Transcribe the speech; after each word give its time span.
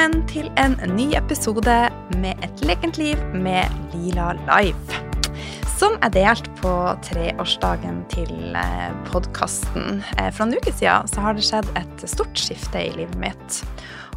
velkommen 0.00 0.28
til 0.30 0.46
en 0.56 0.78
ny 0.96 1.10
episode 1.12 1.72
med 2.22 2.44
Et 2.46 2.60
lekent 2.64 2.96
liv 2.96 3.20
med 3.36 3.68
Lila 3.92 4.30
Live. 4.48 5.00
Som 5.76 5.98
er 6.00 6.08
delt 6.14 6.48
på 6.56 6.72
treårsdagen 7.04 7.98
til 8.08 8.56
podkasten. 9.10 10.00
For 10.32 10.46
en 10.46 10.56
uke 10.56 10.72
siden 10.72 11.04
så 11.10 11.20
har 11.20 11.36
det 11.36 11.44
skjedd 11.44 11.68
et 11.76 12.06
stort 12.08 12.32
skifte 12.40 12.80
i 12.80 12.94
livet 12.96 13.20
mitt. 13.20 13.60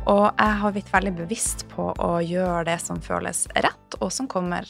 Og 0.08 0.30
jeg 0.30 0.58
har 0.64 0.78
blitt 0.78 0.94
veldig 0.94 1.16
bevisst 1.20 1.68
på 1.76 1.92
å 1.92 2.14
gjøre 2.24 2.64
det 2.72 2.80
som 2.80 3.04
føles 3.04 3.44
rett, 3.52 4.00
og 4.00 4.08
som 4.08 4.32
kommer 4.32 4.64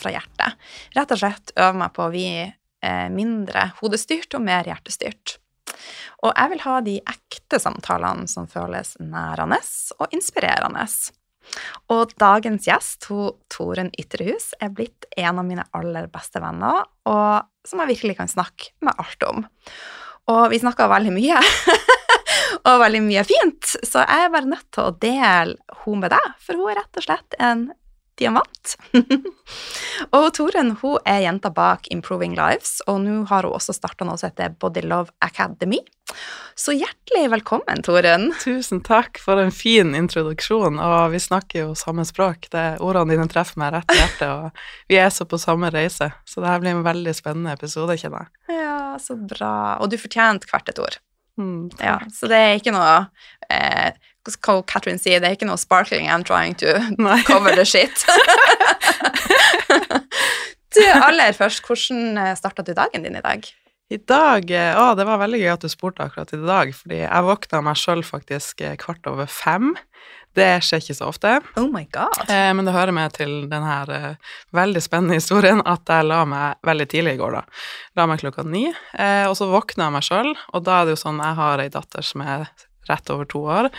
fra 0.00 0.16
hjertet. 0.16 0.56
Rett 0.96 1.12
og 1.12 1.26
slett 1.26 1.52
øve 1.58 1.76
meg 1.82 1.92
på 1.92 2.08
å 2.08 2.12
bli 2.14 2.28
eh, 2.40 3.08
mindre 3.12 3.74
hodestyrt 3.82 4.32
og 4.32 4.48
mer 4.48 4.72
hjertestyrt. 4.72 5.42
Og 6.24 6.32
jeg 6.32 6.52
vil 6.54 6.62
ha 6.64 6.78
de 6.84 6.94
ekte 7.04 7.60
samtalene 7.60 8.28
som 8.30 8.48
føles 8.48 8.94
nærende 9.02 9.60
og 10.00 10.14
inspirerende. 10.16 10.86
Og 11.92 12.14
dagens 12.20 12.64
gjest, 12.68 13.04
hun, 13.10 13.34
Toren 13.52 13.90
Ytrehus, 14.00 14.54
er 14.64 14.72
blitt 14.72 15.04
en 15.20 15.42
av 15.42 15.44
mine 15.44 15.66
aller 15.76 16.08
beste 16.12 16.40
venner, 16.40 16.86
og 17.04 17.68
som 17.68 17.82
jeg 17.82 17.92
virkelig 17.92 18.16
kan 18.22 18.32
snakke 18.32 18.72
med 18.84 18.96
alt 19.00 19.28
om. 19.28 19.44
Og 20.32 20.46
vi 20.52 20.62
snakka 20.62 20.88
veldig 20.88 21.12
mye. 21.12 21.40
og 22.68 22.80
veldig 22.80 23.02
mye 23.04 23.24
fint, 23.28 23.74
så 23.84 24.06
jeg 24.06 24.24
er 24.24 24.32
bare 24.32 24.48
nødt 24.48 24.70
til 24.72 24.86
å 24.86 24.96
dele 25.04 25.82
hun 25.84 26.00
med 26.00 26.14
deg, 26.14 26.30
for 26.40 26.56
hun 26.56 26.72
er 26.72 26.80
rett 26.80 27.00
og 27.00 27.04
slett 27.04 27.36
en 27.36 27.66
diamant. 28.20 28.74
og 30.16 30.26
Toren 30.36 30.74
hun 30.80 30.98
er 31.08 31.24
jenta 31.24 31.50
bak 31.54 31.88
Improving 31.94 32.36
Lives, 32.38 32.78
og 32.88 33.02
nå 33.04 33.22
har 33.30 33.46
hun 33.46 33.56
også 33.56 33.74
starta 33.76 34.06
noe 34.06 34.18
som 34.20 34.30
heter 34.30 34.54
Body 34.60 34.84
Love 34.86 35.14
Academy. 35.24 35.80
Så 36.54 36.74
hjertelig 36.76 37.30
velkommen, 37.32 37.82
Toren. 37.82 38.28
Tusen 38.42 38.82
takk 38.84 39.18
for 39.22 39.40
en 39.42 39.50
fin 39.54 39.94
introduksjon, 39.98 40.78
og 40.78 41.14
vi 41.14 41.22
snakker 41.22 41.64
jo 41.64 41.78
samme 41.78 42.04
språk. 42.06 42.50
Det, 42.52 42.66
ordene 42.84 43.16
dine 43.16 43.26
treffer 43.30 43.60
meg 43.62 43.74
rett 43.74 43.94
i 43.94 43.98
hjertet, 43.98 44.28
og 44.28 44.92
vi 44.92 45.00
er 45.00 45.10
så 45.14 45.26
på 45.28 45.40
samme 45.40 45.72
reise. 45.74 46.12
Så 46.28 46.44
det 46.44 46.52
her 46.52 46.62
blir 46.62 46.76
en 46.76 46.86
veldig 46.86 47.16
spennende 47.16 47.56
episode, 47.56 47.98
kjenner 47.98 48.28
jeg. 48.28 48.60
Ja, 48.60 48.78
så 49.02 49.18
bra. 49.18 49.56
Og 49.82 49.90
du 49.90 49.98
fortjente 49.98 50.50
hvert 50.50 50.70
et 50.70 50.82
ord. 50.82 51.00
Mm, 51.40 51.66
ja, 51.82 51.98
så 52.14 52.28
det 52.30 52.38
er 52.38 52.60
ikke 52.60 52.74
noe 52.74 53.08
eh, 53.50 53.96
hva 54.24 54.62
Catherine 54.66 55.00
sier, 55.00 55.20
det 55.20 55.28
er 55.28 55.36
ikke 55.36 55.48
noe 55.48 55.60
sparkling 55.60 56.08
I'm 56.08 56.24
trying 56.24 56.54
to 56.62 56.78
Nei. 56.98 57.20
cover 57.28 57.54
the 57.56 57.64
shit. 57.68 58.04
du, 60.74 60.82
aller 60.94 61.32
først, 61.36 61.64
hvordan 61.66 62.18
eh, 62.18 62.32
starta 62.38 62.64
du 62.64 62.72
dagen 62.76 63.04
din 63.04 63.18
i 63.18 63.24
dag? 63.24 63.44
I 63.92 63.98
dag 64.00 64.48
eh, 64.50 64.78
Å, 64.80 64.94
det 64.96 65.04
var 65.06 65.20
veldig 65.20 65.42
gøy 65.42 65.50
at 65.52 65.64
du 65.64 65.70
spurte 65.70 66.06
akkurat 66.06 66.32
i 66.34 66.40
dag, 66.40 66.72
fordi 66.74 67.02
jeg 67.04 67.26
våkna 67.28 67.60
meg 67.66 67.78
sjøl 67.78 68.02
faktisk 68.06 68.64
eh, 68.64 68.76
kvart 68.80 69.04
over 69.10 69.28
fem. 69.30 69.74
Det 70.34 70.48
skjer 70.66 70.80
ikke 70.82 70.96
så 70.98 71.06
ofte. 71.12 71.30
Oh 71.60 71.68
my 71.70 71.84
god. 71.94 72.24
Eh, 72.26 72.48
men 72.56 72.66
det 72.66 72.74
hører 72.74 72.94
med 72.96 73.12
til 73.14 73.44
denne 73.52 73.76
eh, 73.94 74.16
veldig 74.56 74.82
spennende 74.82 75.20
historien 75.20 75.60
at 75.68 75.84
jeg 75.86 76.08
la 76.08 76.24
meg 76.26 76.58
veldig 76.66 76.88
tidlig 76.90 77.14
i 77.14 77.20
går, 77.20 77.36
da. 77.36 77.44
La 78.00 78.08
meg 78.10 78.24
klokka 78.24 78.42
ni. 78.48 78.64
Eh, 78.98 79.28
og 79.28 79.36
så 79.38 79.46
våkna 79.52 79.90
jeg 79.90 79.96
meg 79.98 80.08
sjøl, 80.08 80.32
og 80.50 80.64
da 80.66 80.80
er 80.80 80.88
det 80.88 80.96
jo 80.96 81.02
sånn 81.04 81.22
jeg 81.22 81.38
har 81.38 81.62
ei 81.62 81.70
datter 81.76 82.08
som 82.08 82.24
er 82.24 82.48
rett 82.90 83.14
over 83.14 83.28
to 83.30 83.44
år. 83.60 83.70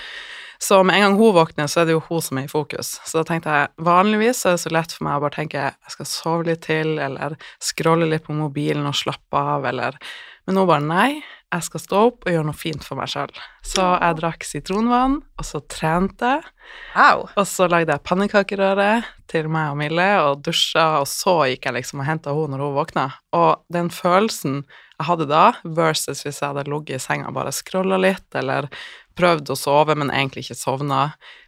Så 0.61 0.79
med 0.83 0.95
en 0.95 1.01
gang 1.01 1.17
hun 1.19 1.35
våkner, 1.35 1.67
så 1.67 1.81
er 1.81 1.89
det 1.89 1.95
jo 1.97 2.03
hun 2.07 2.21
som 2.23 2.39
er 2.39 2.47
i 2.47 2.51
fokus. 2.51 2.95
Så 3.03 3.19
da 3.19 3.25
tenkte 3.27 3.53
jeg 3.53 3.85
vanligvis 3.85 4.45
er 4.45 4.55
det 4.55 4.63
så 4.63 4.71
lett 4.73 4.93
for 4.95 5.07
meg 5.07 5.17
å 5.17 5.25
bare 5.25 5.35
tenke 5.35 5.59
jeg 5.59 5.93
skal 5.93 6.09
sove 6.09 6.47
litt 6.47 6.63
til, 6.65 6.95
eller 7.01 7.35
scrolle 7.63 8.07
litt 8.09 8.25
på 8.25 8.35
mobilen 8.37 8.87
og 8.87 8.97
slappe 8.97 9.41
av, 9.55 9.67
eller 9.67 9.99
Men 10.45 10.59
nå 10.59 10.67
bare 10.69 10.85
nei, 10.85 11.23
jeg 11.53 11.65
skal 11.67 11.81
stå 11.81 11.99
opp 12.09 12.25
og 12.25 12.33
gjøre 12.33 12.47
noe 12.47 12.57
fint 12.57 12.83
for 12.83 12.99
meg 12.99 13.11
sjøl. 13.11 13.31
Så 13.65 13.83
jeg 14.01 14.17
drakk 14.19 14.45
sitronvann, 14.47 15.19
og 15.39 15.47
så 15.47 15.61
trente 15.71 16.31
jeg. 16.35 16.47
Wow. 16.95 17.27
Og 17.37 17.45
så 17.47 17.67
lagde 17.71 17.93
jeg 17.93 18.03
pannekakerøre 18.07 18.89
til 19.31 19.47
meg 19.53 19.73
og 19.73 19.79
Mille, 19.79 20.09
og 20.25 20.43
dusja, 20.45 21.01
og 21.01 21.07
så 21.09 21.37
gikk 21.51 21.69
jeg 21.69 21.77
liksom 21.77 22.03
og 22.03 22.09
henta 22.09 22.35
henne 22.35 22.57
når 22.57 22.65
hun 22.65 22.77
våkna. 22.79 23.07
Og 23.37 23.63
den 23.73 23.91
følelsen 23.93 24.63
jeg 24.95 25.09
hadde 25.09 25.27
da, 25.27 25.45
versus 25.63 26.23
hvis 26.23 26.39
jeg 26.41 26.53
hadde 26.53 26.69
ligget 26.71 26.99
i 26.99 27.03
senga 27.03 27.27
og 27.29 27.37
bare 27.37 27.55
scrolla 27.55 27.99
litt, 27.99 28.27
eller 28.37 28.69
prøvd 29.15 29.51
å 29.51 29.57
sove, 29.59 29.95
men 29.95 30.11
egentlig 30.11 30.45
ikke 30.45 30.59
sovna, 30.59 31.01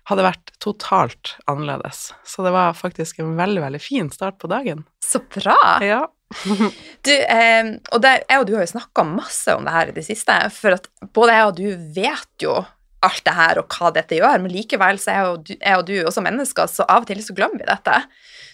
hadde 0.08 0.26
vært 0.28 0.54
totalt 0.64 1.36
annerledes. 1.52 2.12
Så 2.28 2.46
det 2.46 2.54
var 2.56 2.78
faktisk 2.80 3.20
en 3.24 3.36
veldig, 3.40 3.64
veldig 3.66 3.82
fin 3.84 4.12
start 4.14 4.40
på 4.40 4.52
dagen. 4.52 4.86
Så 5.04 5.24
bra! 5.34 5.58
Ja. 5.84 6.06
du, 7.08 7.14
eh, 7.14 7.70
og 7.94 8.02
der, 8.04 8.24
jeg 8.28 8.42
og 8.42 8.48
du 8.50 8.56
har 8.58 8.66
jo 8.66 8.74
snakka 8.74 9.06
masse 9.08 9.56
om 9.56 9.68
det 9.68 9.76
her 9.76 9.92
i 9.92 9.96
det 9.96 10.08
siste, 10.08 10.40
for 10.56 10.78
at 10.80 10.90
både 11.16 11.38
jeg 11.38 11.52
og 11.52 11.62
du 11.62 11.94
vet 11.96 12.48
jo 12.48 12.58
alt 13.06 13.24
det 13.28 13.36
her 13.38 13.62
og 13.62 13.78
hva 13.78 13.92
dette 13.94 14.18
gjør, 14.18 14.42
men 14.44 14.54
likevel 14.54 15.00
så 15.02 15.14
er 15.14 15.26
jo 15.28 15.38
du, 15.46 15.54
jeg 15.56 15.80
og 15.80 15.86
du 15.88 15.96
også 16.02 16.24
mennesker, 16.26 16.70
så 16.72 16.86
av 16.90 17.06
og 17.06 17.10
til 17.12 17.22
så 17.24 17.36
glemmer 17.38 17.62
vi 17.62 17.70
dette. 17.70 18.02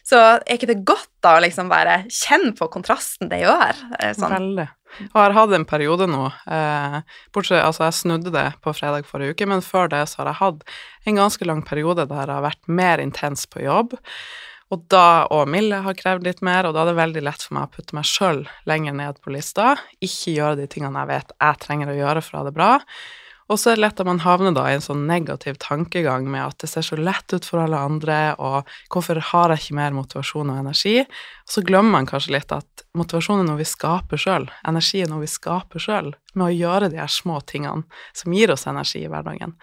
Så 0.04 0.20
er 0.20 0.58
ikke 0.58 0.68
det 0.74 0.82
godt 0.84 1.10
da 1.24 1.38
å 1.38 1.44
liksom 1.44 1.70
bare 1.72 2.02
kjenne 2.12 2.52
på 2.58 2.68
kontrasten 2.72 3.32
det 3.32 3.40
gjør? 3.46 3.84
Eh, 4.02 4.12
sånn. 4.18 4.36
Veldig. 4.36 4.68
Og 5.00 5.16
jeg 5.16 5.24
har 5.24 5.36
hatt 5.38 5.54
en 5.58 5.66
periode 5.66 6.06
nå 6.06 6.28
eh, 6.30 6.98
Bortsett 7.34 7.64
altså 7.64 7.88
jeg 7.88 7.98
snudde 7.98 8.34
det 8.36 8.46
på 8.62 8.76
fredag 8.78 9.08
forrige 9.10 9.34
uke, 9.34 9.48
men 9.50 9.64
før 9.66 9.90
det 9.90 10.04
så 10.12 10.22
har 10.22 10.30
jeg 10.30 10.42
hatt 10.44 10.68
en 11.10 11.18
ganske 11.18 11.48
lang 11.50 11.64
periode 11.66 12.06
der 12.12 12.28
jeg 12.28 12.36
har 12.36 12.46
vært 12.46 12.70
mer 12.70 13.02
intens 13.02 13.48
på 13.50 13.64
jobb. 13.64 13.96
Og 14.74 14.86
da 14.90 15.26
og 15.30 15.46
Mille 15.54 15.84
har 15.86 15.98
krevd 15.98 16.26
litt 16.26 16.40
mer, 16.46 16.66
og 16.66 16.74
da 16.74 16.82
er 16.82 16.90
det 16.90 16.98
veldig 16.98 17.22
lett 17.28 17.44
for 17.46 17.58
meg 17.58 17.68
å 17.68 17.74
putte 17.76 17.94
meg 17.94 18.08
sjøl 18.10 18.46
lenger 18.70 18.96
ned 18.98 19.20
på 19.22 19.34
lista. 19.36 19.76
Ikke 20.02 20.34
gjøre 20.34 20.64
de 20.64 20.70
tingene 20.72 21.04
jeg 21.04 21.12
vet 21.12 21.36
jeg 21.36 21.60
trenger 21.62 21.92
å 21.92 22.00
gjøre 22.00 22.24
for 22.26 22.36
å 22.36 22.42
ha 22.42 22.48
det 22.48 22.56
bra. 22.56 22.72
Og 23.52 23.60
så 23.60 23.70
er 23.70 23.78
det 23.78 23.84
lett 23.84 24.00
at 24.02 24.08
man 24.08 24.22
havner 24.24 24.56
da 24.56 24.64
i 24.72 24.78
en 24.78 24.82
sånn 24.82 25.04
negativ 25.06 25.60
tankegang 25.62 26.26
med 26.32 26.46
at 26.46 26.64
det 26.64 26.72
ser 26.72 26.86
så 26.88 26.98
lett 26.98 27.36
ut 27.36 27.46
for 27.46 27.62
alle 27.62 27.78
andre, 27.78 28.18
og 28.40 28.70
hvorfor 28.94 29.20
har 29.34 29.54
jeg 29.54 29.66
ikke 29.66 29.78
mer 29.82 29.98
motivasjon 29.98 30.54
og 30.54 30.62
energi? 30.64 30.96
Og 31.04 31.56
så 31.58 31.66
glemmer 31.68 32.00
man 32.00 32.10
kanskje 32.10 32.38
litt 32.38 32.56
at 32.56 32.86
motivasjon 32.98 33.44
er 33.44 33.50
noe 33.50 33.60
vi 33.60 33.68
skaper 33.68 34.22
sjøl, 34.22 34.48
energi 34.70 35.04
er 35.04 35.12
noe 35.12 35.26
vi 35.26 35.30
skaper 35.30 35.84
sjøl, 35.84 36.14
med 36.38 36.48
å 36.48 36.54
gjøre 36.54 36.90
de 36.92 37.00
her 37.02 37.12
små 37.12 37.40
tingene 37.50 37.84
som 38.16 38.34
gir 38.34 38.54
oss 38.54 38.66
energi 38.70 39.04
i 39.04 39.10
hverdagen. 39.12 39.56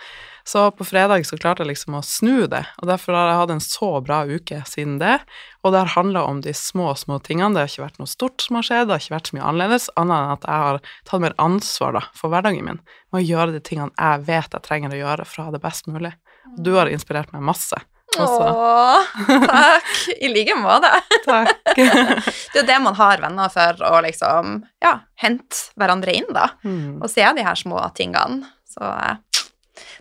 Så 0.45 0.65
på 0.75 0.87
fredag 0.89 1.27
så 1.29 1.37
klarte 1.39 1.63
jeg 1.63 1.73
liksom 1.73 1.99
å 1.99 2.03
snu 2.07 2.47
det, 2.51 2.63
og 2.81 2.89
derfor 2.89 3.15
har 3.15 3.29
jeg 3.29 3.41
hatt 3.43 3.53
en 3.55 3.63
så 3.65 3.91
bra 4.05 4.23
uke 4.27 4.63
siden 4.67 4.97
det. 5.03 5.19
Og 5.63 5.75
det 5.75 5.83
har 5.83 5.93
handla 5.95 6.25
om 6.27 6.41
de 6.45 6.55
små, 6.57 6.95
små 6.97 7.21
tingene. 7.23 7.53
Det 7.55 7.63
har 7.63 7.71
ikke 7.71 7.85
vært 7.85 8.01
noe 8.01 8.11
stort 8.11 8.43
som 8.43 8.59
har 8.59 8.67
skjedd, 8.67 8.89
det 8.89 8.97
har 8.97 9.05
ikke 9.05 9.17
vært 9.19 9.31
så 9.31 9.37
mye 9.37 9.51
annerledes, 9.53 9.91
annet 10.01 10.17
enn 10.17 10.35
at 10.35 10.49
jeg 10.49 10.65
har 10.65 10.83
tatt 11.11 11.25
mer 11.27 11.37
ansvar 11.43 11.97
da, 11.99 12.05
for 12.17 12.33
hverdagen 12.33 12.67
min 12.67 12.83
med 13.11 13.21
å 13.21 13.27
gjøre 13.27 13.55
de 13.55 13.63
tingene 13.67 13.95
jeg 13.95 14.27
vet 14.31 14.57
jeg 14.57 14.67
trenger 14.67 14.95
å 14.95 15.01
gjøre 15.03 15.29
for 15.29 15.43
å 15.43 15.49
ha 15.49 15.55
det 15.55 15.63
best 15.63 15.91
mulig. 15.91 16.15
Du 16.59 16.73
har 16.79 16.91
inspirert 16.91 17.35
meg 17.35 17.45
masse. 17.47 17.79
Også. 18.19 18.47
Åh, 18.51 19.11
takk. 19.47 19.91
I 20.19 20.29
like 20.33 20.57
måte. 20.59 20.91
Takk. 21.27 21.61
det 21.77 22.63
er 22.63 22.67
det 22.67 22.79
man 22.83 22.97
har 22.99 23.23
venner 23.23 23.53
for, 23.53 23.83
å 23.87 24.01
liksom 24.03 24.57
ja, 24.83 24.97
hente 25.23 25.71
hverandre 25.79 26.17
inn, 26.19 26.31
da. 26.35 26.49
Mm. 26.67 26.99
Og 26.99 27.11
se 27.13 27.23
de 27.23 27.47
her 27.47 27.59
små 27.59 27.83
tingene. 27.95 28.51
Så 28.71 28.83
eh, 28.83 29.19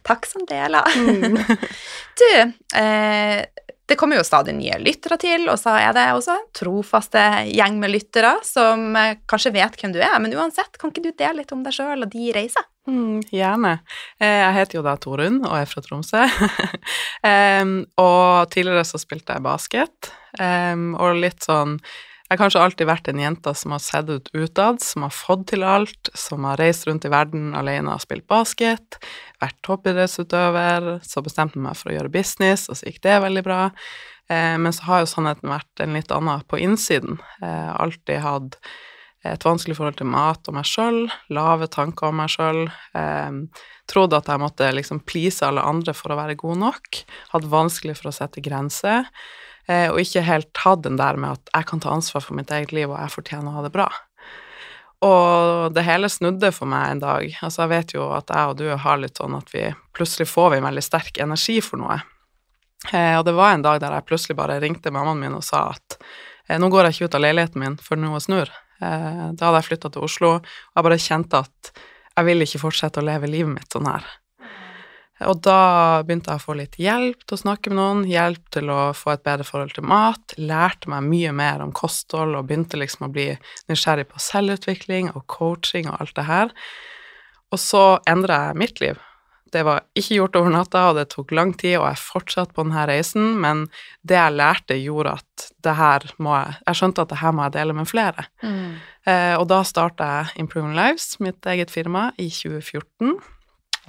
Takk 0.01 0.25
som 0.25 0.45
deler. 0.47 0.85
Mm. 0.95 1.37
du, 2.19 2.53
eh, 2.79 3.45
det 3.89 3.97
kommer 3.99 4.19
jo 4.19 4.23
stadig 4.23 4.53
nye 4.55 4.77
lyttere 4.81 5.17
til, 5.21 5.47
og 5.51 5.59
så 5.59 5.75
er 5.81 5.93
det 5.97 6.05
også 6.13 6.35
en 6.35 6.47
trofaste 6.55 7.23
gjeng 7.49 7.79
med 7.81 7.93
lyttere 7.93 8.35
som 8.45 8.93
eh, 8.99 9.17
kanskje 9.29 9.53
vet 9.55 9.79
hvem 9.79 9.95
du 9.95 10.01
er, 10.01 10.15
men 10.21 10.35
uansett, 10.37 10.77
kan 10.79 10.93
ikke 10.93 11.07
du 11.07 11.11
dele 11.11 11.41
litt 11.41 11.53
om 11.55 11.63
deg 11.65 11.75
sjøl 11.75 12.05
og 12.05 12.13
de 12.13 12.31
reiser? 12.35 12.67
Mm, 12.89 13.21
gjerne. 13.29 13.77
Eh, 14.19 14.39
jeg 14.41 14.55
heter 14.57 14.79
jo 14.79 14.85
da 14.85 14.95
Torunn 14.97 15.41
og 15.43 15.55
er 15.59 15.69
fra 15.69 15.83
Tromsø. 15.85 16.25
um, 17.61 17.73
og 18.01 18.49
tidligere 18.53 18.85
så 18.87 19.01
spilte 19.01 19.35
jeg 19.35 19.45
basket, 19.45 20.13
um, 20.39 20.93
og 20.97 21.19
litt 21.21 21.45
sånn 21.45 21.77
jeg 22.29 22.37
har 22.37 22.43
kanskje 22.43 22.61
alltid 22.61 22.85
vært 22.85 23.07
en 23.09 23.19
jente 23.23 23.51
som 23.57 23.73
har 23.73 23.79
sett 23.81 24.09
ut 24.11 24.27
utad, 24.37 24.83
som 24.85 25.01
har 25.01 25.13
fått 25.17 25.47
til 25.49 25.63
alt, 25.65 26.11
som 26.13 26.43
har 26.45 26.59
reist 26.61 26.85
rundt 26.85 27.07
i 27.07 27.09
verden 27.09 27.55
alene 27.57 27.95
og 27.95 28.03
spilt 28.03 28.27
basket, 28.29 28.99
vært 29.41 29.57
toppidrettsutøver, 29.65 30.91
så 31.01 31.23
bestemte 31.25 31.57
jeg 31.57 31.63
meg 31.65 31.79
for 31.79 31.89
å 31.89 31.95
gjøre 31.95 32.13
business, 32.13 32.67
og 32.69 32.77
så 32.77 32.85
gikk 32.85 33.01
det 33.07 33.15
veldig 33.25 33.43
bra. 33.47 33.63
Eh, 34.29 34.59
men 34.61 34.69
så 34.77 34.85
har 34.91 35.01
jo 35.01 35.09
sannheten 35.09 35.49
vært 35.49 35.81
en 35.81 35.97
litt 35.97 36.13
annen 36.13 36.45
på 36.45 36.61
innsiden. 36.61 37.17
Eh, 37.41 37.71
alltid 37.81 38.21
hatt 38.21 38.59
et 39.27 39.43
vanskelig 39.43 39.75
forhold 39.75 39.97
til 39.99 40.07
mat 40.07 40.47
og 40.47 40.55
meg 40.55 40.67
sjøl, 40.67 41.01
lave 41.35 41.67
tanker 41.71 42.07
om 42.07 42.21
meg 42.21 42.31
sjøl. 42.31 42.61
Eh, 42.95 43.39
trodd 43.89 44.15
at 44.15 44.29
jeg 44.31 44.39
måtte 44.39 44.69
liksom 44.71 45.01
please 45.09 45.43
alle 45.45 45.65
andre 45.65 45.95
for 45.97 46.13
å 46.13 46.19
være 46.21 46.37
god 46.39 46.61
nok. 46.61 47.01
Hatt 47.33 47.47
vanskelig 47.51 47.97
for 47.99 48.11
å 48.11 48.15
sette 48.15 48.43
grenser. 48.45 49.09
Eh, 49.67 49.89
og 49.91 49.99
ikke 50.01 50.23
helt 50.25 50.63
hatt 50.63 50.85
den 50.85 50.99
der 50.99 51.19
med 51.19 51.37
at 51.37 51.51
jeg 51.51 51.67
kan 51.69 51.83
ta 51.83 51.91
ansvar 51.93 52.23
for 52.25 52.37
mitt 52.39 52.53
eget 52.55 52.71
liv, 52.75 52.87
og 52.89 52.97
jeg 52.97 53.15
fortjener 53.17 53.51
å 53.51 53.59
ha 53.59 53.65
det 53.65 53.73
bra. 53.75 53.89
Og 55.05 55.71
det 55.75 55.85
hele 55.87 56.09
snudde 56.11 56.51
for 56.51 56.67
meg 56.67 56.95
en 56.95 57.03
dag. 57.03 57.27
Altså, 57.45 57.63
jeg 57.63 57.71
vet 57.71 57.93
jo 57.95 58.07
at 58.15 58.31
jeg 58.33 58.51
og 58.51 58.57
du 58.59 58.65
har 58.71 58.99
litt 58.99 59.19
sånn 59.19 59.37
at 59.37 59.51
vi 59.53 59.67
plutselig 59.95 60.27
får 60.27 60.53
vi 60.53 60.59
en 60.59 60.67
veldig 60.67 60.83
sterk 60.83 61.21
energi 61.23 61.59
for 61.63 61.79
noe. 61.79 61.99
Eh, 62.91 63.15
og 63.19 63.25
det 63.27 63.35
var 63.35 63.53
en 63.53 63.63
dag 63.63 63.79
der 63.83 63.95
jeg 63.95 64.07
plutselig 64.07 64.39
bare 64.39 64.59
ringte 64.63 64.91
mammaen 64.95 65.19
min 65.19 65.35
og 65.35 65.43
sa 65.43 65.69
at 65.73 65.99
eh, 66.47 66.59
nå 66.59 66.71
går 66.71 66.87
jeg 66.87 66.97
ikke 66.97 67.09
ut 67.09 67.17
av 67.19 67.23
leiligheten 67.25 67.63
min 67.63 67.79
før 67.83 67.99
noe 68.01 68.21
snur. 68.23 68.51
Da 68.79 69.33
hadde 69.33 69.59
jeg 69.59 69.69
flytta 69.69 69.91
til 69.93 70.05
Oslo, 70.07 70.31
og 70.39 70.75
jeg 70.75 70.87
bare 70.87 71.03
kjente 71.03 71.43
at 71.43 71.71
jeg 72.15 72.27
vil 72.27 72.45
ikke 72.45 72.63
fortsette 72.63 73.01
å 73.01 73.05
leve 73.05 73.29
livet 73.31 73.53
mitt 73.53 73.75
sånn 73.75 73.87
her. 73.89 74.07
Og 75.27 75.41
da 75.43 75.99
begynte 76.07 76.31
jeg 76.31 76.39
å 76.39 76.43
få 76.45 76.55
litt 76.55 76.77
hjelp 76.79 77.25
til 77.25 77.35
å 77.35 77.41
snakke 77.41 77.71
med 77.73 77.79
noen, 77.79 78.03
hjelp 78.07 78.45
til 78.55 78.69
å 78.71 78.79
få 78.95 79.17
et 79.17 79.25
bedre 79.25 79.43
forhold 79.47 79.73
til 79.75 79.87
mat, 79.87 80.35
lærte 80.39 80.91
meg 80.91 81.09
mye 81.09 81.33
mer 81.35 81.63
om 81.63 81.73
kosthold 81.75 82.37
og 82.39 82.47
begynte 82.47 82.79
liksom 82.79 83.09
å 83.09 83.11
bli 83.11 83.27
nysgjerrig 83.71 84.07
på 84.13 84.23
selvutvikling 84.23 85.11
og 85.11 85.25
coaching 85.27 85.91
og 85.91 85.99
alt 85.99 86.15
det 86.15 86.27
her. 86.29 86.55
Og 87.51 87.59
så 87.59 87.83
endra 88.07 88.45
jeg 88.47 88.61
mitt 88.63 88.83
liv. 88.83 89.03
Det 89.53 89.63
var 89.65 89.83
ikke 89.97 90.19
gjort 90.19 90.37
over 90.39 90.53
natta, 90.53 90.85
og 90.89 90.99
det 90.99 91.07
tok 91.13 91.33
lang 91.35 91.53
tid, 91.57 91.77
og 91.79 91.87
jeg 91.87 92.01
fortsatte 92.03 92.55
på 92.55 92.65
denne 92.65 92.85
reisen, 92.89 93.31
men 93.41 93.65
det 94.07 94.17
jeg 94.17 94.37
lærte, 94.37 94.77
gjorde 94.79 95.17
at 95.19 95.47
det 95.65 95.75
her 95.75 96.05
må 96.17 96.35
jeg 96.37 96.57
Jeg 96.67 96.79
skjønte 96.79 97.03
at 97.03 97.11
det 97.13 97.19
her 97.21 97.35
må 97.35 97.45
jeg 97.47 97.55
dele 97.57 97.75
med 97.77 97.89
flere. 97.89 98.27
Mm. 98.43 98.73
Eh, 99.09 99.35
og 99.39 99.47
da 99.49 99.61
starta 99.67 100.09
jeg 100.13 100.43
Improving 100.43 100.75
Lives, 100.77 101.15
mitt 101.19 101.45
eget 101.45 101.71
firma, 101.71 102.11
i 102.17 102.29
2014. 102.29 103.17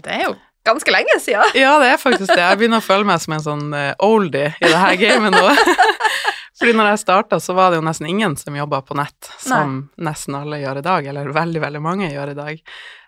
Det 0.00 0.14
er 0.14 0.24
jo 0.28 0.36
ganske 0.64 0.92
lenge 0.92 1.20
siden. 1.20 1.56
Ja, 1.62 1.78
det 1.82 1.94
er 1.94 2.00
faktisk 2.00 2.32
det. 2.32 2.42
Jeg 2.42 2.60
begynner 2.60 2.82
å 2.82 2.86
føle 2.86 3.08
meg 3.08 3.20
som 3.22 3.36
en 3.36 3.44
sånn 3.44 3.66
uh, 3.74 3.92
oldie 4.04 4.52
i 4.58 4.68
det 4.68 4.76
her 4.76 4.96
gamet 5.00 5.36
nå. 5.36 5.54
Fordi 6.60 6.74
når 6.76 6.90
jeg 6.90 7.00
starta, 7.00 7.38
så 7.40 7.54
var 7.56 7.72
det 7.72 7.78
jo 7.78 7.84
nesten 7.86 8.08
ingen 8.10 8.34
som 8.36 8.56
jobba 8.56 8.82
på 8.84 8.92
nett, 8.98 9.30
som 9.40 9.78
Nei. 9.78 10.08
nesten 10.10 10.36
alle 10.36 10.58
gjør 10.60 10.82
i 10.82 10.84
dag, 10.84 11.06
eller 11.08 11.30
veldig, 11.32 11.62
veldig 11.62 11.80
mange 11.80 12.10
gjør 12.12 12.34
i 12.34 12.36
dag. 12.36 12.58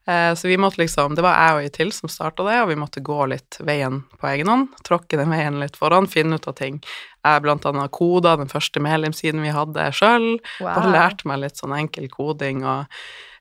Uh, 0.09 0.35
så 0.35 0.49
vi 0.51 0.57
måtte 0.59 0.81
liksom 0.81 1.15
Det 1.15 1.23
var 1.23 1.37
jeg 1.39 1.55
og 1.55 1.61
ei 1.63 1.73
til 1.75 1.93
som 1.95 2.11
starta 2.11 2.43
det, 2.49 2.57
og 2.65 2.71
vi 2.73 2.79
måtte 2.81 3.05
gå 3.05 3.27
litt 3.31 3.59
veien 3.63 4.03
på 4.19 4.31
egen 4.33 4.51
hånd. 4.51 4.79
Tråkke 4.87 5.21
den 5.21 5.31
veien 5.31 5.61
litt 5.63 5.79
foran, 5.79 6.11
finne 6.11 6.41
ut 6.41 6.49
av 6.51 6.57
ting. 6.59 6.81
Jeg 7.23 7.45
blant 7.45 7.67
annet 7.71 7.95
koda 7.95 8.35
den 8.41 8.51
første 8.51 8.83
medlemssiden 8.83 9.45
vi 9.45 9.55
hadde 9.55 9.91
sjøl. 9.95 10.33
Wow. 10.59 10.73
Bare 10.73 10.95
lærte 10.97 11.31
meg 11.31 11.45
litt 11.45 11.63
sånn 11.63 11.77
enkel 11.79 12.11
koding 12.11 12.67
og 12.67 12.89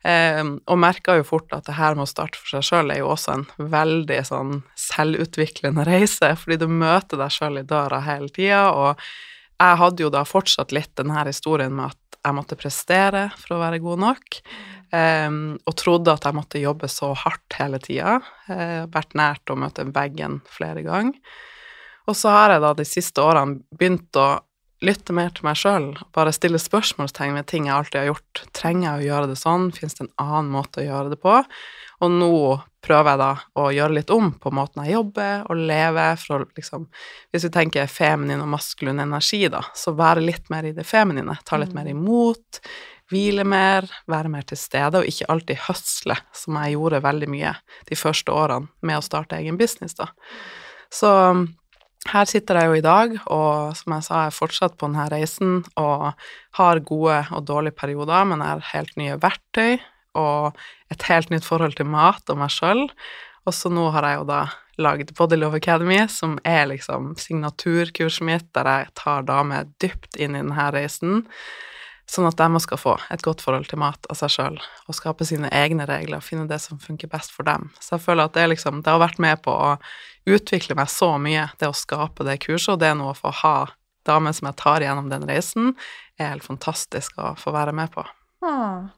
Eh, 0.02 0.42
og 0.42 0.80
merka 0.82 1.14
jo 1.20 1.26
fort 1.28 1.52
at 1.54 1.68
det 1.68 1.76
her 1.78 1.94
med 1.94 2.08
å 2.08 2.10
starte 2.10 2.40
for 2.40 2.56
seg 2.56 2.66
sjøl 2.66 2.94
er 2.94 3.04
jo 3.04 3.12
også 3.14 3.36
en 3.36 3.44
veldig 3.70 4.22
sånn 4.26 4.56
selvutviklende 4.80 5.86
reise, 5.92 6.34
fordi 6.42 6.64
du 6.64 6.68
møter 6.72 7.22
deg 7.22 7.36
sjøl 7.36 7.62
i 7.62 7.68
døra 7.68 8.02
hele 8.08 8.32
tida, 8.34 8.64
og 8.74 9.04
jeg 9.62 9.78
hadde 9.78 10.02
jo 10.02 10.10
da 10.10 10.24
fortsatt 10.26 10.74
litt 10.74 10.96
den 10.98 11.14
her 11.14 11.30
historien 11.30 11.76
med 11.78 11.94
at 11.94 12.01
jeg 12.22 12.38
måtte 12.38 12.58
prestere 12.60 13.26
for 13.40 13.56
å 13.56 13.62
være 13.64 13.82
god 13.82 14.02
nok, 14.04 14.38
um, 14.94 15.40
og 15.58 15.78
trodde 15.80 16.14
at 16.14 16.28
jeg 16.28 16.38
måtte 16.38 16.62
jobbe 16.62 16.90
så 16.92 17.12
hardt 17.18 17.58
hele 17.58 17.80
tida. 17.82 18.20
Uh, 18.50 18.86
vært 18.94 19.18
nært 19.18 19.52
å 19.52 19.58
møte 19.60 19.88
veggen 19.90 20.40
flere 20.50 20.86
ganger. 20.86 21.18
Og 22.10 22.18
så 22.18 22.32
har 22.34 22.56
jeg 22.56 22.64
da 22.64 22.72
de 22.78 22.88
siste 22.88 23.24
årene 23.24 23.62
begynt 23.78 24.18
å 24.20 24.30
lytte 24.82 25.14
mer 25.14 25.30
til 25.36 25.46
meg 25.46 25.60
sjøl, 25.60 25.92
bare 26.16 26.34
stille 26.34 26.60
spørsmålstegn 26.62 27.38
ved 27.38 27.48
ting 27.50 27.68
jeg 27.70 27.76
alltid 27.76 28.00
har 28.02 28.10
gjort. 28.12 28.44
Trenger 28.58 28.88
jeg 28.88 28.98
å 28.98 29.08
gjøre 29.10 29.30
det 29.32 29.38
sånn? 29.40 29.70
Fins 29.76 29.98
det 29.98 30.08
en 30.08 30.14
annen 30.24 30.52
måte 30.54 30.82
å 30.82 30.88
gjøre 30.88 31.14
det 31.14 31.20
på? 31.22 31.36
Og 32.02 32.14
nå 32.16 32.36
prøver 32.82 33.12
jeg 33.12 33.22
da 33.22 33.32
å 33.62 33.68
gjøre 33.76 33.96
litt 34.00 34.14
om 34.14 34.32
på 34.42 34.52
måten 34.58 34.82
jeg 34.82 34.96
jobber 34.96 35.44
og 35.52 35.60
lever, 35.70 36.18
for 36.18 36.40
å 36.40 36.48
liksom 36.58 36.88
Hvis 37.32 37.46
vi 37.46 37.52
tenker 37.54 37.92
feminin 37.92 38.42
og 38.42 38.50
maskulin 38.56 39.04
energi, 39.04 39.44
da, 39.54 39.62
så 39.78 39.94
være 39.98 40.26
litt 40.26 40.50
mer 40.50 40.66
i 40.66 40.74
det 40.74 40.88
feminine. 40.88 41.38
Ta 41.46 41.62
litt 41.62 41.76
mer 41.78 41.86
mm. 41.86 41.94
imot, 41.94 42.62
hvile 43.12 43.46
mer, 43.46 43.86
være 44.10 44.34
mer 44.34 44.50
til 44.50 44.58
stede, 44.58 45.00
og 45.00 45.08
ikke 45.08 45.30
alltid 45.30 45.64
høsle, 45.68 46.18
som 46.34 46.58
jeg 46.58 46.76
gjorde 46.76 47.04
veldig 47.06 47.30
mye 47.30 47.54
de 47.90 48.00
første 48.00 48.34
årene 48.34 48.72
med 48.82 48.98
å 48.98 49.06
starte 49.06 49.38
egen 49.38 49.60
business, 49.62 49.94
da. 50.00 50.10
Så 50.92 51.12
her 52.10 52.26
sitter 52.26 52.58
jeg 52.58 52.70
jo 52.70 52.78
i 52.80 52.84
dag, 52.86 53.14
og 53.30 53.78
som 53.78 53.94
jeg 53.96 54.06
sa, 54.08 54.22
jeg 54.24 54.32
er 54.32 54.38
fortsatt 54.38 54.78
på 54.80 54.90
denne 54.90 55.06
reisen 55.14 55.60
og 55.78 56.12
har 56.58 56.82
gode 56.88 57.20
og 57.30 57.46
dårlige 57.46 57.78
perioder, 57.78 58.26
men 58.26 58.42
jeg 58.42 58.56
har 58.56 58.72
helt 58.72 58.98
nye 58.98 59.20
verktøy 59.22 59.78
og 60.18 60.58
et 60.92 61.06
helt 61.08 61.30
nytt 61.32 61.46
forhold 61.48 61.78
til 61.78 61.88
mat 61.88 62.34
og 62.34 62.42
meg 62.42 62.52
sjøl. 62.52 62.88
Og 63.46 63.56
så 63.56 63.72
nå 63.74 63.88
har 63.94 64.08
jeg 64.08 64.20
jo 64.20 64.28
da 64.30 64.42
lagd 64.82 65.14
Body 65.18 65.38
Love 65.38 65.62
Academy, 65.62 66.00
som 66.10 66.40
er 66.48 66.66
liksom 66.72 67.14
signaturkurset 67.22 68.26
mitt, 68.26 68.48
der 68.58 68.70
jeg 68.70 68.94
tar 68.98 69.28
damer 69.28 69.70
dypt 69.84 70.18
inn 70.18 70.36
i 70.36 70.42
denne 70.42 70.68
reisen, 70.74 71.22
sånn 72.12 72.28
at 72.28 72.40
de 72.40 72.60
skal 72.64 72.80
få 72.80 72.96
et 73.14 73.24
godt 73.24 73.44
forhold 73.44 73.70
til 73.72 73.80
mat 73.80 74.08
av 74.12 74.18
seg 74.20 74.34
sjøl, 74.34 74.58
og 74.60 74.98
skape 74.98 75.28
sine 75.28 75.52
egne 75.56 75.88
regler 75.88 76.20
og 76.20 76.26
finne 76.28 76.48
det 76.50 76.60
som 76.64 76.80
funker 76.82 77.12
best 77.12 77.32
for 77.32 77.48
dem. 77.48 77.70
Så 77.80 77.96
jeg 77.96 78.06
føler 78.06 78.28
at 78.28 78.36
det, 78.36 78.50
liksom, 78.52 78.82
det 78.84 78.92
har 78.92 79.04
vært 79.04 79.22
med 79.24 79.44
på 79.46 79.54
å 79.56 79.76
utvikle 80.30 80.76
meg 80.78 80.92
så 80.92 81.14
mye, 81.22 81.48
det 81.60 81.72
å 81.72 81.78
skape 81.78 82.28
det 82.28 82.42
kurset, 82.44 82.76
og 82.76 82.82
det 82.84 82.92
er 82.92 82.98
noe 83.00 83.16
å 83.16 83.18
få 83.18 83.34
ha 83.44 83.58
damer 84.08 84.36
som 84.36 84.50
jeg 84.50 84.60
tar 84.60 84.84
gjennom 84.84 85.12
den 85.12 85.28
reisen, 85.30 85.76
er 86.20 86.34
helt 86.34 86.48
fantastisk 86.48 87.18
å 87.22 87.34
få 87.40 87.54
være 87.56 87.74
med 87.76 87.94
på. 87.94 88.04
Åh, 88.46 88.90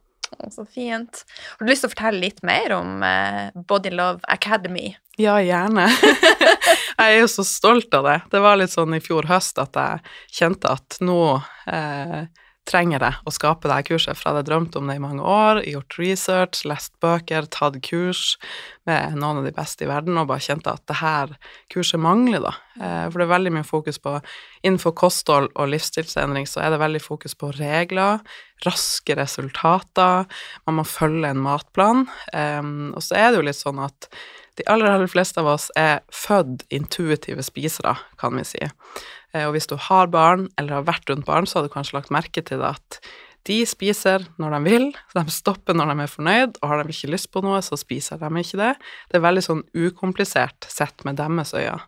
så 0.52 0.66
fint. 0.66 1.24
Har 1.58 1.66
du 1.66 1.72
lyst 1.72 1.84
til 1.84 1.92
å 1.92 1.94
fortelle 1.94 2.24
litt 2.24 2.44
mer 2.46 2.74
om 2.80 3.04
eh, 3.06 3.50
Body 3.68 3.92
Love 3.94 4.24
Academy? 4.32 4.94
Ja, 5.22 5.38
gjerne. 5.44 5.86
jeg 6.98 7.04
er 7.04 7.20
jo 7.20 7.30
så 7.30 7.46
stolt 7.46 7.94
av 7.94 8.08
det. 8.08 8.20
Det 8.32 8.42
var 8.42 8.58
litt 8.58 8.74
sånn 8.74 8.96
i 8.98 9.04
fjor 9.04 9.28
høst 9.30 9.60
at 9.62 9.78
jeg 9.78 10.16
kjente 10.40 10.72
at 10.74 10.98
nå 11.04 11.20
eh, 11.70 12.24
trenger 12.70 13.04
jeg 13.04 13.20
å 13.28 13.32
skape 13.34 13.68
dette 13.68 13.88
kurset, 13.90 14.16
for 14.16 14.30
jeg 14.30 14.36
hadde 14.38 14.48
drømt 14.48 14.76
om 14.80 14.88
det 14.88 14.96
i 14.98 15.02
mange 15.04 15.24
år, 15.28 15.62
gjort 15.68 15.98
research, 16.00 16.62
lest 16.70 16.94
bøker, 17.04 17.48
tatt 17.52 17.80
kurs 17.84 18.38
med 18.88 19.18
noen 19.20 19.42
av 19.42 19.48
de 19.48 19.54
beste 19.56 19.84
i 19.84 19.90
verden, 19.90 20.18
og 20.20 20.30
bare 20.32 20.44
kjente 20.44 20.72
at 20.72 20.84
det 20.90 21.00
her 21.02 21.34
kurset 21.74 22.02
mangler, 22.04 22.44
da. 22.46 22.54
Eh, 22.80 23.06
for 23.10 23.20
det 23.20 23.28
er 23.28 23.34
veldig 23.34 23.54
mye 23.58 23.68
fokus 23.68 24.00
på 24.04 24.16
Innenfor 24.64 24.94
kosthold 24.96 25.50
og 25.60 25.68
livsstilsendring 25.74 26.48
så 26.48 26.62
er 26.64 26.72
det 26.72 26.80
veldig 26.80 27.02
fokus 27.04 27.36
på 27.36 27.50
regler, 27.58 28.22
raske 28.64 29.18
resultater, 29.20 30.24
man 30.64 30.78
må 30.80 30.86
følge 30.88 31.34
en 31.34 31.42
matplan, 31.44 32.06
og 32.32 33.04
så 33.04 33.18
er 33.20 33.28
det 33.28 33.42
jo 33.42 33.48
litt 33.50 33.60
sånn 33.60 33.82
at 33.84 34.08
de 34.56 34.64
aller, 34.70 34.88
aller 34.88 35.10
fleste 35.10 35.42
av 35.42 35.50
oss 35.56 35.68
er 35.80 36.00
født 36.14 36.64
intuitive 36.74 37.44
spisere, 37.44 37.96
kan 38.22 38.38
vi 38.38 38.46
si. 38.48 38.62
Eh, 39.34 39.46
og 39.48 39.56
hvis 39.56 39.70
du 39.70 39.76
har 39.90 40.12
barn, 40.14 40.48
eller 40.58 40.80
har 40.80 40.90
vært 40.90 41.10
rundt 41.12 41.28
barn, 41.30 41.50
så 41.50 41.60
har 41.60 41.68
du 41.68 41.74
kanskje 41.74 41.98
lagt 42.00 42.14
merke 42.14 42.46
til 42.46 42.62
det 42.64 42.74
at 42.76 43.00
de 43.48 43.58
spiser 43.68 44.24
når 44.40 44.56
de 44.56 44.60
vil, 44.70 44.86
så 45.12 45.20
de 45.20 45.34
stopper 45.36 45.76
når 45.76 45.92
de 45.92 46.04
er 46.06 46.12
fornøyd, 46.12 46.60
og 46.62 46.70
har 46.70 46.80
de 46.80 46.96
ikke 46.96 47.12
lyst 47.12 47.32
på 47.34 47.44
noe, 47.44 47.60
så 47.66 47.76
spiser 47.80 48.22
de 48.22 48.30
ikke 48.40 48.62
det. 48.62 48.76
Det 49.12 49.20
er 49.20 49.26
veldig 49.26 49.44
sånn 49.44 49.66
ukomplisert 49.76 50.70
sett 50.72 51.04
med 51.08 51.20
deres 51.20 51.52
øyne. 51.58 51.82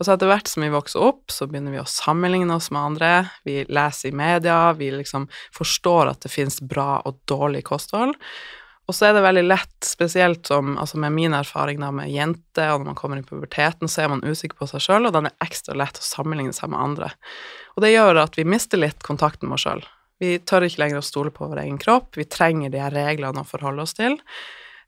Og 0.00 0.06
så 0.06 0.14
etter 0.16 0.30
hvert 0.30 0.48
som 0.50 0.64
vi 0.64 0.72
vokser 0.72 1.04
opp, 1.04 1.30
så 1.30 1.46
begynner 1.46 1.76
vi 1.76 1.82
å 1.82 1.86
sammenligne 1.86 2.56
oss 2.56 2.72
med 2.74 2.80
andre, 2.80 3.10
vi 3.46 3.60
leser 3.68 4.10
i 4.10 4.16
media, 4.16 4.72
vi 4.74 4.88
liksom 4.90 5.28
forstår 5.54 6.14
at 6.14 6.24
det 6.24 6.32
finnes 6.32 6.58
bra 6.64 6.96
og 7.06 7.20
dårlig 7.30 7.62
kosthold, 7.68 8.16
og 8.90 8.96
så 8.96 9.08
er 9.08 9.14
det 9.14 9.22
veldig 9.22 9.44
lett, 9.46 9.76
spesielt 9.86 10.48
som, 10.50 10.74
altså 10.80 10.98
med 10.98 11.14
min 11.14 11.34
erfaring 11.38 11.78
da 11.80 11.92
med 11.94 12.10
jenter, 12.10 12.72
og 12.72 12.82
når 12.82 12.88
man 12.90 12.98
kommer 12.98 13.20
i 13.20 13.26
puberteten, 13.26 13.88
så 13.88 14.02
er 14.02 14.10
man 14.10 14.24
usikker 14.26 14.58
på 14.58 14.66
seg 14.72 14.82
sjøl, 14.82 15.06
og 15.06 15.14
den 15.14 15.28
er 15.30 15.36
ekstra 15.44 15.76
lett 15.78 16.00
å 16.00 16.06
sammenligne 16.06 16.54
seg 16.56 16.72
med 16.72 16.82
andre. 16.82 17.12
Og 17.76 17.86
det 17.86 17.92
gjør 17.92 18.24
at 18.24 18.38
vi 18.38 18.46
mister 18.48 18.82
litt 18.82 18.98
kontakten 19.06 19.48
med 19.48 19.60
oss 19.60 19.68
sjøl. 19.68 19.84
Vi 20.22 20.34
tør 20.46 20.66
ikke 20.66 20.82
lenger 20.82 20.98
å 20.98 21.06
stole 21.06 21.30
på 21.34 21.46
vår 21.50 21.62
egen 21.62 21.78
kropp, 21.82 22.18
vi 22.18 22.26
trenger 22.26 22.74
de 22.74 22.82
her 22.82 22.94
reglene 22.94 23.42
å 23.42 23.48
forholde 23.48 23.86
oss 23.86 23.94
til, 23.98 24.18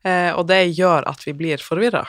eh, 0.03 0.31
og 0.35 0.43
det 0.51 0.61
gjør 0.75 1.07
at 1.07 1.23
vi 1.27 1.35
blir 1.37 1.63
forvirra. 1.63 2.03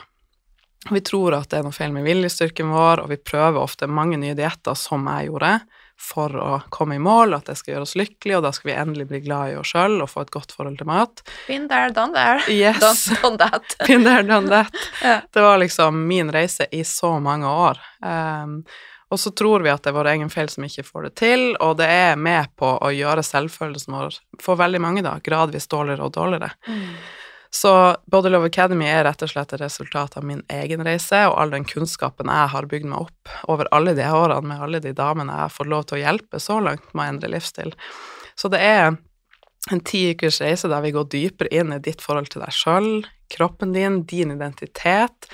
Vi 0.91 1.03
tror 1.07 1.39
at 1.39 1.51
det 1.51 1.61
er 1.61 1.67
noe 1.67 1.75
feil 1.75 1.95
med 1.95 2.07
viljestyrken 2.07 2.71
vår, 2.71 3.03
og 3.03 3.15
vi 3.15 3.23
prøver 3.23 3.63
ofte 3.63 3.89
mange 3.91 4.19
nye 4.23 4.37
dietter, 4.39 4.75
som 4.79 5.07
jeg 5.11 5.31
gjorde, 5.31 5.59
for 6.01 6.37
å 6.37 6.61
komme 6.71 6.99
i 6.99 7.03
mål, 7.03 7.35
at 7.39 7.49
det 7.49 7.57
skal 7.59 7.75
gjøre 7.75 7.87
oss 7.87 7.97
lykkelige, 7.99 8.39
og 8.39 8.45
da 8.47 8.53
skal 8.55 8.71
vi 8.71 8.77
endelig 8.77 9.07
bli 9.11 9.21
glad 9.25 9.53
i 9.53 9.57
oss 9.61 9.73
sjøl 9.73 10.01
og 10.05 10.11
få 10.13 10.27
et 10.27 10.33
godt 10.35 10.53
forhold 10.57 10.77
til 10.81 10.89
mat. 10.91 11.23
Been 11.47 11.69
there, 11.73 11.93
done 11.95 12.13
there. 12.17 12.43
Yes. 12.53 12.81
Done, 12.83 13.21
done 13.23 13.41
that. 13.41 13.79
Been 13.89 14.05
there, 14.05 14.27
done 14.27 14.53
that. 14.53 14.77
yeah. 15.03 15.25
Det 15.33 15.47
var 15.47 15.59
liksom 15.63 16.05
min 16.07 16.33
reise 16.33 16.69
i 16.71 16.85
så 16.85 17.17
mange 17.21 17.49
år. 17.49 17.81
Um, 18.05 18.61
og 19.09 19.21
så 19.23 19.31
tror 19.31 19.63
vi 19.63 19.71
at 19.71 19.85
det 19.85 19.93
er 19.93 19.97
vår 19.97 20.11
egen 20.17 20.31
feil 20.33 20.49
som 20.51 20.65
ikke 20.67 20.85
får 20.87 21.07
det 21.07 21.13
til, 21.21 21.45
og 21.63 21.77
det 21.79 21.87
er 21.87 22.17
med 22.19 22.51
på 22.59 22.73
å 22.83 22.91
gjøre 22.91 23.23
selvfølelsen 23.25 23.95
vår 23.95 24.19
for 24.43 24.59
veldig 24.59 24.83
mange 24.83 25.05
da, 25.07 25.15
gradvis 25.23 25.71
dårligere 25.71 26.09
og 26.09 26.17
dårligere. 26.17 26.51
Mm. 26.67 26.91
Så 27.57 27.97
Body 28.07 28.29
Love 28.29 28.51
Academy 28.51 28.85
er 28.85 29.07
rett 29.07 29.23
og 29.25 29.31
slett 29.33 29.55
et 29.57 29.63
resultat 29.63 30.19
av 30.21 30.25
min 30.29 30.43
egen 30.53 30.83
reise 30.85 31.23
og 31.25 31.39
all 31.41 31.55
den 31.55 31.65
kunnskapen 31.65 32.29
jeg 32.29 32.53
har 32.53 32.69
bygd 32.69 32.91
meg 32.91 33.07
opp 33.07 33.31
over 33.49 33.71
alle 33.73 33.95
de 33.97 34.05
årene 34.05 34.51
med 34.51 34.65
alle 34.67 34.81
de 34.85 34.93
damene 34.97 35.33
jeg 35.33 35.47
har 35.47 35.55
fått 35.55 35.71
lov 35.73 35.87
til 35.87 35.97
å 35.97 36.03
hjelpe 36.03 36.41
så 36.43 36.59
langt 36.61 36.91
med 36.93 37.01
å 37.01 37.15
endre 37.15 37.31
livsstil. 37.33 37.73
Så 38.37 38.53
det 38.53 38.61
er 38.61 38.91
en 39.73 39.83
ti 39.89 40.03
ukers 40.13 40.43
reise 40.45 40.69
der 40.69 40.85
vi 40.85 40.93
går 40.99 41.09
dypere 41.17 41.55
inn 41.57 41.73
i 41.73 41.81
ditt 41.81 42.05
forhold 42.05 42.29
til 42.35 42.45
deg 42.45 42.53
sjøl, 42.53 42.91
kroppen 43.33 43.73
din, 43.73 44.03
din 44.05 44.37
identitet, 44.37 45.31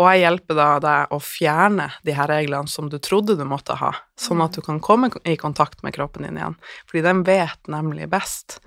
og 0.00 0.08
jeg 0.08 0.24
hjelper 0.24 0.58
da 0.58 0.70
deg 0.82 1.12
å 1.12 1.20
fjerne 1.22 1.90
de 2.08 2.16
her 2.16 2.32
reglene 2.32 2.72
som 2.72 2.88
du 2.88 2.96
trodde 3.04 3.36
du 3.36 3.44
måtte 3.44 3.76
ha, 3.82 3.92
sånn 4.16 4.40
at 4.44 4.56
du 4.56 4.64
kan 4.64 4.80
komme 4.80 5.12
i 5.28 5.36
kontakt 5.36 5.84
med 5.84 5.94
kroppen 5.96 6.24
din 6.24 6.40
igjen, 6.40 6.56
fordi 6.88 7.04
den 7.04 7.26
vet 7.28 7.68
nemlig 7.68 8.08
best. 8.16 8.62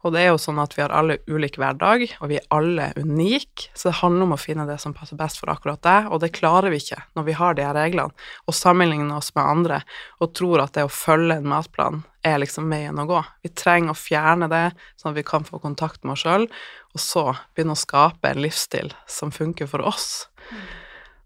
Og 0.00 0.14
det 0.14 0.22
er 0.22 0.30
jo 0.30 0.40
sånn 0.40 0.60
at 0.62 0.72
vi 0.76 0.80
har 0.80 0.92
alle 0.96 1.18
ulik 1.28 1.58
hverdag, 1.60 2.06
og 2.22 2.30
vi 2.30 2.38
er 2.38 2.46
alle 2.54 2.90
unike, 2.96 3.68
så 3.76 3.90
det 3.90 3.98
handler 4.00 4.28
om 4.28 4.36
å 4.36 4.40
finne 4.40 4.64
det 4.68 4.78
som 4.80 4.94
passer 4.96 5.18
best 5.20 5.40
for 5.40 5.52
akkurat 5.52 5.82
deg, 5.84 6.08
og 6.08 6.22
det 6.22 6.32
klarer 6.36 6.72
vi 6.72 6.80
ikke 6.80 7.02
når 7.18 7.26
vi 7.28 7.36
har 7.36 7.56
de 7.56 7.66
her 7.66 7.76
reglene, 7.76 8.28
og 8.48 8.56
sammenligner 8.56 9.18
oss 9.18 9.32
med 9.36 9.44
andre 9.44 9.82
og 10.20 10.32
tror 10.36 10.64
at 10.64 10.76
det 10.78 10.86
å 10.88 10.92
følge 10.92 11.36
en 11.40 11.50
matplan 11.52 12.02
er 12.26 12.40
liksom 12.40 12.72
veien 12.72 13.00
å 13.00 13.08
gå. 13.08 13.20
Vi 13.44 13.52
trenger 13.56 13.92
å 13.92 13.98
fjerne 13.98 14.48
det, 14.52 14.66
sånn 15.00 15.12
at 15.12 15.20
vi 15.20 15.26
kan 15.28 15.44
få 15.44 15.60
kontakt 15.60 16.04
med 16.04 16.16
oss 16.16 16.24
sjøl, 16.24 16.48
og 16.94 17.00
så 17.00 17.26
begynne 17.54 17.76
å 17.76 17.80
skape 17.80 18.32
en 18.32 18.44
livsstil 18.44 18.94
som 19.08 19.32
funker 19.34 19.68
for 19.70 19.84
oss. 19.84 20.30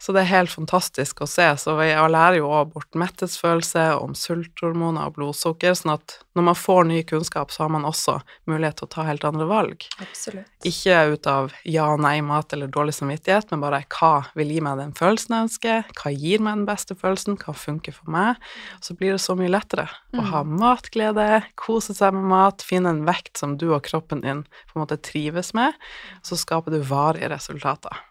Så 0.04 0.12
det 0.12 0.20
er 0.20 0.34
helt 0.34 0.52
fantastisk 0.52 1.22
å 1.24 1.26
se. 1.30 1.46
Så 1.56 1.78
jeg 1.80 1.96
lærer 2.12 2.36
jo 2.36 2.50
òg 2.52 2.74
bort 2.74 2.96
metthetsfølelse, 3.00 3.86
om 4.04 4.12
sulthormoner 4.12 5.08
og 5.08 5.16
blodsukker, 5.16 5.72
sånn 5.78 5.94
at 5.94 6.18
når 6.36 6.44
man 6.50 6.58
får 6.58 6.82
ny 6.90 6.98
kunnskap, 7.08 7.54
så 7.54 7.64
har 7.64 7.72
man 7.72 7.86
også 7.88 8.18
mulighet 8.50 8.82
til 8.82 8.88
å 8.88 8.92
ta 8.92 9.06
helt 9.08 9.24
andre 9.24 9.46
valg. 9.48 9.86
Absolutt. 10.04 10.50
Ikke 10.68 10.98
ut 11.14 11.30
av 11.30 11.56
ja, 11.64 11.88
og 11.94 12.04
nei, 12.04 12.18
mat 12.26 12.52
eller 12.52 12.68
dårlig 12.68 12.98
samvittighet, 12.98 13.48
men 13.48 13.64
bare 13.64 13.80
hva 13.96 14.12
vil 14.36 14.52
gi 14.52 14.60
meg 14.68 14.82
den 14.82 14.94
følelsen 14.98 15.38
jeg 15.38 15.48
ønsker, 15.48 15.90
hva 15.96 16.12
gir 16.12 16.44
meg 16.44 16.60
den 16.60 16.68
beste 16.68 17.00
følelsen, 17.00 17.40
hva 17.40 17.56
funker 17.64 17.96
for 17.96 18.12
meg. 18.12 18.48
Så 18.84 18.98
blir 18.98 19.16
det 19.16 19.24
så 19.24 19.38
mye 19.40 19.52
lettere 19.56 19.88
å 20.12 20.30
ha 20.34 20.44
matglede, 20.44 21.46
kose 21.56 21.96
seg 21.96 22.12
med 22.18 22.28
mat, 22.34 22.66
finne 22.66 22.92
en 22.92 23.06
vekt 23.08 23.40
som 23.40 23.56
du 23.56 23.70
og 23.70 23.86
kroppen 23.88 24.20
din 24.26 24.44
på 24.68 24.76
en 24.76 24.84
måte 24.84 25.00
trives 25.00 25.54
med, 25.56 25.72
så 26.20 26.36
skaper 26.36 26.76
du 26.76 26.84
varige 26.84 27.32
resultater. 27.32 28.04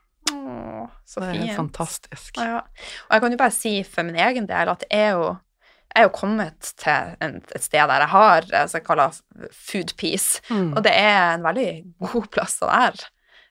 Så 1.06 1.20
Det 1.22 1.30
er 1.30 1.34
fint. 1.42 1.56
fantastisk. 1.58 2.38
Ja. 2.38 2.58
Og 3.10 3.12
jeg 3.12 3.22
kan 3.22 3.32
jo 3.32 3.38
bare 3.38 3.52
si 3.52 3.84
for 3.84 4.04
min 4.08 4.16
egen 4.16 4.46
del 4.48 4.70
at 4.70 4.84
jeg 4.90 5.00
er 5.10 5.12
jo, 5.18 5.38
jeg 5.94 6.02
er 6.02 6.08
jo 6.08 6.14
kommet 6.18 6.72
til 6.80 7.16
et 7.22 7.62
sted 7.62 7.88
der 7.92 8.00
jeg 8.06 8.10
har 8.10 8.42
det 8.42 8.62
jeg 8.74 8.84
kaller 8.84 9.12
food 9.52 9.94
peace, 9.98 10.42
Mm. 10.50 10.74
og 10.78 10.84
det 10.84 10.94
er 10.96 11.34
en 11.36 11.44
veldig 11.44 11.94
god 12.00 12.30
plass 12.32 12.60
å 12.62 12.70
være. 12.72 13.10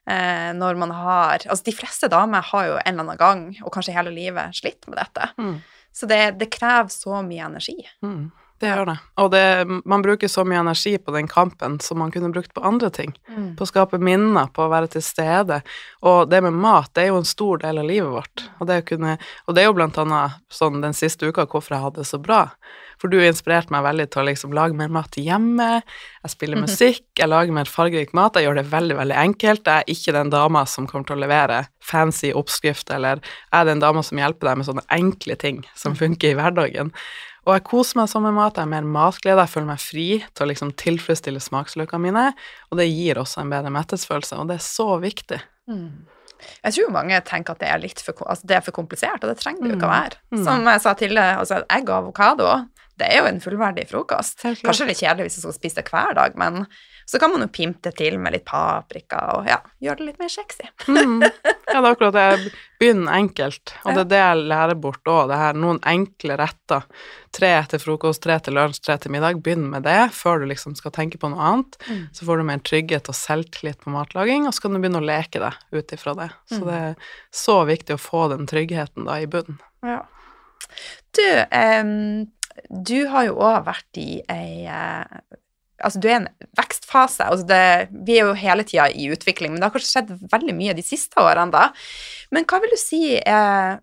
Eh, 0.08 0.52
når 0.58 0.76
man 0.76 0.90
har 0.90 1.38
Altså, 1.46 1.62
de 1.62 1.72
fleste 1.72 2.08
damer 2.10 2.42
har 2.42 2.64
jo 2.66 2.74
en 2.84 2.98
eller 2.98 3.04
annen 3.04 3.16
gang, 3.18 3.56
og 3.62 3.70
kanskje 3.72 3.94
hele 3.94 4.10
livet, 4.10 4.50
slitt 4.58 4.88
med 4.88 4.98
dette. 4.98 5.28
Mm. 5.38 5.60
Så 5.94 6.08
det, 6.08 6.38
det 6.38 6.50
krever 6.50 6.88
så 6.90 7.22
mye 7.22 7.44
energi. 7.46 7.76
Mm. 8.02 8.32
Det 8.62 8.68
gjør 8.70 8.86
det. 8.86 8.94
Og 9.18 9.30
det, 9.32 9.44
man 9.90 10.02
bruker 10.04 10.30
så 10.30 10.44
mye 10.46 10.60
energi 10.62 10.92
på 11.02 11.10
den 11.16 11.26
kampen 11.26 11.80
som 11.82 11.98
man 11.98 12.12
kunne 12.14 12.28
brukt 12.30 12.52
på 12.54 12.62
andre 12.62 12.92
ting. 12.94 13.10
På 13.58 13.66
å 13.66 13.70
skape 13.70 13.98
minner, 13.98 14.52
på 14.54 14.62
å 14.62 14.70
være 14.70 14.92
til 14.92 15.02
stede. 15.02 15.58
Og 16.06 16.30
det 16.30 16.38
med 16.46 16.54
mat, 16.62 16.92
det 16.94 17.02
er 17.02 17.10
jo 17.10 17.18
en 17.18 17.26
stor 17.26 17.58
del 17.64 17.80
av 17.82 17.88
livet 17.90 18.12
vårt. 18.12 18.44
Og 18.62 18.68
det, 18.70 18.84
kunne, 18.86 19.16
og 19.48 19.56
det 19.56 19.64
er 19.64 19.66
jo 19.66 19.74
blant 19.80 19.98
annet 19.98 20.38
sånn 20.54 20.78
den 20.84 20.94
siste 20.94 21.26
uka 21.26 21.48
hvorfor 21.50 21.74
jeg 21.74 21.86
hadde 21.88 22.04
det 22.04 22.10
så 22.12 22.20
bra. 22.22 22.44
For 23.02 23.10
du 23.10 23.18
inspirerte 23.18 23.74
meg 23.74 23.82
veldig 23.82 24.06
til 24.12 24.22
å 24.22 24.26
liksom 24.28 24.54
lage 24.54 24.78
mer 24.78 24.94
mat 24.94 25.18
hjemme. 25.18 25.68
Jeg 26.22 26.34
spiller 26.36 26.62
musikk, 26.62 27.02
jeg 27.18 27.32
lager 27.32 27.56
mer 27.56 27.66
fargerik 27.66 28.14
mat. 28.14 28.38
Jeg 28.38 28.46
gjør 28.46 28.60
det 28.60 28.66
veldig, 28.70 28.98
veldig 29.00 29.18
enkelt. 29.24 29.66
Jeg 29.66 29.82
er 29.82 29.90
ikke 29.96 30.14
den 30.20 30.30
dama 30.30 30.62
som 30.70 30.86
kommer 30.86 31.10
til 31.10 31.18
å 31.18 31.24
levere 31.24 31.64
fancy 31.82 32.30
oppskrift, 32.30 32.94
eller 32.94 33.18
jeg 33.26 33.58
er 33.58 33.66
den 33.72 33.82
dama 33.82 34.06
som 34.06 34.22
hjelper 34.22 34.52
deg 34.52 34.62
med 34.62 34.70
sånne 34.70 34.86
enkle 34.94 35.34
ting 35.42 35.64
som 35.74 35.98
funker 35.98 36.30
i 36.30 36.38
hverdagen. 36.38 36.94
Og 37.42 37.56
jeg 37.56 37.64
koser 37.66 37.98
meg 37.98 38.08
sånn 38.12 38.22
med 38.22 38.36
mat, 38.36 38.54
jeg 38.54 38.62
har 38.68 38.70
mer 38.70 38.86
matglede, 38.86 39.42
jeg 39.42 39.50
føler 39.50 39.66
meg 39.72 39.80
fri 39.82 40.06
til 40.22 40.44
å 40.44 40.48
liksom 40.52 40.70
tilfredsstille 40.78 41.42
smaksløkene 41.42 42.04
mine, 42.04 42.24
og 42.70 42.78
det 42.78 42.86
gir 42.92 43.18
også 43.18 43.42
en 43.42 43.50
bedre 43.50 43.72
mettelsesfølelse, 43.74 44.38
og 44.38 44.50
det 44.52 44.60
er 44.60 44.66
så 44.66 44.86
viktig. 45.02 45.40
Jeg 46.62 46.74
tror 46.74 46.94
mange 46.94 47.18
tenker 47.26 47.54
at 47.54 47.60
det 47.62 47.68
er 47.70 48.02
for, 48.02 48.26
altså 48.30 48.46
det 48.46 48.56
er 48.56 48.64
for 48.66 48.74
komplisert, 48.74 49.22
og 49.22 49.30
det 49.30 49.38
trenger 49.38 49.62
det 49.62 49.70
jo 49.72 49.76
ikke 49.78 49.88
å 49.88 49.92
Mm. 49.92 49.98
være. 50.02 50.16
Mm. 50.32 50.44
Som 50.44 50.64
jeg 50.66 50.80
sa 50.80 50.94
tidligere, 50.94 51.38
altså 51.38 51.64
egg 51.70 51.88
og 51.90 51.96
avokado, 51.98 52.48
det 53.02 53.10
er 53.10 53.20
jo 53.24 53.28
en 53.32 53.42
fullverdig 53.42 53.88
frokost. 53.90 54.40
Kanskje 54.62 54.86
det 54.86 54.92
litt 54.94 55.02
kjedelig 55.04 55.28
hvis 55.28 55.38
du 55.40 55.44
skal 55.48 55.58
spise 55.58 55.82
det 55.82 55.90
hver 55.90 56.14
dag, 56.18 56.36
men 56.40 56.64
så 57.10 57.18
kan 57.18 57.32
man 57.32 57.42
jo 57.42 57.48
pimpe 57.50 57.90
det 57.90 57.96
til 57.98 58.14
med 58.22 58.32
litt 58.36 58.44
paprika 58.46 59.18
og 59.34 59.48
ja, 59.50 59.56
gjøre 59.82 59.98
det 59.98 60.06
litt 60.12 60.20
mer 60.22 60.30
sexy. 60.32 60.68
Mm. 60.88 61.20
Ja, 61.72 61.78
det 61.80 61.88
er 61.88 61.94
akkurat 61.94 62.12
det. 62.12 62.50
Begynn 62.82 63.06
enkelt, 63.08 63.70
og 63.86 63.94
det 63.96 64.02
er 64.02 64.08
det 64.10 64.18
jeg 64.18 64.40
lærer 64.50 64.76
bort 64.82 65.08
òg. 65.08 65.30
Det 65.30 65.38
her 65.40 65.56
noen 65.56 65.78
enkle 65.88 66.34
retter. 66.36 66.82
Tre 67.32 67.52
til 67.70 67.80
frokost, 67.80 68.20
tre 68.26 68.36
til 68.44 68.58
lunsj, 68.58 68.82
tre 68.84 68.96
til 69.00 69.14
middag. 69.14 69.38
Begynn 69.46 69.70
med 69.72 69.86
det 69.86 70.10
før 70.12 70.42
du 70.42 70.50
liksom 70.50 70.74
skal 70.76 70.92
tenke 70.92 71.16
på 71.22 71.30
noe 71.32 71.40
annet. 71.48 71.78
Mm. 71.88 72.02
Så 72.12 72.26
får 72.28 72.42
du 72.42 72.44
mer 72.50 72.60
trygghet 72.68 73.08
og 73.08 73.16
selvtillit 73.16 73.80
på 73.80 73.94
matlaging, 73.94 74.44
og 74.50 74.52
så 74.52 74.66
kan 74.66 74.76
du 74.76 74.82
begynne 74.82 75.00
å 75.00 75.06
leke 75.06 75.40
deg 75.40 75.56
ut 75.80 75.96
ifra 75.96 76.12
det. 76.18 76.28
Så 76.52 76.60
Mm. 76.60 76.66
det 76.68 76.76
er 76.82 77.08
så 77.40 77.56
viktig 77.72 77.96
å 77.96 78.02
få 78.10 78.26
den 78.34 78.44
tryggheten 78.52 79.08
da 79.08 79.16
i 79.22 79.30
bunnen. 79.32 79.56
Ja. 79.86 80.02
Du, 81.16 81.24
em, 81.56 82.26
du 82.68 83.06
har 83.12 83.28
jo 83.28 83.38
òg 83.40 83.64
vært 83.68 84.00
i 84.00 84.10
ei 84.32 84.66
eh, 84.68 85.22
Altså, 85.82 85.98
du 85.98 86.04
er 86.06 86.12
i 86.12 86.18
en 86.20 86.50
vekstfase. 86.54 87.24
Altså 87.26 87.46
det, 87.48 87.62
vi 88.06 88.14
er 88.14 88.28
jo 88.28 88.36
hele 88.38 88.62
tida 88.62 88.84
i 88.94 89.08
utvikling, 89.10 89.50
men 89.50 89.58
det 89.58 89.66
har 89.66 89.72
kanskje 89.74 89.96
skjedd 89.96 90.12
veldig 90.30 90.54
mye 90.54 90.76
de 90.78 90.84
siste 90.86 91.18
årene, 91.18 91.50
da. 91.50 91.64
Men 92.30 92.46
hva 92.46 92.60
vil 92.62 92.70
du 92.70 92.78
si 92.78 93.00
er 93.18 93.80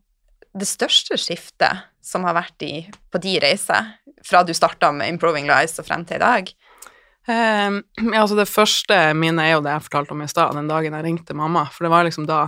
det 0.56 0.68
største 0.70 1.18
skiftet 1.20 1.90
som 2.00 2.24
har 2.24 2.38
vært 2.38 2.64
i, 2.64 2.86
på 2.88 3.20
de 3.20 3.34
reiser, 3.44 3.90
fra 4.24 4.46
du 4.48 4.54
starta 4.56 4.94
med 4.96 5.12
Improving 5.12 5.50
Lives 5.50 5.76
og 5.84 5.90
frem 5.90 6.06
til 6.08 6.22
i 6.22 6.24
dag? 6.24 6.54
Um, 7.30 7.82
ja, 8.00 8.22
altså 8.22 8.38
det 8.40 8.48
første 8.50 8.96
minnet 9.14 9.44
er 9.50 9.58
jo 9.58 9.66
det 9.66 9.76
jeg 9.76 9.86
fortalte 9.90 10.16
om 10.16 10.24
i 10.24 10.30
stad, 10.32 10.56
den 10.56 10.72
dagen 10.72 10.96
jeg 10.96 11.06
ringte 11.06 11.36
mamma, 11.38 11.66
for 11.74 11.86
det 11.86 11.92
var 11.94 12.08
liksom 12.08 12.30
da 12.30 12.46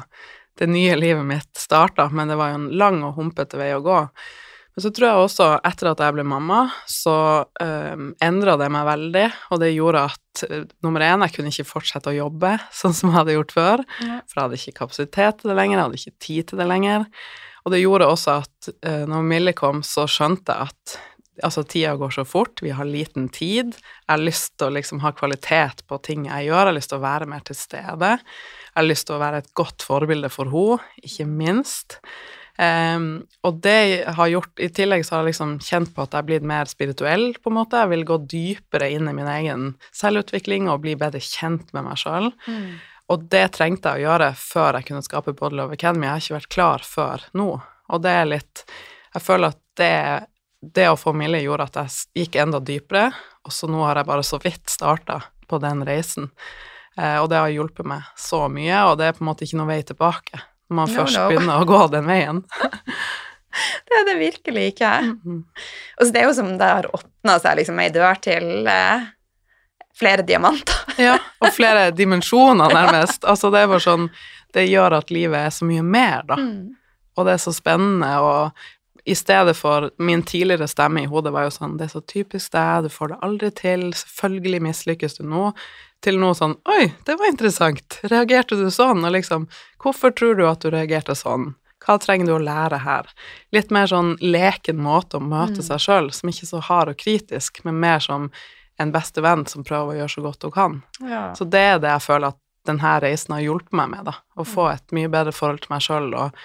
det 0.60 0.68
nye 0.72 0.96
livet 0.96 1.28
mitt 1.28 1.52
starta, 1.60 2.08
men 2.12 2.32
det 2.32 2.40
var 2.40 2.54
jo 2.54 2.62
en 2.62 2.72
lang 2.80 3.04
og 3.06 3.20
humpete 3.20 3.60
vei 3.60 3.72
å 3.76 3.84
gå. 3.84 4.00
Men 4.72 4.86
så 4.86 4.92
tror 4.96 5.08
jeg 5.10 5.24
også, 5.26 5.46
etter 5.68 5.90
at 5.92 6.00
jeg 6.06 6.16
ble 6.16 6.24
mamma, 6.24 6.62
så 6.88 7.16
um, 7.60 8.06
endra 8.24 8.56
det 8.62 8.70
meg 8.72 8.88
veldig, 8.88 9.26
og 9.52 9.60
det 9.64 9.74
gjorde 9.74 10.06
at 10.14 10.44
uh, 10.48 10.64
nummer 10.86 11.04
én, 11.04 11.26
jeg 11.28 11.36
kunne 11.36 11.52
ikke 11.52 11.68
fortsette 11.68 12.12
å 12.14 12.16
jobbe 12.16 12.54
sånn 12.82 12.96
som 12.96 13.12
jeg 13.12 13.18
hadde 13.20 13.36
gjort 13.38 13.56
før, 13.58 13.86
Ja. 14.00 14.22
for 14.26 14.40
jeg 14.40 14.46
hadde 14.46 14.60
ikke 14.62 14.78
kapasitet 14.80 15.42
til 15.42 15.52
det 15.52 15.60
lenger, 15.60 15.78
jeg 15.78 15.86
hadde 15.90 16.02
ikke 16.02 16.26
tid 16.28 16.52
til 16.52 16.64
det 16.64 16.70
lenger. 16.72 17.08
Og 17.62 17.76
det 17.76 17.84
gjorde 17.84 18.08
også 18.10 18.40
at 18.42 18.72
uh, 18.88 19.04
når 19.12 19.28
Mille 19.36 19.56
kom, 19.58 19.84
så 19.86 20.08
skjønte 20.10 20.56
jeg 20.56 20.72
at 20.72 20.98
altså, 21.46 21.64
tida 21.68 21.94
går 22.00 22.16
så 22.16 22.26
fort, 22.28 22.62
vi 22.64 22.72
har 22.76 22.88
liten 22.88 23.28
tid, 23.34 23.76
jeg 23.76 24.10
har 24.12 24.22
lyst 24.24 24.56
til 24.58 24.70
å 24.70 24.76
liksom 24.78 25.02
ha 25.04 25.12
kvalitet 25.16 25.84
på 25.90 26.00
ting 26.06 26.28
jeg 26.30 26.48
gjør, 26.50 26.64
jeg 26.64 26.72
har 26.72 26.78
lyst 26.80 26.92
til 26.94 27.00
å 27.02 27.06
være 27.06 27.30
mer 27.30 27.44
til 27.48 27.58
stede, 27.60 28.12
jeg 28.18 28.78
har 28.80 28.88
lyst 28.88 29.08
til 29.10 29.18
å 29.18 29.22
være 29.22 29.44
et 29.44 29.52
godt 29.58 29.84
forbilde 29.86 30.32
for 30.32 30.52
henne, 30.52 30.80
ikke 31.04 31.28
minst. 31.28 32.00
Ehm, 32.62 33.24
og 33.42 33.58
det 33.64 34.04
har 34.14 34.30
gjort 34.30 34.60
I 34.62 34.68
tillegg 34.70 35.06
så 35.06 35.16
har 35.16 35.24
jeg 35.24 35.32
liksom 35.32 35.56
kjent 35.66 35.94
på 35.96 36.04
at 36.04 36.14
jeg 36.14 36.22
har 36.22 36.28
blitt 36.28 36.46
mer 36.46 36.70
spirituell, 36.70 37.32
på 37.42 37.50
en 37.50 37.58
måte. 37.58 37.80
Jeg 37.82 37.92
vil 37.96 38.06
gå 38.06 38.18
dypere 38.30 38.92
inn 38.94 39.10
i 39.10 39.16
min 39.18 39.30
egen 39.32 39.68
selvutvikling 39.98 40.70
og 40.70 40.84
bli 40.86 40.96
bedre 41.00 41.24
kjent 41.26 41.72
med 41.74 41.88
meg 41.90 42.02
sjøl. 42.02 42.30
Og 43.12 43.26
det 43.34 43.48
trengte 43.58 43.92
jeg 43.92 44.04
å 44.04 44.12
gjøre 44.12 44.32
før 44.38 44.78
jeg 44.78 44.88
kunne 44.92 45.06
skape 45.06 45.34
Body 45.38 45.58
Love 45.58 45.76
Academy. 45.76 46.06
Jeg 46.06 46.14
har 46.14 46.26
ikke 46.26 46.38
vært 46.38 46.54
klar 46.58 46.86
før 46.86 47.26
nå. 47.38 47.50
Og 47.92 48.04
det 48.04 48.14
er 48.20 48.30
litt 48.30 48.66
Jeg 49.12 49.24
føler 49.26 49.52
at 49.52 49.60
det, 49.76 49.96
det 50.62 50.86
å 50.88 51.00
få 51.00 51.12
Mille 51.18 51.42
gjorde 51.42 51.66
at 51.68 51.80
jeg 51.82 52.22
gikk 52.22 52.38
enda 52.40 52.62
dypere, 52.64 53.10
og 53.44 53.52
så 53.52 53.68
nå 53.68 53.82
har 53.84 54.00
jeg 54.00 54.08
bare 54.08 54.24
så 54.24 54.38
vidt 54.40 54.72
starta 54.72 55.18
på 55.50 55.60
den 55.60 55.82
reisen. 55.84 56.30
Uh, 56.96 57.20
og 57.24 57.28
det 57.32 57.42
har 57.42 57.52
hjulpet 57.52 57.88
meg 57.88 58.08
så 58.16 58.46
mye, 58.48 58.78
og 58.88 58.96
det 59.02 59.10
er 59.10 59.18
på 59.18 59.26
en 59.26 59.30
måte 59.32 59.44
ikke 59.44 59.60
noe 59.60 59.68
vei 59.68 59.82
tilbake 59.84 60.40
når 60.72 60.78
man 60.80 60.92
først 60.96 61.20
no. 61.20 61.28
begynner 61.28 61.60
å 61.60 61.68
gå 61.68 61.82
den 61.92 62.08
veien. 62.08 62.42
Det 63.52 63.98
er 64.00 64.06
det 64.08 64.14
virkelig 64.16 64.62
ikke. 64.72 64.90
Mhm. 65.12 65.40
Og 66.00 66.06
så 66.06 66.14
det 66.16 66.22
er 66.22 66.30
jo 66.30 66.36
som 66.38 66.54
det 66.56 66.68
har 66.70 66.86
åpna 66.96 67.34
seg 67.44 67.58
liksom 67.60 67.82
ei 67.84 67.90
dør 67.92 68.22
til 68.24 68.70
eh, 68.72 69.10
flere 70.00 70.24
diamanter. 70.24 70.78
Ja, 70.96 71.18
og 71.44 71.52
flere 71.60 71.90
dimensjoner, 71.92 72.72
nærmest. 72.72 73.28
Altså, 73.28 73.52
det 73.52 73.60
er 73.60 73.74
bare 73.74 73.84
sånn 73.84 74.08
Det 74.56 74.64
gjør 74.70 74.96
at 75.02 75.12
livet 75.12 75.50
er 75.50 75.52
så 75.52 75.68
mye 75.68 75.84
mer, 75.84 76.24
da. 76.32 76.40
Og 77.20 77.28
det 77.28 77.36
er 77.36 77.44
så 77.44 77.52
spennende, 77.52 78.14
og 78.24 79.04
i 79.04 79.16
stedet 79.16 79.58
for 79.58 79.90
Min 80.00 80.24
tidligere 80.24 80.68
stemme 80.72 81.04
i 81.04 81.12
hodet 81.12 81.34
var 81.36 81.48
jo 81.48 81.54
sånn 81.56 81.78
Det 81.80 81.88
er 81.90 81.94
så 81.96 82.02
typisk 82.08 82.54
deg, 82.56 82.86
du 82.86 82.94
får 82.94 83.12
det 83.12 83.22
aldri 83.28 83.52
til, 83.60 83.88
selvfølgelig 83.98 84.64
mislykkes 84.70 85.20
du 85.20 85.26
nå. 85.28 85.50
Til 86.02 86.18
noe 86.18 86.34
sånn 86.34 86.56
Oi, 86.66 86.88
det 87.06 87.16
var 87.20 87.30
interessant. 87.30 88.00
Reagerte 88.10 88.58
du 88.58 88.68
sånn? 88.74 89.04
Og 89.06 89.12
liksom 89.14 89.48
Hvorfor 89.82 90.14
tror 90.18 90.36
du 90.40 90.46
at 90.50 90.62
du 90.66 90.72
reagerte 90.74 91.14
sånn? 91.18 91.54
Hva 91.82 91.96
trenger 92.02 92.26
du 92.30 92.34
å 92.36 92.42
lære 92.42 92.78
her? 92.84 93.08
Litt 93.54 93.72
mer 93.74 93.88
sånn 93.90 94.16
leken 94.22 94.78
måte 94.82 95.18
å 95.18 95.24
møte 95.26 95.64
seg 95.66 95.80
sjøl, 95.82 96.12
som 96.14 96.30
ikke 96.30 96.44
er 96.46 96.50
så 96.52 96.60
hard 96.68 96.92
og 96.94 96.98
kritisk, 97.02 97.64
men 97.66 97.80
mer 97.82 98.00
som 98.06 98.28
en 98.78 98.92
beste 98.94 99.22
venn 99.26 99.48
som 99.50 99.64
prøver 99.66 99.96
å 99.96 99.98
gjøre 100.00 100.14
så 100.14 100.22
godt 100.26 100.44
hun 100.46 100.52
kan. 100.54 100.76
Ja. 101.02 101.24
Så 101.38 101.46
det 101.50 101.64
er 101.72 101.80
det 101.82 101.90
jeg 101.90 102.04
føler 102.06 102.28
at 102.36 102.38
denne 102.70 102.92
reisen 103.02 103.34
har 103.34 103.42
hjulpet 103.42 103.74
meg 103.74 103.90
med, 103.96 104.06
da. 104.12 104.14
Å 104.38 104.46
få 104.46 104.68
et 104.70 104.94
mye 104.94 105.10
bedre 105.10 105.34
forhold 105.34 105.64
til 105.66 105.74
meg 105.74 105.82
sjøl 105.82 106.14
og 106.14 106.38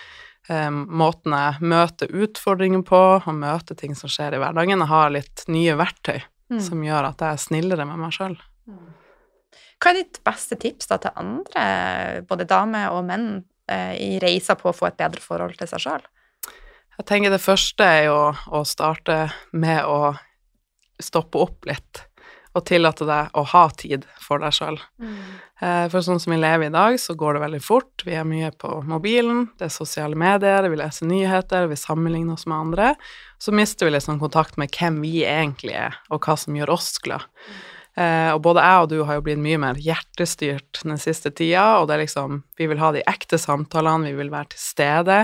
eh, 0.49 0.71
måten 0.73 1.37
jeg 1.37 1.61
møter 1.69 2.17
utfordringer 2.25 2.83
på, 2.89 3.03
og 3.21 3.37
møter 3.37 3.77
ting 3.77 3.93
som 3.95 4.09
skjer 4.09 4.37
i 4.37 4.41
hverdagen. 4.41 4.81
Jeg 4.81 4.89
har 4.95 5.13
litt 5.13 5.45
nye 5.49 5.77
verktøy 5.77 6.23
Mm. 6.47 6.61
som 6.63 6.79
gjør 6.79 7.09
at 7.09 7.19
jeg 7.19 7.35
er 7.35 7.41
snillere 7.43 7.85
med 7.89 7.99
meg 7.99 8.13
sjøl. 8.15 8.37
Hva 9.83 9.93
er 9.93 10.01
ditt 10.01 10.21
beste 10.25 10.57
tips 10.61 10.89
da 10.91 10.99
til 11.03 11.17
andre, 11.21 11.65
både 12.29 12.49
damer 12.49 12.95
og 12.97 13.05
menn, 13.09 13.45
eh, 13.69 13.95
i 14.01 14.11
reisa 14.23 14.57
på 14.57 14.71
å 14.71 14.77
få 14.77 14.89
et 14.89 14.99
bedre 15.01 15.21
forhold 15.21 15.59
til 15.59 15.69
seg 15.69 15.85
sjøl? 15.85 16.07
Jeg 16.97 17.09
tenker 17.11 17.33
det 17.33 17.45
første 17.45 17.85
er 17.85 18.07
jo 18.09 18.21
å 18.57 18.63
starte 18.65 19.27
med 19.53 19.85
å 19.85 20.15
stoppe 21.03 21.43
opp 21.45 21.69
litt, 21.69 22.07
og 22.57 22.65
tillate 22.65 23.05
deg 23.05 23.37
å 23.37 23.43
ha 23.53 23.67
tid 23.77 24.07
for 24.17 24.41
deg 24.41 24.55
sjøl. 24.57 24.79
Mm. 24.97 25.19
For 25.93 26.01
sånn 26.01 26.23
som 26.23 26.33
vi 26.33 26.41
lever 26.41 26.71
i 26.71 26.73
dag, 26.73 26.97
så 27.01 27.13
går 27.13 27.37
det 27.37 27.43
veldig 27.45 27.61
fort. 27.61 28.05
Vi 28.09 28.17
er 28.17 28.25
mye 28.25 28.49
på 28.57 28.79
mobilen, 28.89 29.51
det 29.61 29.69
er 29.69 29.75
sosiale 29.77 30.17
medier, 30.17 30.71
vi 30.73 30.81
leser 30.81 31.11
nyheter, 31.11 31.69
vi 31.69 31.77
sammenligner 31.77 32.33
oss 32.33 32.49
med 32.49 32.57
andre. 32.57 32.91
Så 33.37 33.53
mister 33.53 33.91
vi 33.91 34.01
sånn 34.01 34.23
kontakt 34.23 34.57
med 34.57 34.73
hvem 34.73 35.03
vi 35.05 35.19
egentlig 35.29 35.77
er, 35.77 36.01
og 36.09 36.25
hva 36.25 36.41
som 36.41 36.57
gjør 36.57 36.79
oss 36.79 36.95
glad. 37.05 37.29
Eh, 37.29 37.76
og 37.97 38.43
både 38.45 38.61
jeg 38.61 38.81
og 38.83 38.91
du 38.91 38.99
har 39.09 39.17
jo 39.17 39.23
blitt 39.25 39.41
mye 39.41 39.57
mer 39.57 39.79
hjertestyrt 39.81 40.83
den 40.85 40.99
siste 41.01 41.31
tida, 41.33 41.79
og 41.81 41.87
det 41.89 41.95
er 41.95 42.03
liksom 42.03 42.43
Vi 42.59 42.67
vil 42.69 42.81
ha 42.83 42.91
de 42.93 43.05
ekte 43.09 43.39
samtalene, 43.41 44.11
vi 44.11 44.19
vil 44.19 44.33
være 44.33 44.51
til 44.53 44.61
stede. 44.61 45.17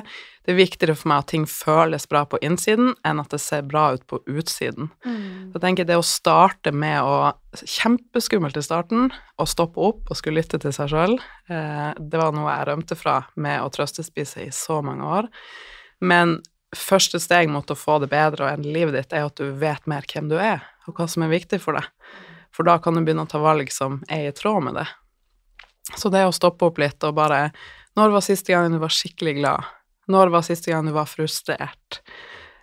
det 0.44 0.54
er 0.54 0.58
viktigere 0.58 0.94
for 0.96 1.10
meg 1.12 1.18
at 1.22 1.28
ting 1.30 1.44
føles 1.46 2.08
bra 2.08 2.24
på 2.24 2.40
innsiden, 2.42 2.94
enn 3.04 3.20
at 3.20 3.30
det 3.30 3.40
ser 3.44 3.62
bra 3.62 3.92
ut 3.92 4.06
på 4.08 4.22
utsiden. 4.26 4.88
Mm. 5.04 5.52
Så 5.52 5.58
jeg 5.58 5.64
tenker 5.66 5.84
det 5.86 5.98
å 6.00 6.06
starte 6.06 6.72
med 6.72 7.02
å 7.02 7.32
Kjempeskummelt 7.52 8.56
i 8.56 8.62
starten, 8.64 9.10
å 9.36 9.44
stoppe 9.44 9.76
opp 9.84 10.08
og 10.08 10.16
skulle 10.16 10.40
lytte 10.40 10.56
til 10.56 10.72
seg 10.72 10.88
sjøl. 10.88 11.18
Eh, 11.52 11.90
det 12.00 12.16
var 12.16 12.32
noe 12.32 12.48
jeg 12.48 12.68
rømte 12.70 12.96
fra 12.96 13.18
med 13.36 13.60
å 13.60 13.68
trøstespise 13.68 14.46
i 14.46 14.48
så 14.56 14.78
mange 14.80 15.04
år. 15.04 15.28
Men 16.00 16.38
første 16.72 17.20
steg 17.20 17.50
mot 17.52 17.68
å 17.68 17.76
få 17.76 17.98
det 18.02 18.08
bedre 18.12 18.46
og 18.46 18.54
endre 18.54 18.72
livet 18.72 18.96
ditt, 18.96 19.12
er 19.12 19.28
at 19.28 19.36
du 19.36 19.52
vet 19.60 19.84
mer 19.90 20.06
hvem 20.08 20.30
du 20.32 20.38
er, 20.40 20.64
og 20.88 20.96
hva 20.96 21.08
som 21.10 21.26
er 21.26 21.34
viktig 21.34 21.60
for 21.62 21.76
deg. 21.76 21.90
For 22.52 22.68
da 22.68 22.78
kan 22.82 22.96
du 22.96 23.02
begynne 23.04 23.24
å 23.24 23.30
ta 23.30 23.40
valg 23.42 23.72
som 23.72 24.00
er 24.12 24.28
i 24.28 24.34
tråd 24.36 24.66
med 24.68 24.80
det. 24.80 24.88
Så 25.96 26.12
det 26.12 26.24
å 26.26 26.34
stoppe 26.34 26.68
opp 26.68 26.78
litt 26.78 27.02
og 27.04 27.16
bare 27.16 27.48
Når 27.98 28.12
var 28.14 28.24
siste 28.24 28.54
gangen 28.54 28.72
du 28.72 28.80
var 28.80 28.92
skikkelig 28.92 29.34
glad? 29.40 29.72
Når 30.08 30.30
var 30.32 30.44
siste 30.46 30.72
gang 30.72 30.86
du 30.86 30.94
var 30.94 31.08
frustrert? 31.10 32.00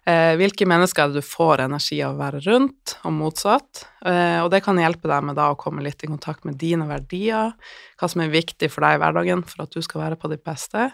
Eh, 0.09 0.33
hvilke 0.39 0.65
mennesker 0.65 1.03
er 1.03 1.11
det 1.11 1.21
du 1.21 1.25
får 1.27 1.61
energi 1.67 1.99
av 2.01 2.15
å 2.15 2.19
være 2.19 2.39
rundt, 2.47 2.95
og 3.05 3.13
motsatt? 3.13 3.83
Eh, 4.01 4.39
og 4.41 4.49
det 4.53 4.63
kan 4.65 4.79
hjelpe 4.79 5.09
deg 5.11 5.27
med 5.27 5.37
da 5.37 5.51
å 5.51 5.59
komme 5.59 5.83
litt 5.85 6.01
i 6.03 6.09
kontakt 6.09 6.47
med 6.47 6.57
dine 6.61 6.87
verdier, 6.89 7.51
hva 7.99 8.09
som 8.09 8.23
er 8.23 8.33
viktig 8.33 8.71
for 8.73 8.85
deg 8.85 8.97
i 8.97 9.03
hverdagen 9.03 9.43
for 9.45 9.65
at 9.65 9.75
du 9.75 9.85
skal 9.85 10.07
være 10.07 10.17
på 10.19 10.31
ditt 10.31 10.41
beste. 10.47 10.89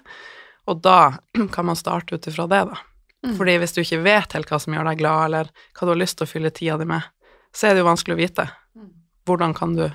Og 0.68 0.82
da 0.84 1.16
kan 1.56 1.70
man 1.70 1.80
starte 1.80 2.18
ut 2.18 2.28
ifra 2.28 2.50
det, 2.52 2.66
da. 2.74 2.82
Mm. 3.26 3.38
Fordi 3.40 3.56
hvis 3.62 3.74
du 3.74 3.82
ikke 3.82 4.04
vet 4.06 4.36
helt 4.38 4.52
hva 4.52 4.60
som 4.62 4.76
gjør 4.76 4.90
deg 4.90 5.00
glad, 5.00 5.22
eller 5.30 5.54
hva 5.78 5.88
du 5.88 5.94
har 5.94 6.02
lyst 6.02 6.20
til 6.20 6.28
å 6.28 6.34
fylle 6.34 6.52
tida 6.54 6.76
di 6.82 6.90
med, 6.90 7.08
så 7.56 7.70
er 7.70 7.76
det 7.76 7.84
jo 7.84 7.90
vanskelig 7.90 8.18
å 8.18 8.20
vite. 8.20 8.48
Mm. 8.76 8.92
Hvordan 9.28 9.56
kan 9.58 9.76
du 9.78 9.86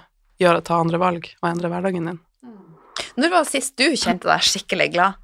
gjøre, 0.41 0.63
ta 0.65 0.81
andre 0.81 1.01
valg 1.01 1.29
og 1.43 1.51
endre 1.51 1.71
hverdagen 1.73 2.09
din? 2.09 2.21
Når 3.21 3.33
var 3.33 3.45
det 3.45 3.53
sist 3.53 3.77
du 3.81 3.91
kjente 3.99 4.29
deg 4.29 4.47
skikkelig 4.47 4.89
glad? 4.95 5.19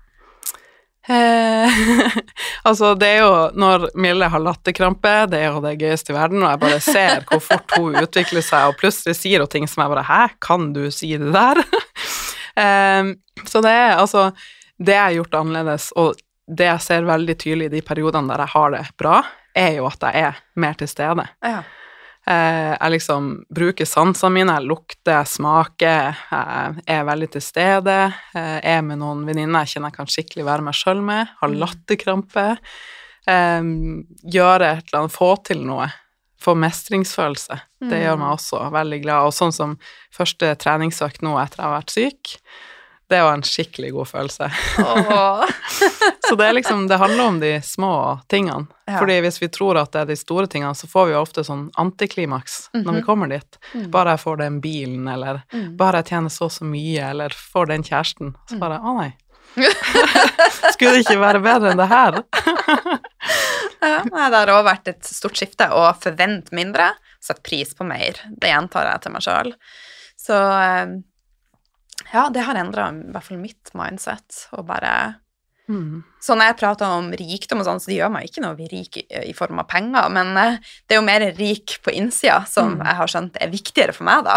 Eh, 1.06 1.70
altså, 2.68 2.94
det 2.98 3.12
er 3.14 3.20
jo 3.22 3.34
når 3.54 3.88
Mille 4.02 4.28
har 4.30 4.42
latterkrampe, 4.42 5.14
det 5.30 5.44
er 5.44 5.54
jo 5.54 5.62
det 5.64 5.76
gøyeste 5.78 6.12
i 6.12 6.16
verden, 6.16 6.42
og 6.42 6.50
jeg 6.50 6.62
bare 6.64 6.82
ser 6.82 7.24
hvor 7.28 7.42
fort 7.44 7.76
hun 7.78 7.98
utvikler 8.02 8.44
seg, 8.44 8.72
og 8.72 8.80
plutselig 8.80 9.16
sier 9.18 9.44
hun 9.44 9.52
ting 9.52 9.68
som 9.70 9.84
jeg 9.84 9.94
bare 9.94 10.06
Hæ, 10.08 10.20
kan 10.42 10.72
du 10.74 10.86
si 10.94 11.12
det 11.20 11.32
der? 11.34 11.62
eh, 12.64 13.14
så 13.46 13.62
det 13.64 13.72
er 13.72 13.98
altså 14.00 14.30
Det 14.76 14.92
jeg 14.92 15.02
har 15.02 15.16
gjort 15.20 15.40
annerledes, 15.40 15.90
og 15.96 16.18
det 16.46 16.68
jeg 16.68 16.82
ser 16.84 17.08
veldig 17.08 17.34
tydelig 17.40 17.70
i 17.70 17.74
de 17.78 17.82
periodene 17.86 18.28
der 18.30 18.44
jeg 18.44 18.52
har 18.52 18.74
det 18.74 18.84
bra, 19.00 19.22
er 19.56 19.78
jo 19.78 19.86
at 19.88 20.02
jeg 20.04 20.26
er 20.28 20.42
mer 20.60 20.76
til 20.78 20.90
stede. 20.90 21.24
Ja. 21.42 21.62
Eh, 22.26 22.72
jeg 22.74 22.90
liksom 22.96 23.28
bruker 23.54 23.86
sansene 23.86 24.32
mine, 24.34 24.54
jeg 24.58 24.66
lukter, 24.66 25.12
jeg 25.12 25.30
smaker, 25.30 26.16
jeg 26.32 26.82
er 26.96 27.04
veldig 27.06 27.28
til 27.36 27.44
stede. 27.44 27.98
Jeg 28.34 28.64
er 28.76 28.82
med 28.82 28.98
noen 28.98 29.22
venninner 29.28 29.62
jeg 29.62 29.76
kjenner 29.76 29.92
jeg 29.92 29.98
kan 30.00 30.10
skikkelig 30.10 30.46
være 30.48 30.66
meg 30.66 30.74
sjøl 30.74 31.02
med, 31.06 31.28
har 31.38 31.48
Mm. 31.52 31.58
latterkrampe. 31.62 32.46
Eh, 33.28 33.62
gjøre 34.36 34.72
et 34.78 34.84
eller 34.90 35.04
annet, 35.04 35.12
få 35.14 35.30
til 35.44 35.62
noe. 35.66 35.86
Få 36.42 36.54
mestringsfølelse. 36.58 37.60
Det 37.80 38.02
gjør 38.02 38.18
meg 38.18 38.34
også 38.36 38.70
veldig 38.70 39.02
glad. 39.02 39.26
Og 39.26 39.32
sånn 39.32 39.52
som 39.54 39.78
første 40.14 40.54
treningsøkt 40.56 41.22
nå 41.22 41.32
etter 41.40 41.62
jeg 41.62 41.64
har 41.66 41.78
vært 41.80 41.94
syk, 41.94 42.36
det 43.08 43.20
var 43.22 43.34
en 43.36 43.42
skikkelig 43.46 43.92
god 43.94 44.08
følelse. 44.10 44.48
Så 46.28 46.34
det 46.34 46.52
liksom, 46.52 46.86
det 46.88 46.96
handler 46.98 47.24
om 47.24 47.40
de 47.40 47.52
små 47.62 48.20
tingene. 48.28 48.66
Ja. 48.86 48.98
Fordi 48.98 49.20
hvis 49.22 49.38
vi 49.42 49.48
tror 49.48 49.78
at 49.78 49.92
det 49.94 50.00
er 50.00 50.08
de 50.10 50.16
store 50.18 50.46
tingene, 50.50 50.74
så 50.74 50.88
får 50.90 51.06
vi 51.06 51.12
jo 51.14 51.20
ofte 51.22 51.44
sånn 51.46 51.68
antiklimaks 51.78 52.68
når 52.74 52.92
vi 52.92 52.98
Mhm. 53.00 53.06
kommer 53.06 53.28
dit. 53.30 53.58
Mm. 53.74 53.90
Bare 53.90 54.10
jeg 54.16 54.20
får 54.24 54.36
den 54.42 54.60
bilen, 54.60 55.08
eller 55.12 55.42
Mm. 55.52 55.76
bare 55.76 56.02
jeg 56.02 56.06
tjener 56.06 56.28
så 56.30 56.44
og 56.46 56.50
så 56.50 56.64
mye, 56.64 57.10
eller 57.10 57.28
får 57.30 57.66
den 57.66 57.82
kjæresten. 57.82 58.34
Så 58.48 58.54
Mm. 58.56 58.60
bare 58.60 58.78
å 58.80 58.96
nei. 58.98 59.12
Skulle 60.72 60.92
det 60.92 61.06
ikke 61.06 61.18
være 61.20 61.40
bedre 61.42 61.70
enn 61.70 61.76
det 61.78 61.88
her? 61.88 62.22
Ja, 63.86 64.02
nei, 64.10 64.30
det 64.30 64.38
har 64.38 64.46
også 64.50 64.64
vært 64.66 64.88
et 64.88 65.04
stort 65.04 65.36
skifte 65.36 65.66
å 65.70 65.82
forvente 66.00 66.50
mindre, 66.56 66.94
sette 67.22 67.42
pris 67.42 67.74
på 67.74 67.84
mer. 67.86 68.14
Det 68.40 68.48
gjentar 68.50 68.86
jeg 68.90 69.02
til 69.02 69.12
meg 69.12 69.22
sjøl. 69.22 69.52
Så 70.18 70.34
eh, 70.34 70.86
ja, 72.12 72.28
det 72.30 72.44
har 72.46 72.54
endra 72.60 72.90
i 72.94 73.12
hvert 73.12 73.24
fall 73.24 73.38
mitt 73.42 73.72
mindset. 73.74 74.46
Og 74.52 74.66
bare 74.66 75.16
Mm. 75.68 76.04
Så 76.22 76.36
når 76.38 76.46
jeg 76.52 76.56
prater 76.60 76.86
om 76.94 77.08
rikdom 77.10 77.58
og 77.58 77.64
sånn, 77.66 77.80
så 77.82 77.86
det 77.90 77.96
gjør 77.96 78.12
meg 78.14 78.28
ikke 78.28 78.42
noe 78.44 78.54
rik 78.70 78.98
i, 79.00 79.02
i 79.26 79.32
form 79.34 79.58
av 79.58 79.66
penger, 79.66 80.06
men 80.14 80.28
eh, 80.38 80.58
det 80.86 80.94
er 80.94 81.00
jo 81.00 81.06
mer 81.08 81.24
rik 81.34 81.80
på 81.82 81.90
innsida 81.90 82.44
som 82.46 82.76
Mm. 82.76 82.84
jeg 82.86 82.94
har 83.00 83.06
skjønt 83.10 83.36
er 83.42 83.50
viktigere 83.50 83.92
for 83.92 84.04
meg, 84.06 84.22
da. 84.28 84.36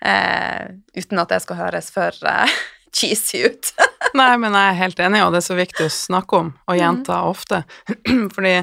Eh, 0.00 0.70
uten 0.96 1.18
at 1.20 1.28
det 1.28 1.42
skal 1.44 1.56
høres 1.60 1.90
for 1.92 2.08
eh, 2.24 2.48
cheesy 2.96 3.42
ut. 3.50 3.68
Nei, 4.16 4.30
men 4.40 4.56
jeg 4.56 4.70
er 4.72 4.80
helt 4.80 4.98
enig, 5.04 5.20
og 5.26 5.32
det 5.36 5.42
er 5.42 5.48
så 5.50 5.58
viktig 5.60 5.84
å 5.84 5.92
snakke 5.92 6.40
om 6.40 6.54
og 6.66 6.80
gjenta 6.80 7.20
ofte. 7.28 7.62
Fordi 8.34 8.54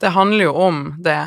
det 0.00 0.14
handler 0.16 0.46
jo 0.48 0.54
om 0.64 0.80
det 1.04 1.18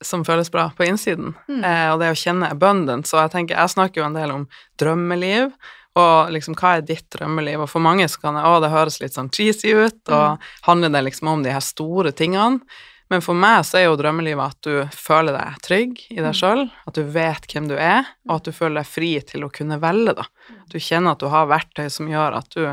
som 0.00 0.22
føles 0.24 0.48
bra 0.54 0.68
på 0.78 0.86
innsiden, 0.86 1.34
Mm. 1.50 1.64
eh, 1.66 1.88
og 1.90 1.98
det 2.04 2.12
å 2.14 2.20
kjenne 2.22 2.52
abundance. 2.54 3.10
Og 3.16 3.24
jeg 3.24 3.34
tenker, 3.34 3.58
jeg 3.58 3.74
snakker 3.74 4.00
jo 4.04 4.06
en 4.06 4.14
del 4.22 4.30
om 4.30 4.46
drømmeliv, 4.78 5.50
og 5.96 6.32
liksom 6.34 6.54
hva 6.58 6.74
er 6.78 6.82
ditt 6.86 7.06
drømmeliv? 7.14 7.62
Og 7.64 7.70
for 7.72 7.80
mange 7.84 8.04
så 8.12 8.20
kan 8.20 8.36
det, 8.36 8.42
å, 8.44 8.58
det 8.60 8.68
høres 8.74 8.98
litt 9.00 9.14
sånn 9.16 9.30
cheesy 9.32 9.72
ut, 9.72 10.02
og 10.12 10.42
handler 10.68 10.92
det 10.92 11.04
liksom 11.08 11.28
om 11.32 11.42
de 11.46 11.54
her 11.54 11.64
store 11.64 12.12
tingene. 12.12 12.60
Men 13.08 13.22
for 13.22 13.38
meg 13.38 13.60
så 13.64 13.78
er 13.78 13.84
jo 13.86 13.94
drømmelivet 14.00 14.42
at 14.56 14.66
du 14.66 14.96
føler 14.98 15.36
deg 15.36 15.58
trygg 15.62 16.00
i 16.10 16.16
deg 16.18 16.34
sjøl, 16.34 16.64
at 16.90 16.96
du 16.98 17.04
vet 17.14 17.44
hvem 17.52 17.68
du 17.70 17.76
er, 17.78 18.08
og 18.26 18.32
at 18.40 18.48
du 18.48 18.52
føler 18.56 18.80
deg 18.80 18.88
fri 18.90 19.10
til 19.28 19.44
å 19.46 19.50
kunne 19.54 19.78
velge, 19.78 20.16
da. 20.18 20.24
Du 20.72 20.74
kjenner 20.82 21.14
at 21.14 21.22
du 21.22 21.28
har 21.30 21.46
verktøy 21.46 21.86
som 21.94 22.08
gjør 22.10 22.34
at 22.40 22.50
du 22.56 22.64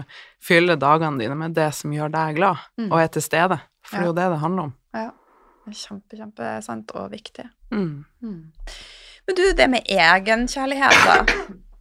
fyller 0.44 0.80
dagene 0.82 1.22
dine 1.22 1.38
med 1.38 1.54
det 1.54 1.70
som 1.78 1.94
gjør 1.94 2.10
deg 2.16 2.40
glad, 2.42 2.58
Mm. 2.82 2.90
og 2.92 2.98
er 3.04 3.12
til 3.14 3.22
stede. 3.22 3.60
For 3.86 4.00
det 4.00 4.04
er 4.04 4.10
jo 4.10 4.16
det 4.18 4.26
det 4.34 4.40
handler 4.42 4.64
om. 4.72 4.74
Ja. 4.98 5.12
Kjempe, 5.70 6.18
kjempesant 6.18 6.92
og 6.98 7.12
viktig. 7.14 7.46
Mm. 7.72 8.06
Men 8.20 9.38
du, 9.38 9.44
det 9.56 9.70
med 9.70 9.86
egenkjærlighet, 9.86 10.98
da. 11.06 11.20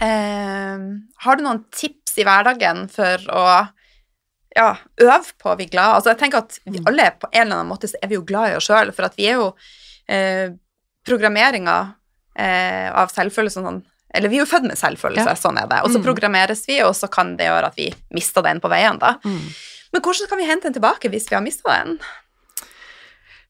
Eh, 0.00 0.78
har 1.24 1.36
du 1.36 1.42
noen 1.44 1.64
tips 1.76 2.16
i 2.18 2.24
hverdagen 2.24 2.86
for 2.90 3.26
å 3.36 3.44
ja, 4.56 4.70
øve 4.98 5.20
på 5.38 5.52
å 5.52 5.56
bli 5.60 5.66
glad? 5.70 5.98
Altså, 5.98 6.10
jeg 6.14 6.18
tenker 6.24 6.38
at 6.38 6.58
vi 6.64 6.78
Mm. 6.80 6.86
alle 6.88 7.10
på 7.20 7.28
en 7.32 7.42
eller 7.46 7.56
annen 7.60 7.68
måte 7.70 7.86
så 7.88 7.96
er 8.02 8.08
vi 8.08 8.14
jo 8.16 8.22
glad 8.26 8.50
i 8.52 8.56
oss 8.56 8.66
sjøl, 8.66 8.92
for 8.92 9.04
at 9.04 9.16
vi 9.16 9.26
er 9.28 9.34
jo 9.38 9.54
eh, 10.08 10.50
Programmeringa 11.06 11.94
eh, 12.36 12.90
av 12.92 13.08
selvfølelse 13.08 13.62
sånn 13.62 13.82
Eller 14.12 14.28
vi 14.28 14.36
er 14.40 14.44
jo 14.44 14.50
født 14.50 14.66
med 14.66 14.76
selvfølelse, 14.76 15.24
Ja. 15.28 15.34
sånn 15.38 15.56
er 15.62 15.68
det. 15.68 15.82
Og 15.84 15.90
så 15.92 15.98
Mm. 16.00 16.04
programmeres 16.04 16.66
vi, 16.66 16.80
og 16.82 16.94
så 16.94 17.08
kan 17.08 17.36
det 17.36 17.46
gjøre 17.46 17.66
at 17.66 17.76
vi 17.76 17.94
mister 18.10 18.42
den 18.42 18.58
på 18.60 18.68
veien, 18.68 18.98
da. 18.98 19.14
Mm. 19.24 19.54
Men 19.92 20.02
hvordan 20.02 20.28
kan 20.28 20.38
vi 20.38 20.44
hente 20.46 20.62
den 20.64 20.72
tilbake 20.74 21.08
hvis 21.10 21.28
vi 21.30 21.36
har 21.36 21.42
mista 21.42 21.68
den? 21.84 22.00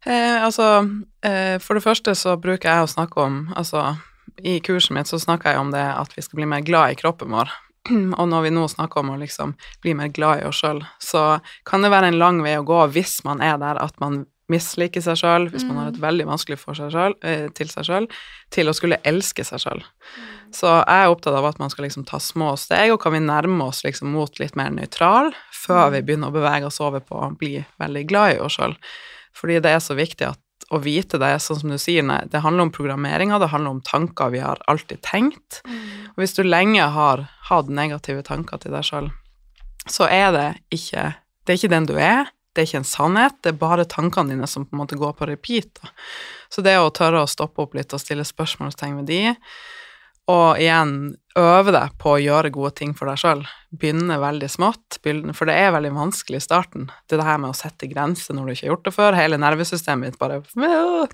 Eh, 0.07 0.43
altså, 0.45 0.85
eh, 1.23 1.59
for 1.59 1.75
det 1.75 1.83
første 1.85 2.11
så 2.15 2.37
bruker 2.41 2.69
jeg 2.69 2.85
å 2.85 2.93
snakke 2.95 3.17
om 3.25 3.55
Altså, 3.57 3.97
i 4.44 4.61
kurset 4.64 4.94
mitt 4.96 5.11
så 5.11 5.20
snakka 5.20 5.55
jeg 5.55 5.61
om 5.61 5.72
det 5.74 5.83
at 5.83 6.14
vi 6.16 6.24
skal 6.24 6.40
bli 6.40 6.48
mer 6.50 6.64
glad 6.66 6.94
i 6.94 6.98
kroppen 7.00 7.33
vår. 7.35 7.53
Og 8.20 8.26
når 8.29 8.46
vi 8.46 8.53
nå 8.55 8.66
snakker 8.68 9.03
om 9.03 9.14
å 9.14 9.20
liksom 9.20 9.55
bli 9.85 9.94
mer 9.96 10.12
glad 10.14 10.42
i 10.42 10.48
oss 10.48 10.61
sjøl, 10.62 10.83
så 11.03 11.40
kan 11.68 11.85
det 11.85 11.92
være 11.92 12.12
en 12.12 12.20
lang 12.20 12.42
vei 12.44 12.59
å 12.59 12.66
gå 12.66 12.83
hvis 12.94 13.20
man 13.26 13.42
er 13.44 13.61
der 13.62 13.81
at 13.81 13.96
man 14.03 14.24
misliker 14.50 15.03
seg 15.05 15.18
sjøl, 15.20 15.48
hvis 15.53 15.64
man 15.68 15.79
har 15.79 15.92
et 15.92 16.00
veldig 16.03 16.26
vanskelig 16.26 16.59
for 16.59 16.74
seg 16.74 16.90
selv, 16.94 17.18
eh, 17.22 17.46
til 17.55 17.70
seg 17.70 17.87
sjøl, 17.87 18.09
til 18.50 18.70
å 18.70 18.74
skulle 18.74 18.98
elske 19.07 19.44
seg 19.46 19.62
sjøl. 19.62 19.85
Så 20.55 20.66
jeg 20.66 21.05
er 21.05 21.12
opptatt 21.12 21.37
av 21.38 21.46
at 21.46 21.61
man 21.62 21.70
skal 21.70 21.87
liksom 21.87 22.05
ta 22.09 22.18
små 22.18 22.57
steg, 22.59 22.90
og 22.90 23.00
kan 23.03 23.14
vi 23.14 23.22
nærme 23.22 23.68
oss 23.70 23.85
liksom 23.87 24.11
mot 24.11 24.42
litt 24.42 24.59
mer 24.59 24.72
nøytral 24.74 25.31
før 25.55 25.94
vi 25.94 26.03
begynner 26.03 26.33
å 26.33 26.35
bevege 26.35 26.66
oss 26.66 26.81
over 26.83 27.05
på 27.05 27.20
å 27.22 27.31
bli 27.38 27.61
veldig 27.79 28.05
glad 28.11 28.35
i 28.35 28.40
oss 28.42 28.59
sjøl. 28.59 28.74
Fordi 29.37 29.61
det 29.62 29.76
er 29.76 29.83
så 29.85 29.94
viktig 29.94 30.33
at, 30.33 30.40
å 30.70 30.78
vite 30.83 31.18
det, 31.18 31.33
sånn 31.42 31.59
som 31.62 31.72
du 31.72 31.78
sier, 31.83 32.04
nei, 32.06 32.20
det 32.30 32.42
handler 32.44 32.68
om 32.68 32.74
programmeringa, 32.74 33.40
det 33.42 33.50
handler 33.50 33.76
om 33.76 33.80
tanker 33.87 34.30
vi 34.35 34.42
har 34.42 34.61
alltid 34.70 35.02
tenkt. 35.06 35.62
Og 36.14 36.22
hvis 36.22 36.37
du 36.37 36.44
lenge 36.46 36.87
har 36.94 37.24
hatt 37.50 37.72
negative 37.74 38.22
tanker 38.26 38.62
til 38.62 38.76
deg 38.76 38.87
sjøl, 38.87 39.11
så 39.90 40.06
er 40.11 40.30
det 40.37 40.48
ikke 40.76 41.12
Det 41.40 41.54
er 41.54 41.56
ikke 41.56 41.70
den 41.72 41.87
du 41.88 41.94
er, 41.96 42.28
det 42.54 42.61
er 42.61 42.66
ikke 42.68 42.80
en 42.83 42.87
sannhet, 42.87 43.37
det 43.42 43.48
er 43.50 43.59
bare 43.59 43.87
tankene 43.88 44.35
dine 44.35 44.46
som 44.46 44.66
på 44.68 44.76
en 44.76 44.83
måte 44.83 44.98
går 45.00 45.14
på 45.18 45.26
repeat. 45.26 45.70
Da. 45.80 45.88
Så 46.52 46.62
det 46.62 46.76
å 46.78 46.92
tørre 46.94 47.24
å 47.24 47.30
stoppe 47.30 47.64
opp 47.64 47.74
litt 47.74 47.94
og 47.96 48.02
stille 48.02 48.26
spørsmålstegn 48.28 49.00
ved 49.00 49.09
de, 49.09 49.22
og 50.31 50.61
igjen 50.61 51.16
øve 51.38 51.73
deg 51.75 51.95
på 52.01 52.14
å 52.14 52.21
gjøre 52.21 52.51
gode 52.55 52.73
ting 52.79 52.93
for 52.97 53.11
deg 53.11 53.21
sjøl. 53.21 53.43
Begynne 53.81 54.19
veldig 54.21 54.49
smått, 54.51 54.99
for 55.03 55.49
det 55.49 55.57
er 55.57 55.73
veldig 55.75 55.93
vanskelig 55.95 56.40
i 56.40 56.45
starten. 56.45 56.88
Det 57.07 57.16
er 57.16 57.23
det 57.23 57.29
her 57.29 57.40
med 57.43 57.53
å 57.53 57.59
sette 57.59 57.88
grenser 57.90 58.37
når 58.37 58.47
du 58.47 58.53
ikke 58.55 58.66
har 58.66 58.73
gjort 58.73 58.88
det 58.88 58.95
før. 58.97 59.19
Hele 59.19 59.40
nervesystemet 59.40 60.12
ditt 60.12 60.21
bare 60.21 60.40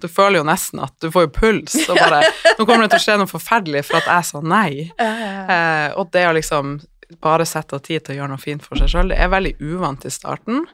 Du 0.00 0.08
føler 0.08 0.40
jo 0.40 0.48
nesten 0.48 0.82
at 0.84 0.94
du 1.02 1.10
får 1.12 1.28
jo 1.28 1.34
puls, 1.36 1.76
og 1.86 2.00
bare 2.00 2.22
Nå 2.56 2.64
kommer 2.64 2.86
det 2.86 2.94
til 2.94 3.02
å 3.02 3.06
skje 3.06 3.18
noe 3.20 3.30
forferdelig 3.30 3.84
for 3.88 4.00
at 4.00 4.10
jeg 4.12 4.30
sa 4.30 4.42
nei. 4.44 4.70
Eh, 4.96 5.88
og 5.96 6.10
det 6.14 6.24
å 6.28 6.34
liksom 6.36 6.78
bare 7.22 7.46
sette 7.46 7.76
av 7.76 7.84
tid 7.86 8.02
til 8.02 8.16
å 8.16 8.18
gjøre 8.20 8.32
noe 8.34 8.42
fint 8.42 8.64
for 8.64 8.80
seg 8.80 8.90
sjøl, 8.90 9.12
det 9.12 9.20
er 9.22 9.30
veldig 9.30 9.54
uvant 9.62 10.06
i 10.08 10.12
starten. 10.12 10.64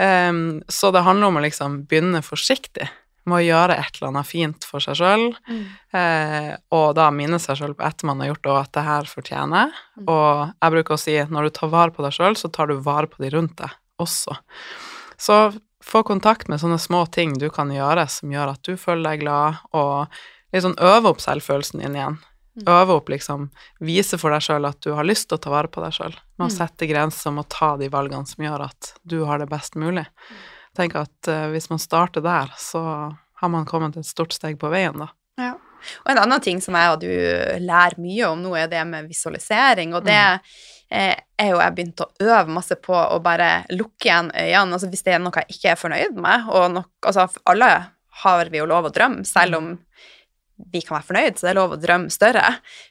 Um, 0.00 0.62
så 0.72 0.88
det 0.94 1.02
handler 1.04 1.28
om 1.28 1.36
å 1.36 1.42
liksom 1.44 1.82
begynne 1.90 2.22
forsiktig 2.24 2.86
med 3.28 3.36
å 3.36 3.44
gjøre 3.44 3.76
et 3.78 3.98
eller 3.98 4.08
annet 4.08 4.26
fint 4.26 4.64
for 4.64 4.80
seg 4.80 4.96
sjøl, 4.96 5.26
eh, 5.92 6.56
og 6.72 6.94
da 6.96 7.10
minne 7.14 7.38
seg 7.42 7.58
sjøl 7.60 7.74
på 7.76 7.84
etter 7.86 8.08
man 8.08 8.20
har 8.22 8.30
gjort 8.32 8.42
det, 8.44 8.52
og 8.54 8.60
at 8.62 8.72
det 8.76 8.84
her 8.86 9.10
fortjener 9.10 9.74
mm. 10.00 10.06
Og 10.08 10.54
jeg 10.62 10.74
bruker 10.76 10.94
å 10.96 11.00
si 11.02 11.16
når 11.28 11.42
du 11.48 11.50
tar 11.58 11.68
vare 11.72 11.94
på 11.94 12.02
deg 12.06 12.16
sjøl, 12.16 12.38
så 12.40 12.50
tar 12.52 12.70
du 12.70 12.78
vare 12.80 13.10
på 13.10 13.20
de 13.22 13.30
rundt 13.34 13.56
deg, 13.60 13.70
også. 14.00 14.36
Så 15.20 15.36
få 15.84 16.02
kontakt 16.04 16.48
med 16.48 16.60
sånne 16.60 16.78
små 16.80 17.04
ting 17.12 17.36
du 17.40 17.48
kan 17.52 17.70
gjøre 17.72 18.06
som 18.08 18.32
gjør 18.32 18.54
at 18.54 18.62
du 18.66 18.74
føler 18.80 19.10
deg 19.12 19.22
glad, 19.26 19.60
og 19.76 20.08
liksom 20.54 20.74
øve 20.80 21.12
opp 21.12 21.20
selvfølelsen 21.22 21.80
din 21.84 21.96
igjen. 22.00 22.18
Mm. 22.60 22.64
Øve 22.66 22.96
opp, 22.98 23.08
liksom, 23.12 23.44
vise 23.86 24.18
for 24.18 24.34
deg 24.34 24.42
sjøl 24.42 24.66
at 24.66 24.80
du 24.82 24.90
har 24.96 25.06
lyst 25.06 25.28
til 25.30 25.38
å 25.38 25.42
ta 25.44 25.52
vare 25.52 25.70
på 25.70 25.80
deg 25.84 25.92
sjøl. 25.94 26.16
Med 26.36 26.48
å 26.48 26.50
Mm. 26.50 26.56
sette 26.56 26.88
grenser, 26.90 27.30
med 27.32 27.44
å 27.46 27.48
ta 27.48 27.76
de 27.76 27.88
valgene 27.88 28.26
som 28.26 28.44
gjør 28.44 28.64
at 28.66 28.94
du 29.06 29.24
har 29.24 29.38
det 29.38 29.48
best 29.48 29.76
mulig. 29.76 30.06
Tenk 30.76 30.94
at 30.98 31.30
eh, 31.30 31.48
hvis 31.54 31.70
man 31.72 31.82
starter 31.82 32.24
der, 32.24 32.52
så 32.58 32.82
har 33.40 33.48
man 33.48 33.66
kommet 33.66 33.96
et 33.96 34.06
stort 34.06 34.34
steg 34.36 34.58
på 34.60 34.70
veien, 34.72 35.00
da. 35.00 35.10
Ja. 35.40 35.54
Og 36.04 36.10
en 36.12 36.20
annen 36.20 36.42
ting 36.44 36.60
som 36.60 36.76
jeg 36.76 36.92
og 36.92 37.00
du 37.00 37.08
lærer 37.64 37.96
mye 38.00 38.28
om 38.28 38.42
nå, 38.44 38.52
er 38.58 38.68
det 38.70 38.82
med 38.88 39.08
visualisering, 39.08 39.94
og 39.96 40.04
det 40.04 40.18
eh, 40.20 41.14
er 41.16 41.48
jo 41.48 41.60
jeg 41.62 41.76
begynte 41.76 42.06
å 42.06 42.26
øve 42.26 42.52
masse 42.52 42.76
på 42.76 42.96
å 42.96 43.20
bare 43.24 43.64
lukke 43.72 44.10
igjen 44.10 44.28
øynene, 44.34 44.76
altså 44.76 44.90
hvis 44.92 45.06
det 45.06 45.16
er 45.16 45.22
noe 45.24 45.42
jeg 45.42 45.56
ikke 45.56 45.72
er 45.72 45.80
fornøyd 45.80 46.20
med, 46.20 46.50
og 46.52 46.66
nok, 46.76 46.90
altså 47.00 47.28
alle 47.48 47.70
har 48.24 48.52
vi 48.52 48.60
jo 48.60 48.68
lov 48.68 48.90
å 48.90 48.92
drømme, 48.92 49.24
selv 49.24 49.56
om 49.56 49.70
vi 50.70 50.82
kan 50.84 50.98
være 50.98 51.08
fornøyd, 51.08 51.38
så 51.38 51.46
det 51.46 51.54
er 51.54 51.58
lov 51.62 51.72
å 51.72 51.80
drømme 51.80 52.12
større, 52.12 52.44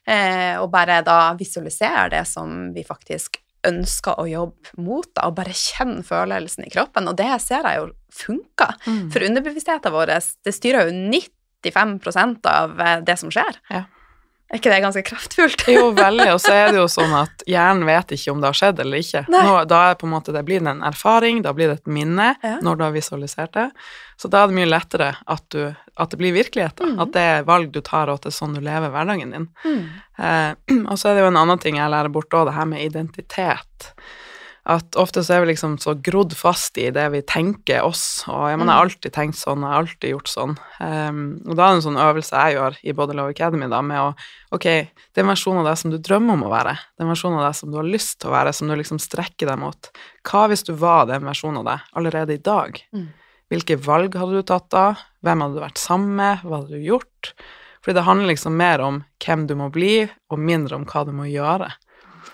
eh, 0.10 0.56
og 0.58 0.72
bare 0.74 1.04
da 1.06 1.20
visualisere 1.38 2.10
det 2.16 2.24
som 2.26 2.72
vi 2.74 2.86
faktisk 2.88 3.38
ønsker 3.68 4.20
å 4.22 4.28
jobbe 4.30 4.82
mot, 4.82 5.08
det, 5.10 5.24
og 5.26 5.36
bare 5.38 5.56
kjenne 5.56 6.04
følelsen 6.06 6.68
i 6.68 6.72
kroppen, 6.74 7.10
og 7.12 7.18
det 7.20 7.32
ser 7.44 7.68
jeg 7.68 7.82
jo 7.82 7.90
funker. 8.22 8.76
For 9.14 9.26
underbevisstheten 9.28 9.94
vår, 9.94 10.16
det 10.46 10.56
styrer 10.56 10.90
jo 10.90 10.96
95% 11.12 12.50
av 12.50 12.80
eh, 12.80 13.00
det 13.06 13.18
som 13.20 13.34
skjer. 13.34 13.60
Ja. 13.74 13.84
Er 14.50 14.58
ikke 14.58 14.72
det 14.74 14.80
ganske 14.82 15.04
kraftfullt? 15.06 15.64
Jo, 15.70 15.92
veldig, 15.94 16.26
og 16.34 16.40
så 16.42 16.56
er 16.58 16.72
det 16.74 16.80
jo 16.80 16.88
sånn 16.98 17.12
at 17.20 17.44
hjernen 17.50 17.86
vet 17.86 18.16
ikke 18.16 18.32
om 18.34 18.40
det 18.42 18.50
har 18.50 18.58
skjedd 18.58 18.80
eller 18.82 19.04
ikke. 19.04 19.22
Nå, 19.30 19.42
da 19.70 19.82
er 19.92 20.00
på 20.00 20.08
en 20.08 20.14
måte, 20.16 20.34
det 20.34 20.42
blir 20.48 20.64
det 20.64 20.72
en 20.74 20.82
erfaring, 20.90 21.44
da 21.46 21.54
blir 21.54 21.70
det 21.70 21.82
et 21.84 21.92
minne 22.00 22.32
Ja. 22.42 22.56
når 22.66 22.80
du 22.80 22.84
har 22.88 22.96
visualisert 22.96 23.54
det. 23.54 23.68
Så 24.20 24.28
da 24.28 24.42
er 24.44 24.50
det 24.50 24.58
mye 24.58 24.70
lettere 24.72 25.12
at, 25.30 25.44
du, 25.54 25.70
at 26.02 26.10
det 26.12 26.18
blir 26.20 26.34
virkelighet. 26.36 26.82
Mhm. 26.82 26.98
At 27.06 27.14
det 27.14 27.26
er 27.36 27.46
valg 27.48 27.70
du 27.76 27.80
tar, 27.86 28.10
og 28.10 28.18
at 28.20 28.26
det 28.26 28.34
er 28.34 28.40
sånn 28.40 28.58
du 28.58 28.62
lever 28.66 28.90
hverdagen 28.92 29.36
din. 29.38 29.46
Mm. 29.64 29.86
Eh, 30.18 30.52
og 30.90 30.98
så 30.98 31.12
er 31.12 31.20
det 31.20 31.28
jo 31.28 31.30
en 31.32 31.40
annen 31.46 31.62
ting 31.62 31.78
jeg 31.78 31.94
lærer 31.94 32.10
bort 32.12 32.34
òg, 32.34 32.50
det 32.50 32.58
her 32.58 32.68
med 32.74 32.84
identitet. 32.90 33.92
At 34.70 34.94
ofte 35.02 35.24
så 35.26 35.34
er 35.34 35.42
vi 35.42 35.48
liksom 35.50 35.80
så 35.82 35.96
grodd 36.06 36.36
fast 36.38 36.78
i 36.78 36.92
det 36.94 37.08
vi 37.10 37.24
tenker 37.26 37.82
oss, 37.88 38.24
og 38.28 38.44
jeg 38.52 38.60
har 38.60 38.66
Mm. 38.68 38.70
alltid 38.76 39.12
tenkt 39.16 39.40
sånn, 39.40 39.64
jeg 39.66 39.72
har 39.72 39.80
alltid 39.82 40.12
gjort 40.14 40.30
sånn. 40.30 40.54
Um, 40.80 41.42
og 41.50 41.56
da 41.58 41.64
er 41.66 41.74
det 41.74 41.78
en 41.80 41.86
sånn 41.88 41.98
øvelse 42.04 42.38
jeg 42.38 42.56
gjør 42.56 42.78
i 42.84 42.94
Body 42.94 43.16
Love 43.18 43.34
Academy, 43.34 43.68
da, 43.68 43.82
med 43.82 43.98
å 43.98 44.16
Ok, 44.54 44.64
det 44.66 45.18
er 45.18 45.22
en 45.22 45.32
versjon 45.34 45.58
av 45.58 45.66
deg 45.66 45.78
som 45.78 45.92
du 45.92 45.98
drømmer 45.98 46.34
om 46.34 46.44
å 46.44 46.50
være, 46.54 46.74
det 46.78 47.02
er 47.02 47.06
en 47.08 47.14
versjon 47.16 47.34
av 47.40 47.46
deg 47.48 47.56
som 47.56 47.72
du 47.72 47.78
har 47.78 47.86
lyst 47.86 48.20
til 48.20 48.30
å 48.30 48.34
være, 48.34 48.54
som 48.54 48.68
du 48.68 48.76
liksom 48.76 49.00
strekker 49.02 49.46
deg 49.48 49.58
mot. 49.60 49.90
Hva 50.24 50.48
hvis 50.50 50.64
du 50.66 50.74
var 50.74 51.06
den 51.10 51.22
versjonen 51.26 51.60
av 51.62 51.66
deg 51.66 51.80
allerede 51.96 52.34
i 52.34 52.38
dag? 52.38 52.82
Mm. 52.94 53.08
Hvilke 53.50 53.78
valg 53.82 54.14
hadde 54.14 54.38
du 54.38 54.44
tatt 54.44 54.70
da? 54.70 54.86
Hvem 55.26 55.42
hadde 55.42 55.58
du 55.58 55.62
vært 55.62 55.78
sammen 55.82 56.16
med? 56.16 56.42
Hva 56.46 56.62
hadde 56.62 56.70
du 56.78 56.86
gjort? 56.86 57.34
Fordi 57.82 57.94
det 57.96 58.04
handler 58.06 58.28
liksom 58.34 58.58
mer 58.58 58.82
om 58.82 59.04
hvem 59.26 59.48
du 59.48 59.56
må 59.56 59.72
bli, 59.72 60.10
og 60.30 60.38
mindre 60.38 60.76
om 60.76 60.86
hva 60.86 61.06
du 61.06 61.12
må 61.12 61.26
gjøre. 61.30 61.72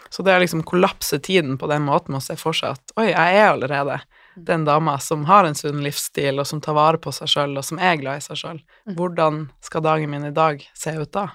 Så 0.10 0.24
det 0.24 0.34
er 0.34 0.40
liksom 0.44 0.64
kollapse 0.64 1.20
tiden 1.20 1.58
på 1.60 1.68
den 1.72 1.84
måten 1.88 2.16
å 2.16 2.22
se 2.24 2.36
for 2.40 2.56
seg 2.56 2.78
at 2.78 2.94
oi, 3.00 3.10
jeg 3.12 3.40
er 3.40 3.50
allerede 3.52 4.00
den 4.36 4.66
dama 4.68 4.98
som 5.00 5.24
har 5.30 5.48
en 5.48 5.56
sunn 5.56 5.80
livsstil, 5.84 6.40
og 6.40 6.48
som 6.48 6.60
tar 6.62 6.76
vare 6.76 7.00
på 7.00 7.12
seg 7.16 7.30
sjøl, 7.32 7.58
og 7.58 7.64
som 7.64 7.80
er 7.80 7.96
glad 8.02 8.20
i 8.20 8.24
seg 8.26 8.40
sjøl. 8.42 8.62
Mm. 8.88 8.96
Hvordan 8.98 9.42
skal 9.64 9.84
dagen 9.86 10.12
min 10.12 10.26
i 10.28 10.34
dag 10.36 10.64
se 10.76 10.92
ut 11.00 11.12
da? 11.16 11.30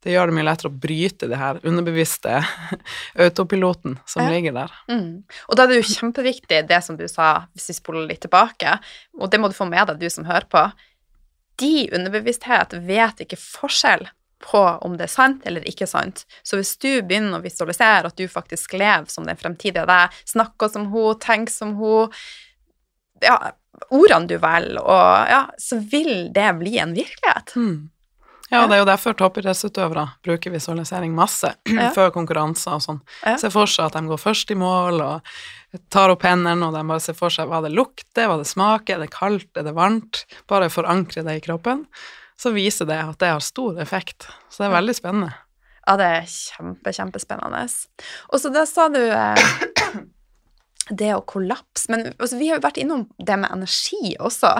Det 0.00 0.14
gjør 0.14 0.30
det 0.30 0.34
mye 0.38 0.46
lettere 0.48 0.70
å 0.72 0.78
bryte 0.80 1.26
det 1.28 1.36
her 1.36 1.58
underbevisste 1.68 2.38
autopiloten 3.20 3.98
som 4.08 4.22
Ja. 4.22 4.30
ligger 4.32 4.52
der. 4.52 4.70
Mm. 4.88 5.24
Og 5.48 5.56
da 5.56 5.64
er 5.64 5.68
det 5.74 5.80
jo 5.82 5.88
kjempeviktig 5.94 6.62
det 6.68 6.82
som 6.84 6.96
du 6.96 7.06
sa, 7.08 7.46
hvis 7.54 7.68
vi 7.68 7.74
spoler 7.76 8.06
litt 8.08 8.22
tilbake, 8.24 8.78
og 9.20 9.30
det 9.30 9.40
må 9.40 9.48
du 9.48 9.54
få 9.56 9.68
med 9.68 9.86
deg, 9.88 10.00
du 10.00 10.08
som 10.10 10.24
hører 10.24 10.48
på. 10.48 10.62
De 11.60 11.90
underbevissthet 11.92 12.72
vet 12.86 13.20
ikke 13.20 13.36
forskjell 13.40 14.06
på 14.40 14.60
om 14.80 14.96
det 14.96 15.06
er 15.06 15.12
sant 15.12 15.46
eller 15.48 15.66
ikke 15.68 15.86
sant. 15.88 16.24
Så 16.42 16.58
hvis 16.60 16.74
du 16.80 16.90
begynner 17.02 17.38
å 17.38 17.44
visualisere 17.44 18.10
at 18.10 18.16
du 18.18 18.26
faktisk 18.30 18.74
lever 18.80 19.08
som 19.12 19.26
den 19.28 19.38
fremtidige 19.40 19.86
deg, 19.88 20.16
snakker 20.32 20.72
som 20.72 20.88
hun, 20.94 21.14
tenker 21.20 21.52
som 21.52 21.76
hun, 21.80 22.14
ja, 23.24 23.36
ordene 23.92 24.30
du 24.30 24.36
velger, 24.40 24.80
og 24.82 25.30
ja, 25.30 25.44
så 25.60 25.80
vil 25.92 26.30
det 26.34 26.50
bli 26.60 26.78
en 26.80 26.96
virkelighet. 26.96 27.56
Mm. 27.56 27.90
Ja, 28.50 28.64
det 28.66 28.74
er 28.74 28.80
jo 28.80 28.88
derfor 28.88 29.14
toppidrettsutøvere 29.14 30.08
bruker 30.26 30.50
visualisering 30.50 31.12
masse 31.14 31.52
Ja. 31.70 31.92
før 31.94 32.10
konkurranser 32.16 32.80
og 32.80 32.82
sånn. 32.82 33.00
Ja. 33.22 33.36
Ser 33.38 33.52
for 33.54 33.70
seg 33.70 33.86
at 33.86 33.98
de 33.98 34.10
går 34.10 34.18
først 34.18 34.50
i 34.50 34.56
mål 34.58 34.98
og 35.04 35.34
tar 35.94 36.10
opp 36.10 36.24
hendene, 36.26 36.66
og 36.66 36.74
de 36.74 36.82
bare 36.88 37.02
ser 37.04 37.14
for 37.14 37.30
seg 37.30 37.46
hva 37.46 37.60
det 37.62 37.70
lukter, 37.76 38.26
hva 38.26 38.40
det 38.40 38.48
smaker, 38.50 38.96
er 38.96 39.04
det 39.04 39.12
kaldt, 39.14 39.52
er 39.54 39.68
det 39.68 39.76
varmt? 39.76 40.24
Bare 40.50 40.72
forankre 40.72 41.22
det 41.28 41.36
i 41.38 41.44
kroppen. 41.44 41.84
Så 42.40 42.54
viser 42.54 42.88
det 42.88 42.96
at 43.02 43.18
det 43.20 43.34
har 43.34 43.44
stor 43.44 43.80
effekt. 43.82 44.28
Så 44.48 44.62
det 44.62 44.70
er 44.70 44.78
veldig 44.78 44.96
spennende. 44.96 45.34
Ja, 45.84 45.96
det 46.00 46.06
er 46.06 46.30
kjempe, 46.30 46.92
kjempespennende. 46.94 47.66
Og 48.30 48.40
så 48.40 48.52
da 48.54 48.64
sa 48.68 48.86
du 48.92 49.00
eh, 49.00 49.52
det 51.02 51.12
å 51.14 51.24
kollapse, 51.26 51.90
men 51.92 52.10
altså, 52.16 52.38
vi 52.40 52.50
har 52.50 52.60
jo 52.60 52.66
vært 52.66 52.80
innom 52.80 53.06
det 53.18 53.38
med 53.40 53.52
energi 53.52 54.14
også. 54.18 54.54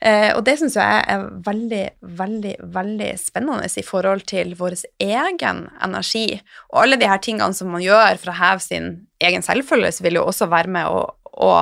Eh, 0.00 0.30
og 0.32 0.42
det 0.46 0.56
syns 0.56 0.78
jeg 0.78 1.00
er 1.12 1.26
veldig, 1.44 1.82
veldig, 2.20 2.54
veldig 2.72 3.10
spennende 3.20 3.68
i 3.68 3.84
forhold 3.84 4.24
til 4.30 4.54
vår 4.56 4.78
egen 5.04 5.66
energi. 5.84 6.40
Og 6.72 6.82
alle 6.84 7.00
de 7.00 7.08
her 7.10 7.20
tingene 7.20 7.56
som 7.56 7.72
man 7.72 7.84
gjør 7.84 8.20
for 8.22 8.32
å 8.32 8.38
heve 8.40 8.64
sin 8.64 8.90
egen 9.20 9.44
selvfølelse, 9.44 10.04
vil 10.06 10.20
jo 10.20 10.24
også 10.30 10.48
være 10.52 10.72
med 10.72 10.88
å, 10.88 11.04
å 11.36 11.52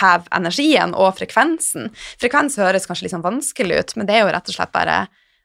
heve 0.00 0.30
energien 0.34 0.94
og 0.96 1.16
frekvensen. 1.18 1.90
Frekvens 2.20 2.58
høres 2.60 2.88
kanskje 2.88 3.06
litt 3.06 3.16
sånn 3.16 3.24
vanskelig 3.24 3.80
ut, 3.80 3.96
men 3.98 4.08
det 4.08 4.16
er 4.16 4.24
jo 4.24 4.32
rett 4.32 4.48
og 4.48 4.56
slett 4.56 4.72
bare 4.74 5.02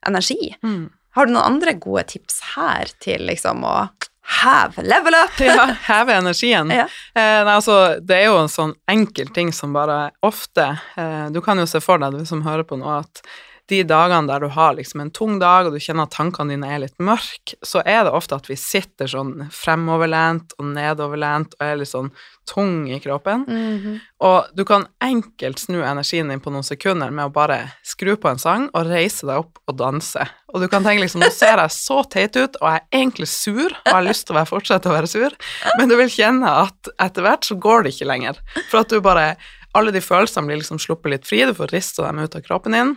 energi. 0.08 0.54
Mm. 0.64 0.86
Har 1.18 1.28
du 1.28 1.34
noen 1.34 1.56
andre 1.58 1.74
gode 1.82 2.06
tips 2.14 2.40
her 2.54 2.92
til 3.04 3.26
liksom 3.28 3.66
å 3.66 3.76
heve 4.42 4.84
level 4.86 5.18
up? 5.18 5.40
Ja, 5.50 5.66
heve 5.88 6.18
energien. 6.20 6.72
Ja. 6.72 6.86
Eh, 7.16 7.40
nei, 7.42 7.56
altså, 7.56 7.98
det 8.04 8.20
er 8.22 8.30
jo 8.30 8.40
en 8.44 8.52
sånn 8.52 8.76
enkel 8.92 9.32
ting 9.36 9.52
som 9.56 9.74
bare 9.76 10.12
ofte 10.26 10.70
eh, 11.00 11.28
Du 11.34 11.42
kan 11.42 11.60
jo 11.60 11.68
se 11.70 11.82
for 11.84 12.02
deg, 12.02 12.20
du 12.20 12.28
som 12.30 12.46
hører 12.46 12.68
på 12.68 12.80
nå, 12.80 13.00
at 13.02 13.24
de 13.68 13.82
dagene 13.84 14.30
der 14.30 14.44
du 14.44 14.48
har 14.54 14.76
liksom 14.78 15.02
en 15.04 15.12
tung 15.12 15.38
dag, 15.42 15.68
og 15.68 15.76
du 15.76 15.84
kjenner 15.84 16.08
at 16.08 16.16
tankene 16.16 16.56
dine 16.56 16.70
er 16.72 16.82
litt 16.86 16.96
mørke, 17.04 17.58
så 17.66 17.82
er 17.84 18.06
det 18.08 18.14
ofte 18.16 18.38
at 18.40 18.48
vi 18.48 18.56
sitter 18.60 19.10
sånn 19.12 19.50
fremoverlent 19.52 20.56
og 20.58 20.70
nedoverlent 20.72 21.58
og 21.58 21.66
er 21.66 21.80
litt 21.82 21.92
sånn 21.92 22.12
tung 22.48 22.86
i 22.88 23.00
kroppen. 23.04 23.44
Mhm. 23.48 24.00
Og 24.24 24.56
du 24.56 24.64
kan 24.66 24.88
enkelt 25.04 25.60
snu 25.60 25.82
energien 25.84 26.32
din 26.32 26.40
på 26.40 26.52
noen 26.54 26.66
sekunder 26.66 27.12
med 27.12 27.28
å 27.28 27.34
bare 27.34 27.74
skru 27.86 28.16
på 28.16 28.32
en 28.32 28.40
sang 28.42 28.70
og 28.74 28.88
reise 28.88 29.28
deg 29.28 29.44
opp 29.44 29.60
og 29.68 29.78
danse. 29.78 30.24
Og 30.54 30.64
du 30.64 30.68
kan 30.72 30.86
tenke 30.86 31.04
liksom, 31.04 31.22
nå 31.22 31.30
ser 31.36 31.60
jeg 31.60 31.76
så 31.76 32.02
teit 32.08 32.40
ut, 32.40 32.56
og 32.62 32.72
jeg 32.72 32.82
er 32.82 33.02
egentlig 33.02 33.28
sur, 33.28 33.68
og 33.68 33.84
jeg 33.84 33.98
har 33.98 34.08
lyst 34.08 34.28
til 34.28 34.36
å 34.36 34.40
være, 34.40 34.52
fortsette 34.54 34.90
å 34.90 34.96
være 34.96 35.12
sur, 35.12 35.36
men 35.78 35.92
du 35.92 35.98
vil 36.00 36.10
kjenne 36.10 36.48
at 36.64 36.94
etter 37.04 37.28
hvert 37.28 37.44
så 37.44 37.60
går 37.60 37.84
det 37.84 37.94
ikke 37.96 38.10
lenger. 38.10 38.40
For 38.72 38.82
at 38.82 38.90
du 38.94 39.04
bare 39.04 39.36
Alle 39.76 39.92
de 39.94 40.00
følelsene 40.02 40.48
blir 40.48 40.58
liksom 40.58 40.80
sluppet 40.82 41.12
litt 41.12 41.26
fri, 41.28 41.44
du 41.46 41.54
får 41.54 41.70
rista 41.70 42.02
dem 42.08 42.24
ut 42.24 42.34
av 42.34 42.42
kroppen 42.42 42.74
din. 42.74 42.96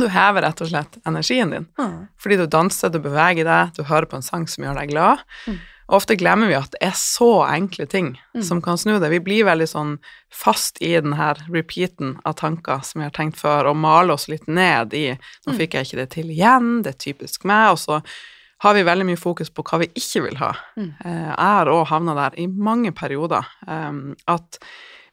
Du 0.00 0.08
hever 0.08 0.42
rett 0.42 0.60
og 0.60 0.68
slett 0.68 0.98
energien 1.06 1.50
din. 1.50 1.66
Mm. 1.78 2.08
Fordi 2.18 2.36
du 2.36 2.46
danser, 2.46 2.90
du 2.92 2.98
beveger 2.98 3.44
deg, 3.44 3.74
du 3.76 3.82
hører 3.84 4.06
på 4.06 4.16
en 4.16 4.22
sang 4.22 4.46
som 4.48 4.64
gjør 4.64 4.74
deg 4.80 4.88
glad. 4.90 5.18
Mm. 5.46 5.58
Og 5.88 5.94
ofte 6.00 6.16
glemmer 6.18 6.48
vi 6.50 6.54
at 6.58 6.70
det 6.72 6.80
er 6.82 6.96
så 6.98 7.46
enkle 7.46 7.86
ting 7.86 8.18
Mm. 8.34 8.42
som 8.42 8.60
kan 8.60 8.76
snu 8.76 8.98
det. 8.98 9.08
Vi 9.10 9.20
blir 9.20 9.44
veldig 9.46 9.68
sånn 9.70 9.98
fast 10.30 10.82
i 10.82 10.92
den 11.00 11.12
her 11.14 11.34
repeaten 11.48 12.18
av 12.26 12.34
tanker 12.34 12.82
som 12.84 13.00
vi 13.00 13.04
har 13.06 13.12
tenkt 13.14 13.36
før, 13.38 13.68
og 13.70 13.76
maler 13.76 14.14
oss 14.14 14.26
litt 14.28 14.48
ned 14.48 14.92
i 14.94 15.16
'nå 15.46 15.52
Mm. 15.52 15.56
fikk 15.58 15.70
jeg 15.74 15.86
ikke 15.86 15.96
det 15.96 16.10
til 16.10 16.26
igjen', 16.30 16.82
det 16.82 16.94
er 16.94 17.12
typisk 17.12 17.44
meg, 17.44 17.70
og 17.70 17.78
så 17.78 18.02
har 18.60 18.74
vi 18.74 18.82
veldig 18.82 19.06
mye 19.06 19.16
fokus 19.18 19.48
på 19.50 19.62
hva 19.62 19.78
vi 19.78 19.86
ikke 19.94 20.22
vil 20.24 20.36
ha. 20.36 20.52
Mm. 20.76 20.94
Eh, 21.04 21.26
Jeg 21.28 21.36
har 21.38 21.66
òg 21.66 21.86
havna 21.86 22.14
der 22.14 22.40
i 22.40 22.46
mange 22.46 22.90
perioder, 22.92 23.44
um, 23.68 24.16
at 24.26 24.58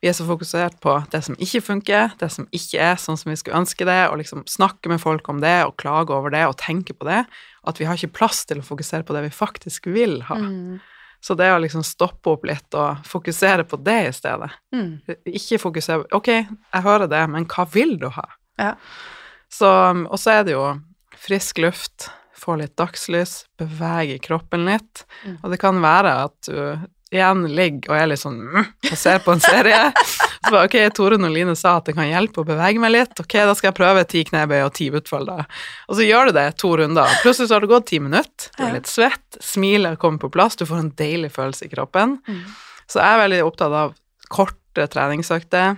vi 0.03 0.09
er 0.11 0.15
så 0.17 0.25
fokusert 0.27 0.81
på 0.83 0.97
det 1.13 1.21
som 1.23 1.35
ikke 1.39 1.61
funker, 1.63 2.09
det 2.19 2.27
som 2.33 2.43
ikke 2.51 2.79
er 2.83 2.97
sånn 2.99 3.15
som 3.15 3.29
vi 3.31 3.37
skulle 3.39 3.61
ønske 3.61 3.85
det, 3.87 4.01
og 4.11 4.17
liksom 4.19 4.41
snakke 4.51 4.91
med 4.91 4.99
folk 4.99 5.29
om 5.31 5.39
det, 5.39 5.61
og 5.63 5.77
klage 5.79 6.11
over 6.11 6.33
det, 6.33 6.41
og 6.49 6.57
tenke 6.59 6.91
på 6.91 7.07
det, 7.07 7.21
at 7.63 7.79
vi 7.79 7.87
har 7.87 7.95
ikke 7.95 8.17
plass 8.19 8.41
til 8.49 8.59
å 8.59 8.65
fokusere 8.67 9.07
på 9.07 9.15
det 9.15 9.21
vi 9.29 9.31
faktisk 9.31 9.87
vil 9.93 10.17
ha. 10.27 10.41
Mm. 10.43 10.81
Så 11.23 11.37
det 11.39 11.47
å 11.53 11.61
liksom 11.63 11.85
stoppe 11.87 12.33
opp 12.33 12.43
litt 12.49 12.75
og 12.75 13.05
fokusere 13.07 13.63
på 13.63 13.79
det 13.79 13.99
i 14.09 14.11
stedet. 14.11 14.51
Mm. 14.75 14.89
Ikke 15.39 15.61
fokusere 15.63 16.09
Ok, 16.19 16.27
jeg 16.35 16.83
hører 16.83 17.07
det, 17.07 17.21
men 17.31 17.47
hva 17.47 17.63
vil 17.71 17.95
du 18.01 18.09
ha? 18.11 18.25
Ja. 18.59 18.73
Så, 19.47 19.69
og 20.03 20.19
så 20.19 20.35
er 20.35 20.43
det 20.43 20.57
jo 20.57 20.65
frisk 21.23 21.63
luft, 21.63 22.09
få 22.35 22.57
litt 22.59 22.75
dagslys, 22.75 23.45
bevege 23.55 24.19
kroppen 24.19 24.67
litt. 24.67 25.05
Mm. 25.23 25.37
Og 25.39 25.53
det 25.53 25.61
kan 25.63 25.79
være 25.79 26.17
at 26.25 26.51
du 26.51 26.59
igjen 27.15 27.43
ligger 27.56 27.93
og 27.93 27.97
er 27.99 28.10
litt 28.12 28.21
sånn 28.21 28.39
mm, 28.41 28.69
og 28.89 28.97
ser 28.99 29.21
på 29.23 29.36
en 29.36 29.43
serie. 29.43 29.82
Så 30.04 30.52
bare, 30.52 30.65
ok, 30.67 30.78
Torunn 30.97 31.28
og 31.28 31.32
Line 31.32 31.56
sa 31.56 31.78
at 31.80 31.88
det 31.88 31.95
kan 31.97 32.10
hjelpe 32.10 32.41
å 32.41 32.47
bevege 32.47 32.82
meg 32.82 32.91
litt. 32.95 33.13
Ok, 33.21 33.38
da 33.38 33.54
skal 33.56 33.71
jeg 33.71 33.78
prøve 33.78 34.04
ti 34.10 34.26
knebøy 34.28 34.60
og 34.65 34.73
ti 34.76 34.89
utfall, 34.91 35.30
da. 35.30 35.45
Og 35.88 35.99
så 35.99 36.08
gjør 36.08 36.30
du 36.30 36.38
det 36.39 36.47
to 36.60 36.73
runder. 36.82 37.19
Plutselig 37.23 37.52
så 37.52 37.58
har 37.58 37.63
det 37.63 37.71
gått 37.71 37.88
ti 37.93 38.02
minutter, 38.04 38.52
du 38.58 38.65
er 38.67 38.76
litt 38.76 38.91
svett, 38.91 39.39
smilet 39.39 40.02
kommer 40.02 40.26
på 40.26 40.34
plass, 40.34 40.60
du 40.60 40.65
får 40.67 40.82
en 40.82 40.91
deilig 40.99 41.32
følelse 41.38 41.69
i 41.69 41.71
kroppen. 41.71 42.19
Mm. 42.28 42.43
Så 42.91 42.99
jeg 42.99 43.08
er 43.15 43.23
veldig 43.23 43.45
opptatt 43.47 43.80
av 43.86 43.95
korte 44.34 44.60
korte 44.73 44.88
treningsøkter. 44.88 45.78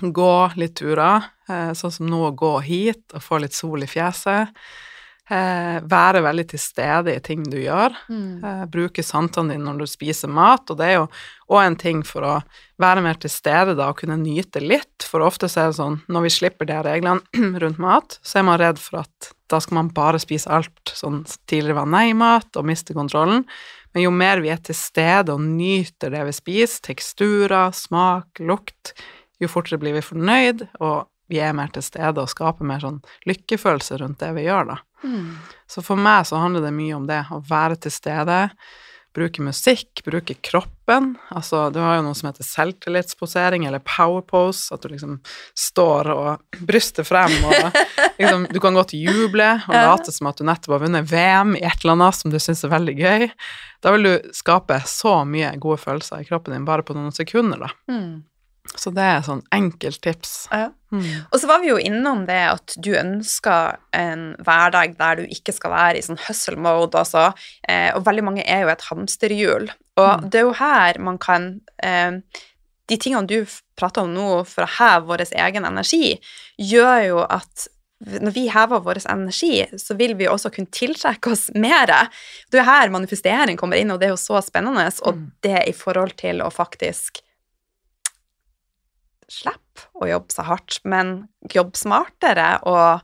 Gå 0.00 0.52
litt 0.56 0.76
turer, 0.76 1.22
eh, 1.48 1.72
sånn 1.74 1.92
som 1.92 2.06
nå 2.06 2.30
å 2.30 2.36
gå 2.36 2.62
hit 2.62 3.02
og 3.14 3.22
få 3.22 3.40
litt 3.40 3.52
sol 3.52 3.82
i 3.82 3.86
fjeset. 3.86 4.48
Eh, 5.30 5.76
være 5.86 6.18
veldig 6.24 6.44
til 6.50 6.58
stede 6.58 7.12
i 7.14 7.20
ting 7.22 7.44
du 7.46 7.54
gjør. 7.60 7.94
Mm. 8.10 8.42
Eh, 8.42 8.62
bruke 8.72 9.04
santene 9.06 9.54
dine 9.54 9.68
når 9.68 9.84
du 9.84 9.86
spiser 9.86 10.30
mat, 10.32 10.66
og 10.66 10.80
det 10.80 10.88
er 10.88 10.96
jo 10.96 11.04
òg 11.54 11.60
en 11.62 11.76
ting 11.78 12.00
for 12.02 12.26
å 12.26 12.32
være 12.82 13.04
mer 13.04 13.20
til 13.22 13.30
stede 13.30 13.76
da, 13.78 13.92
og 13.92 14.00
kunne 14.00 14.18
nyte 14.18 14.60
litt, 14.60 15.06
for 15.06 15.22
ofte 15.22 15.46
så 15.46 15.62
er 15.62 15.70
det 15.70 15.78
sånn 15.78 16.00
når 16.10 16.26
vi 16.26 16.32
slipper 16.34 16.66
de 16.66 16.80
reglene 16.88 17.22
rundt 17.62 17.78
mat, 17.82 18.18
så 18.26 18.40
er 18.40 18.48
man 18.50 18.58
redd 18.60 18.82
for 18.82 19.04
at 19.04 19.30
da 19.52 19.60
skal 19.62 19.78
man 19.78 19.92
bare 19.94 20.18
spise 20.22 20.50
alt 20.50 20.94
sånn 20.96 21.22
tidligere 21.46 21.78
var 21.84 21.92
nei-mat 21.92 22.58
og 22.58 22.66
miste 22.66 22.96
kontrollen. 22.96 23.44
Men 23.94 24.06
jo 24.06 24.12
mer 24.16 24.42
vi 24.42 24.50
er 24.50 24.58
til 24.64 24.74
stede 24.74 25.36
og 25.36 25.44
nyter 25.44 26.10
det 26.10 26.26
vi 26.26 26.34
spiser, 26.34 26.82
teksturer, 26.88 27.70
smak, 27.76 28.42
lukt, 28.42 28.96
jo 29.38 29.50
fortere 29.52 29.78
blir 29.78 29.94
vi 29.94 30.04
fornøyd, 30.04 30.66
og 30.80 31.11
vi 31.32 31.40
er 31.40 31.56
mer 31.56 31.72
til 31.72 31.84
stede 31.86 32.20
og 32.20 32.30
skaper 32.30 32.68
mer 32.68 32.84
sånn 32.84 33.00
lykkefølelse 33.28 34.02
rundt 34.02 34.20
det 34.20 34.30
vi 34.36 34.46
gjør, 34.46 34.74
da. 34.74 34.78
Mm. 35.02 35.34
Så 35.66 35.82
for 35.84 35.98
meg 35.98 36.28
så 36.28 36.40
handler 36.42 36.66
det 36.66 36.76
mye 36.76 36.96
om 36.98 37.08
det, 37.08 37.24
å 37.32 37.40
være 37.48 37.80
til 37.82 37.94
stede, 37.94 38.38
bruke 39.12 39.42
musikk, 39.44 40.00
bruke 40.06 40.34
kroppen. 40.40 41.12
Altså, 41.34 41.66
du 41.72 41.78
har 41.82 41.98
jo 41.98 42.04
noe 42.06 42.16
som 42.16 42.30
heter 42.30 42.46
selvtillitsposering, 42.46 43.66
eller 43.68 43.82
power 43.84 44.24
pose, 44.24 44.72
at 44.72 44.84
du 44.84 44.92
liksom 44.92 45.18
står 45.58 46.08
og 46.14 46.62
bryster 46.68 47.04
frem, 47.04 47.34
og 47.44 47.76
liksom 48.20 48.46
Du 48.52 48.60
kan 48.62 48.76
godt 48.76 48.94
juble 48.96 49.50
og 49.66 49.76
late 49.76 50.14
som 50.14 50.30
at 50.30 50.40
du 50.40 50.46
nettopp 50.48 50.78
har 50.78 50.84
vunnet 50.86 51.08
VM 51.10 51.56
i 51.58 51.64
et 51.64 51.84
eller 51.84 51.96
annet 51.98 52.18
som 52.18 52.32
du 52.32 52.38
syns 52.40 52.64
er 52.64 52.72
veldig 52.72 52.96
gøy. 52.98 53.28
Da 53.84 53.92
vil 53.94 54.08
du 54.08 54.34
skape 54.36 54.80
så 54.88 55.22
mye 55.28 55.52
gode 55.60 55.80
følelser 55.82 56.22
i 56.22 56.28
kroppen 56.28 56.56
din 56.56 56.68
bare 56.68 56.86
på 56.86 56.96
noen 56.96 57.12
sekunder, 57.16 57.66
da. 57.66 57.72
Mm. 57.92 58.22
Så 58.78 58.92
det 58.94 59.02
er 59.02 59.24
sånn 59.26 59.42
enkelt 59.52 60.00
tips. 60.04 60.46
Ja. 60.52 60.68
Mm. 60.92 61.02
Og 61.32 61.40
så 61.40 61.48
var 61.50 61.60
vi 61.60 61.68
jo 61.72 61.78
innom 61.82 62.26
det 62.28 62.38
at 62.52 62.74
du 62.78 62.92
ønsker 62.94 63.76
en 63.96 64.36
hverdag 64.44 64.94
der 64.98 65.16
du 65.16 65.22
ikke 65.26 65.52
skal 65.56 65.70
være 65.74 65.98
i 65.98 66.04
sånn 66.06 66.20
hustle 66.28 66.56
mode, 66.56 66.94
altså. 66.98 67.32
Eh, 67.68 67.90
og 67.96 68.04
veldig 68.06 68.24
mange 68.24 68.44
er 68.46 68.62
jo 68.62 68.68
et 68.72 68.86
hamsterhjul. 68.90 69.68
Og 69.96 70.22
Mm. 70.22 70.30
det 70.30 70.40
er 70.40 70.46
jo 70.46 70.52
her 70.52 70.98
man 70.98 71.18
kan 71.18 71.60
eh, 71.82 72.20
De 72.88 72.96
tingene 72.98 73.26
du 73.26 73.46
prater 73.78 74.02
om 74.02 74.12
nå 74.12 74.44
for 74.46 74.64
å 74.64 74.68
heve 74.78 75.06
vår 75.06 75.22
egen 75.32 75.64
energi, 75.64 76.18
gjør 76.58 77.06
jo 77.08 77.18
at 77.30 77.68
når 78.02 78.32
vi 78.34 78.48
hever 78.50 78.80
vår 78.82 78.98
energi, 79.08 79.64
så 79.78 79.94
vil 79.96 80.14
vi 80.18 80.26
også 80.26 80.50
kunne 80.52 80.66
tiltrekke 80.74 81.30
oss 81.30 81.50
mer. 81.54 81.86
Det 82.50 82.58
er 82.58 82.64
jo 82.64 82.70
her 82.70 82.90
manifestering 82.90 83.56
kommer 83.56 83.76
inn, 83.78 83.90
og 83.94 84.00
det 84.00 84.08
er 84.08 84.14
jo 84.16 84.16
så 84.20 84.42
spennende. 84.42 84.90
Og 85.06 85.14
Mm. 85.14 85.30
det 85.42 85.68
i 85.68 85.72
forhold 85.72 86.16
til 86.16 86.42
å 86.42 86.50
faktisk 86.52 87.20
slippe 89.30 89.86
å 90.00 90.08
jobbe 90.08 90.32
så 90.32 90.42
hardt, 90.46 90.80
men 90.84 91.28
jobbe 91.52 91.76
smartere 91.78 92.58
og 92.68 93.00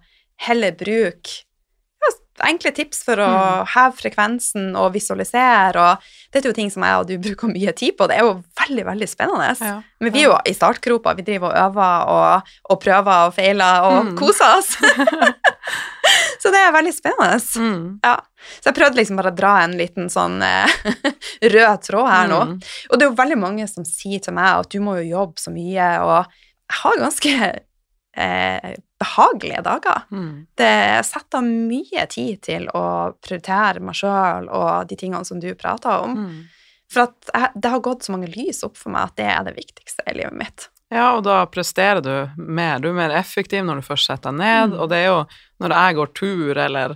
heller 0.47 0.73
bruke 0.79 1.45
ja, 1.99 2.11
enkle 2.47 2.71
tips 2.71 3.01
for 3.03 3.19
å 3.19 3.27
Mm. 3.29 3.67
heve 3.75 3.97
frekvensen 3.99 4.77
og 4.79 4.93
visualisere. 4.95 5.75
Og 5.75 5.99
dette 6.33 6.47
er 6.47 6.51
jo 6.53 6.55
ting 6.55 6.71
som 6.71 6.83
jeg 6.87 6.95
og 7.01 7.07
du 7.09 7.17
bruker 7.19 7.49
mye 7.51 7.73
tid 7.75 7.97
på. 7.99 8.07
Det 8.07 8.17
er 8.17 8.23
jo 8.23 8.37
veldig, 8.61 8.85
veldig 8.87 9.09
spennende. 9.11 9.49
Ja. 9.61 9.83
Men 10.01 10.13
vi 10.15 10.21
er 10.23 10.29
jo 10.31 10.37
i 10.47 10.55
startgropa. 10.55 11.17
Vi 11.19 11.23
driver 11.27 11.51
og 11.51 11.59
øver 11.65 12.07
og, 12.15 12.53
og 12.71 12.81
prøver 12.81 13.27
og 13.27 13.35
feiler 13.35 13.83
og 13.89 14.05
Mm. 14.13 14.17
koser 14.19 14.59
oss. 14.59 14.77
så 16.43 16.53
det 16.55 16.61
er 16.63 16.75
veldig 16.75 16.95
spennende. 16.95 17.39
Mm. 17.59 17.87
Ja. 18.05 18.17
Så 18.59 18.71
jeg 18.71 18.79
prøvde 18.79 19.01
liksom 19.01 19.21
bare 19.21 19.33
å 19.33 19.39
dra 19.39 19.55
en 19.65 19.77
liten 19.79 20.11
sånn 20.13 20.43
eh, 20.45 20.75
rød 21.55 21.87
tråd 21.87 22.11
her 22.11 22.29
nå. 22.31 22.43
Mm. 22.51 22.59
Og 22.91 22.93
det 22.95 23.07
er 23.07 23.11
jo 23.11 23.21
veldig 23.23 23.41
mange 23.41 23.71
som 23.71 23.87
sier 23.89 24.23
til 24.25 24.37
meg 24.39 24.65
at 24.65 24.71
du 24.75 24.79
må 24.85 24.99
jo 25.01 25.09
jobbe 25.09 25.43
så 25.43 25.55
mye, 25.55 25.89
og 26.05 26.15
jeg 26.69 26.79
har 26.83 27.01
ganske 27.01 27.33
eh, 28.19 28.77
behagelige 28.99 29.65
dager. 29.67 30.07
Mm. 30.11 30.47
Det 30.59 31.07
setter 31.07 31.45
mye 31.47 32.07
tid 32.11 32.43
til 32.45 32.69
å 32.75 32.85
prioritere 33.23 33.83
meg 33.85 33.99
sjøl 33.99 34.49
og 34.51 34.89
de 34.91 34.99
tingene 34.99 35.27
som 35.29 35.41
du 35.43 35.53
prater 35.59 36.07
om. 36.07 36.17
Mm. 36.19 36.41
For 36.89 37.05
at 37.05 37.31
jeg, 37.35 37.63
det 37.63 37.73
har 37.73 37.85
gått 37.85 38.07
så 38.07 38.15
mange 38.15 38.31
lys 38.33 38.65
opp 38.67 38.79
for 38.81 38.95
meg 38.95 39.11
at 39.11 39.19
det 39.21 39.29
er 39.29 39.47
det 39.49 39.57
viktigste 39.59 40.07
i 40.09 40.17
livet 40.19 40.39
mitt. 40.41 40.69
Ja, 40.91 41.11
og 41.19 41.23
da 41.27 41.43
presterer 41.53 42.01
du 42.01 42.41
mer. 42.41 42.79
Du 42.81 42.89
er 42.89 42.97
mer 42.97 43.11
effektiv 43.19 43.65
når 43.67 43.83
du 43.83 43.89
først 43.91 44.09
setter 44.09 44.31
deg 44.33 44.39
ned, 44.41 44.71
Mm. 44.73 44.81
og 44.81 44.89
det 44.89 44.97
er 45.03 45.09
jo 45.11 45.27
når 45.61 45.75
jeg 45.77 45.95
går 45.99 46.15
tur 46.17 46.59
eller 46.65 46.95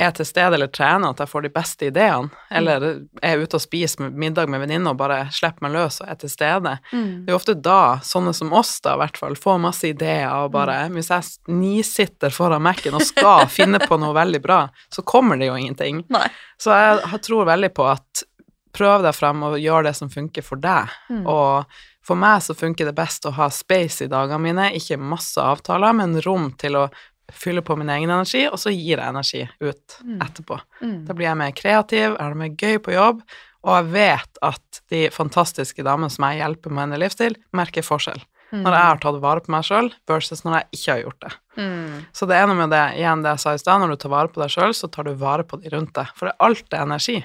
er 0.00 0.10
til 0.16 0.24
stede 0.24 0.54
eller 0.56 0.66
trener 0.72 1.10
at 1.10 1.18
jeg 1.20 1.28
får 1.28 1.42
de 1.44 1.48
beste 1.52 1.86
ideene, 1.90 2.30
eller 2.50 2.84
er 3.22 3.42
ute 3.42 3.56
og 3.58 3.60
spiser 3.60 4.08
middag 4.10 4.48
med 4.48 4.60
venninne 4.62 4.88
og 4.88 4.96
bare 4.96 5.26
slipper 5.30 5.60
meg 5.66 5.72
løs 5.74 5.98
og 6.00 6.08
er 6.08 6.14
til 6.22 6.30
stede. 6.32 6.72
Det 6.90 7.28
er 7.28 7.34
jo 7.34 7.36
ofte 7.36 7.54
da, 7.60 7.98
sånne 8.00 8.32
som 8.34 8.52
oss 8.56 8.78
da, 8.80 8.94
i 8.94 9.00
hvert 9.02 9.16
fall, 9.20 9.36
får 9.36 9.58
masse 9.60 9.84
ideer 9.90 10.30
og 10.32 10.52
bare 10.52 10.88
Hvis 10.94 11.10
jeg 11.12 11.52
nisitter 11.52 12.30
foran 12.32 12.62
Mac-en 12.64 12.96
og 12.96 13.02
skal 13.04 13.44
finne 13.58 13.78
på 13.84 13.98
noe 14.00 14.14
veldig 14.16 14.40
bra, 14.40 14.62
så 14.88 15.02
kommer 15.04 15.36
det 15.36 15.50
jo 15.50 15.56
ingenting. 15.60 16.04
Nei. 16.08 16.28
Så 16.60 16.72
jeg 16.72 17.20
tror 17.28 17.44
veldig 17.48 17.72
på 17.76 17.84
at 17.92 18.24
prøv 18.72 19.02
deg 19.02 19.14
frem 19.18 19.42
og 19.42 19.58
gjør 19.60 19.84
det 19.84 19.96
som 19.98 20.08
funker 20.08 20.42
for 20.46 20.56
deg. 20.62 20.88
Mm. 21.10 21.24
Og 21.26 21.64
for 22.10 22.18
meg 22.18 22.42
så 22.42 22.56
funker 22.58 22.90
det 22.90 22.96
best 22.98 23.24
å 23.30 23.32
ha 23.38 23.46
space 23.54 24.04
i 24.06 24.10
dagene 24.10 24.42
mine, 24.42 24.68
ikke 24.76 24.98
masse 25.00 25.38
avtaler, 25.40 25.94
men 25.96 26.18
rom 26.26 26.50
til 26.60 26.76
å 26.80 26.88
fylle 27.30 27.62
på 27.62 27.76
min 27.78 27.90
egen 27.94 28.10
energi, 28.10 28.42
og 28.50 28.58
så 28.58 28.72
gir 28.74 28.98
jeg 28.98 29.06
energi 29.06 29.44
ut 29.62 30.00
Mm. 30.02 30.18
etterpå. 30.24 30.56
Mm. 30.82 30.96
Da 31.06 31.14
blir 31.14 31.28
jeg 31.28 31.38
mer 31.38 31.52
kreativ, 31.54 32.16
jeg 32.16 32.18
har 32.18 32.34
det 32.34 32.40
mer 32.42 32.56
gøy 32.58 32.78
på 32.82 32.92
jobb, 32.96 33.22
og 33.62 33.76
jeg 33.76 33.92
vet 33.92 34.38
at 34.42 34.80
de 34.90 35.04
fantastiske 35.14 35.84
damene 35.86 36.10
som 36.10 36.24
jeg 36.26 36.40
hjelper 36.40 36.70
med 36.74 36.90
en 36.92 36.98
livsstil, 37.04 37.36
merker 37.54 37.82
forskjell. 37.86 38.18
Mm. 38.50 38.64
Når 38.64 38.72
jeg 38.74 38.82
har 38.88 38.98
tatt 39.04 39.20
vare 39.22 39.40
på 39.44 39.52
meg 39.54 39.62
sjøl, 39.68 39.92
versus 40.10 40.42
når 40.42 40.56
jeg 40.56 40.66
ikke 40.80 40.90
har 40.96 41.02
gjort 41.04 41.20
det. 41.20 41.32
Mm. 41.62 42.06
Så 42.12 42.26
det 42.26 42.34
er 42.40 42.48
noe 42.50 42.56
med 42.58 42.70
det, 42.74 42.82
igjen 42.98 43.22
det 43.22 43.36
jeg 43.36 43.42
sa 43.44 43.52
i 43.54 43.60
stad, 43.62 43.78
når 43.84 43.92
du 43.94 43.96
tar 44.02 44.10
vare 44.16 44.32
på 44.32 44.42
deg 44.42 44.50
sjøl, 44.50 44.74
så 44.74 44.90
tar 44.90 45.06
du 45.06 45.12
vare 45.14 45.44
på 45.46 45.60
de 45.62 45.70
rundt 45.70 45.94
deg. 45.94 46.10
For 46.18 46.32
alt 46.40 46.66
er 46.74 46.82
energi. 46.82 47.20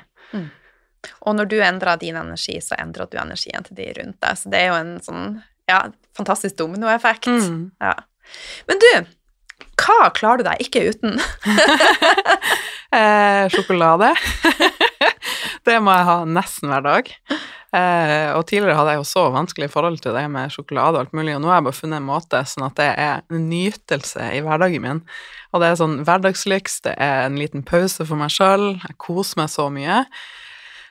Og 1.25 1.37
når 1.37 1.49
du 1.51 1.57
endrer 1.63 1.99
din 2.01 2.17
energi, 2.19 2.57
så 2.63 2.77
endrer 2.79 3.09
du 3.11 3.19
energien 3.21 3.65
til 3.65 3.77
de 3.77 3.91
rundt 3.99 4.19
deg. 4.23 4.39
Så 4.39 4.51
det 4.53 4.61
er 4.61 4.71
jo 4.71 4.79
en 4.79 4.95
sånn 5.05 5.27
ja, 5.69 5.85
fantastisk 6.17 6.57
dominoeffekt. 6.61 7.29
Mm. 7.29 7.69
Ja. 7.83 7.95
Men 8.69 8.81
du, 8.81 8.91
hva 9.81 10.09
klarer 10.15 10.41
du 10.41 10.49
deg 10.49 10.67
ikke 10.67 10.87
uten? 10.91 11.19
Eh, 12.95 13.49
sjokolade. 13.51 14.13
det 15.67 15.73
må 15.83 15.91
jeg 15.91 16.05
ha 16.07 16.13
nesten 16.29 16.69
hver 16.71 16.83
dag. 16.85 17.09
Eh, 17.75 18.29
og 18.37 18.45
tidligere 18.47 18.77
hadde 18.77 18.93
jeg 18.93 19.01
jo 19.01 19.07
så 19.09 19.23
vanskelig 19.33 19.67
forhold 19.73 19.97
til 20.03 20.15
det 20.15 20.23
med 20.31 20.53
sjokolade 20.53 20.95
og 20.95 21.01
alt 21.01 21.17
mulig, 21.17 21.33
og 21.35 21.41
nå 21.43 21.49
har 21.51 21.59
jeg 21.59 21.65
bare 21.65 21.79
funnet 21.81 21.99
en 21.99 22.07
måte 22.07 22.41
sånn 22.47 22.67
at 22.69 22.77
det 22.79 22.87
er 22.93 23.25
en 23.25 23.49
nytelse 23.49 24.29
i 24.37 24.39
hverdagen 24.45 24.85
min. 24.85 25.01
Og 25.51 25.59
det 25.59 25.71
er 25.71 25.81
sånn 25.81 25.97
hverdagslyks, 26.07 26.79
det 26.87 26.95
er 27.03 27.25
en 27.25 27.39
liten 27.41 27.65
pause 27.67 28.05
for 28.05 28.21
meg 28.21 28.31
sjøl, 28.31 28.77
jeg 28.79 28.99
koser 29.01 29.41
meg 29.41 29.51
så 29.51 29.67
mye. 29.73 30.05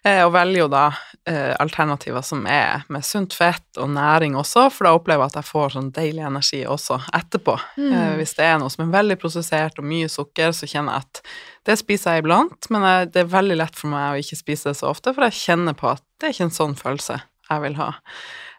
Eh, 0.05 0.21
og 0.21 0.35
velger 0.35 0.61
jo 0.61 0.69
da 0.69 0.85
eh, 1.25 1.55
alternativer 1.61 2.25
som 2.27 2.43
er 2.51 2.85
med 2.93 3.07
sunt 3.09 3.33
fett 3.37 3.81
og 3.81 3.89
næring 3.95 4.37
også, 4.37 4.67
for 4.75 4.85
da 4.85 4.93
opplever 4.99 5.25
jeg 5.25 5.33
at 5.33 5.39
jeg 5.41 5.49
får 5.49 5.75
sånn 5.77 5.91
deilig 5.97 6.27
energi 6.29 6.61
også 6.69 6.99
etterpå. 7.17 7.57
Mm. 7.81 7.95
hvis 8.21 8.37
det 8.37 8.45
er 8.45 8.59
noe 8.61 8.73
som 8.73 8.85
er 8.85 8.93
veldig 8.93 9.17
prosessert 9.23 9.81
og 9.81 9.89
mye 9.89 10.11
sukker, 10.13 10.53
så 10.53 10.69
kjenner 10.69 10.99
jeg 10.99 11.09
at 11.09 11.23
det 11.65 11.79
spiser 11.81 12.17
jeg 12.19 12.25
iblant, 12.25 12.69
men 12.69 12.85
det 13.13 13.23
er 13.23 13.33
veldig 13.33 13.57
lett 13.57 13.79
for 13.79 13.93
meg 13.93 14.13
å 14.13 14.21
ikke 14.21 14.43
spise 14.43 14.71
det 14.71 14.81
så 14.83 14.91
ofte, 14.93 15.15
for 15.17 15.25
jeg 15.25 15.41
kjenner 15.41 15.77
på 15.79 15.89
at 15.95 16.05
det 16.21 16.29
er 16.29 16.37
ikke 16.37 16.51
en 16.51 16.59
sånn 16.59 16.77
følelse 16.77 17.23
jeg 17.49 17.65
vil 17.65 17.79
ha. 17.81 17.95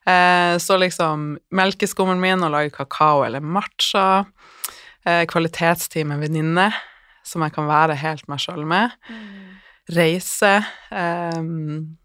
Eh, 0.05 0.57
så 0.57 0.77
liksom 0.77 1.35
melkeskummen 1.55 2.21
min, 2.21 2.43
og 2.45 2.53
lage 2.53 2.73
kakao 2.75 3.23
eller 3.25 3.41
matcha, 3.41 4.25
eh, 5.05 5.25
kvalitetstid 5.29 6.05
med 6.05 6.21
venninne, 6.21 6.71
som 7.25 7.41
jeg 7.41 7.55
kan 7.55 7.69
være 7.69 7.97
helt 7.97 8.27
meg 8.29 8.41
sjøl 8.41 8.65
med, 8.69 8.93
reise, 9.91 10.65
eh, 10.91 11.41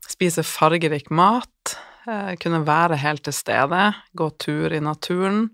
spise 0.08 0.42
fargerik 0.42 1.10
mat, 1.10 1.76
eh, 2.06 2.34
kunne 2.36 2.64
være 2.66 2.98
helt 3.00 3.24
til 3.24 3.32
stede, 3.32 3.94
gå 4.16 4.30
tur 4.38 4.72
i 4.72 4.80
naturen, 4.80 5.50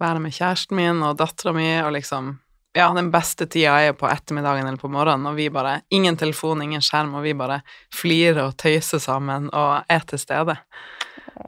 være 0.00 0.20
med 0.20 0.32
kjæresten 0.32 0.76
min 0.76 1.02
og 1.02 1.18
dattera 1.18 1.52
mi 1.52 1.80
og 1.80 1.92
liksom 1.92 2.38
Ja, 2.72 2.92
den 2.94 3.10
beste 3.10 3.48
tida 3.50 3.80
er 3.82 3.96
på 3.98 4.06
ettermiddagen 4.06 4.62
eller 4.62 4.78
på 4.78 4.88
morgenen, 4.88 5.26
og 5.26 5.34
vi 5.34 5.48
bare 5.50 5.82
Ingen 5.90 6.16
telefon, 6.16 6.62
ingen 6.62 6.80
skjerm, 6.80 7.14
og 7.14 7.24
vi 7.24 7.32
bare 7.34 7.62
flirer 7.92 8.44
og 8.44 8.56
tøyser 8.56 9.00
sammen 9.02 9.48
og 9.52 9.84
er 9.88 10.04
til 10.06 10.18
stede. 10.18 10.56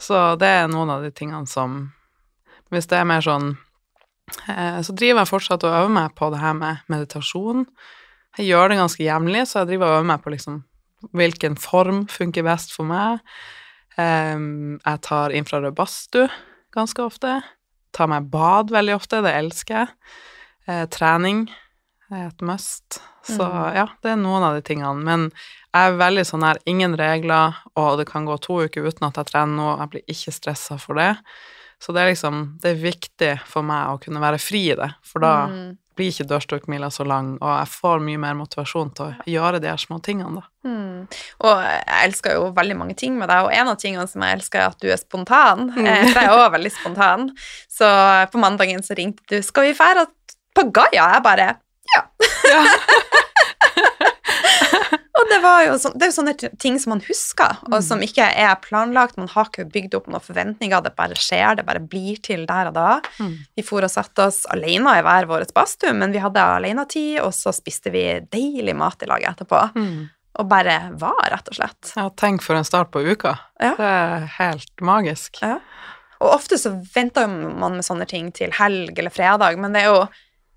Så 0.01 0.37
det 0.37 0.49
er 0.49 0.67
noen 0.67 0.91
av 0.91 1.03
de 1.03 1.11
tingene 1.11 1.47
som 1.47 1.93
Hvis 2.71 2.89
det 2.89 2.99
er 2.99 3.05
mer 3.05 3.21
sånn 3.21 3.57
eh, 4.49 4.81
Så 4.83 4.93
driver 4.93 5.21
jeg 5.21 5.31
fortsatt 5.31 5.65
og 5.65 5.77
øver 5.77 5.95
meg 5.95 6.15
på 6.17 6.31
det 6.33 6.41
her 6.41 6.55
med 6.55 6.77
meditasjon. 6.89 7.67
Jeg 8.39 8.49
gjør 8.49 8.69
det 8.73 8.79
ganske 8.81 9.05
jevnlig, 9.05 9.43
så 9.49 9.61
jeg 9.63 9.73
driver 9.73 9.91
og 9.91 9.97
øver 10.01 10.09
meg 10.13 10.23
på 10.25 10.33
liksom 10.33 10.63
hvilken 11.13 11.57
form 11.59 12.05
funker 12.09 12.45
best 12.47 12.73
for 12.73 12.87
meg. 12.89 13.19
Um, 13.99 14.79
jeg 14.81 15.01
tar 15.05 15.35
infrarød 15.37 15.75
badstue 15.77 16.29
ganske 16.73 17.03
ofte. 17.05 17.41
Tar 17.93 18.09
meg 18.09 18.31
bad 18.33 18.71
veldig 18.73 18.95
ofte, 18.97 19.21
det 19.25 19.35
elsker 19.37 19.83
jeg. 19.83 19.91
Uh, 20.69 20.85
trening. 20.89 21.49
er 22.13 22.27
et 22.29 22.43
must. 22.45 23.01
Så 23.25 23.41
Mm. 23.41 23.75
ja, 23.75 23.87
det 24.03 24.11
er 24.13 24.17
noen 24.21 24.43
av 24.45 24.55
de 24.55 24.61
tingene. 24.61 25.01
Men 25.03 25.31
jeg 25.73 25.93
er 25.93 25.97
veldig 25.97 26.25
sånn 26.29 26.43
her, 26.45 26.59
ingen 26.67 26.95
regler, 26.99 27.55
og 27.75 27.97
det 27.99 28.07
kan 28.11 28.27
gå 28.27 28.37
to 28.41 28.59
uker 28.67 28.85
uten 28.85 29.07
at 29.09 29.17
jeg 29.17 29.27
trener 29.31 29.57
nå, 29.57 29.79
jeg 29.79 29.91
blir 29.91 30.03
ikke 30.07 30.33
stressa 30.33 30.79
for 30.79 30.95
det. 30.95 31.17
Så 31.81 31.95
det 31.95 32.03
er 32.03 32.11
liksom, 32.13 32.59
det 32.61 32.71
er 32.71 32.83
viktig 32.83 33.31
for 33.49 33.63
meg 33.63 33.89
å 33.89 34.01
kunne 34.03 34.21
være 34.21 34.39
fri 34.39 34.71
i 34.73 34.77
det, 34.77 34.91
for 35.03 35.21
da 35.21 35.47
Mm. 35.49 35.79
Blir 35.97 36.13
ikke 36.13 36.29
dørstokkmila 36.31 36.89
så 36.93 37.05
lang, 37.09 37.35
og 37.41 37.51
jeg 37.51 37.71
får 37.75 38.05
mye 38.07 38.21
mer 38.23 38.37
motivasjon 38.39 38.93
til 38.97 39.11
å 39.11 39.27
gjøre 39.29 39.61
de 39.63 39.71
her 39.71 39.81
små 39.81 39.99
tingene, 40.05 40.41
da. 40.41 40.49
Mm. 40.69 41.09
Og 41.43 41.65
jeg 41.65 41.99
elsker 42.07 42.39
jo 42.39 42.53
veldig 42.57 42.79
mange 42.79 42.97
ting 42.99 43.19
med 43.19 43.31
deg, 43.33 43.47
og 43.47 43.55
en 43.57 43.73
av 43.73 43.81
tingene 43.81 44.07
som 44.11 44.25
jeg 44.25 44.39
elsker, 44.39 44.63
er 44.63 44.77
at 44.77 44.83
du 44.83 44.89
er 44.93 45.01
spontan. 45.01 45.69
Mm. 45.75 45.87
Eh, 45.87 46.07
jeg 46.13 46.23
er 46.23 46.33
også 46.35 46.55
veldig 46.57 46.75
spontan. 46.79 47.29
Så 47.71 47.91
på 48.33 48.43
mandagen 48.43 48.83
så 48.87 48.97
ringte 48.99 49.23
du 49.29 49.43
'Skal 49.43 49.69
vi 49.69 49.75
fære 49.75 50.07
på 50.55 50.71
Gaia?' 50.71 51.13
Jeg 51.15 51.23
bare 51.23 51.57
'Ja'. 51.93 52.05
Ja. 52.53 52.65
Og 55.23 55.29
det, 55.31 55.39
var 55.45 55.61
jo 55.69 55.75
sånn, 55.79 55.93
det 55.95 56.07
er 56.07 56.11
jo 56.11 56.17
sånne 56.17 56.33
ting 56.59 56.79
som 56.83 56.91
man 56.97 57.03
husker, 57.07 57.59
og 57.69 57.77
Mm. 57.79 57.83
som 57.87 58.01
ikke 58.03 58.25
er 58.43 58.57
planlagt. 58.65 59.17
Man 59.21 59.29
har 59.31 59.47
ikke 59.47 59.69
bygd 59.71 59.95
opp 59.95 60.09
noen 60.11 60.25
forventninger, 60.25 60.83
det 60.83 60.97
bare 60.99 61.15
skjer, 61.15 61.57
det 61.61 61.65
bare 61.69 61.79
blir 61.81 62.19
til 62.21 62.43
der 62.49 62.73
og 62.73 62.75
da. 62.75 63.01
Mm. 63.21 63.37
Vi 63.57 63.63
for 63.63 63.87
og 63.87 63.93
satte 63.93 64.27
oss 64.27 64.41
alene 64.51 64.97
i 64.99 65.05
hver 65.07 65.29
vår 65.31 65.47
badstue, 65.55 65.93
men 65.95 66.11
vi 66.13 66.19
hadde 66.25 66.43
alenetid, 66.43 67.21
og 67.23 67.31
så 67.37 67.53
spiste 67.55 67.93
vi 67.95 68.03
deilig 68.35 68.75
mat 68.75 69.01
i 69.03 69.07
lag 69.07 69.23
etterpå. 69.23 69.63
Mm. 69.77 70.11
Og 70.41 70.49
bare 70.49 70.91
var, 70.99 71.23
rett 71.31 71.49
og 71.53 71.55
slett. 71.55 71.93
Ja, 71.95 72.09
tenk 72.17 72.43
for 72.43 72.57
en 72.57 72.65
start 72.65 72.91
på 72.91 73.05
uka. 73.05 73.39
Ja. 73.61 73.75
Det 73.77 73.87
er 73.87 74.27
helt 74.41 74.81
magisk. 74.81 75.39
Ja. 75.45 75.59
Og 76.23 76.35
ofte 76.39 76.57
så 76.59 76.73
venter 76.95 77.29
man 77.29 77.77
med 77.79 77.85
sånne 77.85 78.07
ting 78.09 78.33
til 78.33 78.51
helg 78.59 78.99
eller 78.99 79.11
fredag, 79.13 79.59
men 79.59 79.73
det 79.75 79.83
er 79.85 79.91
jo 79.93 80.09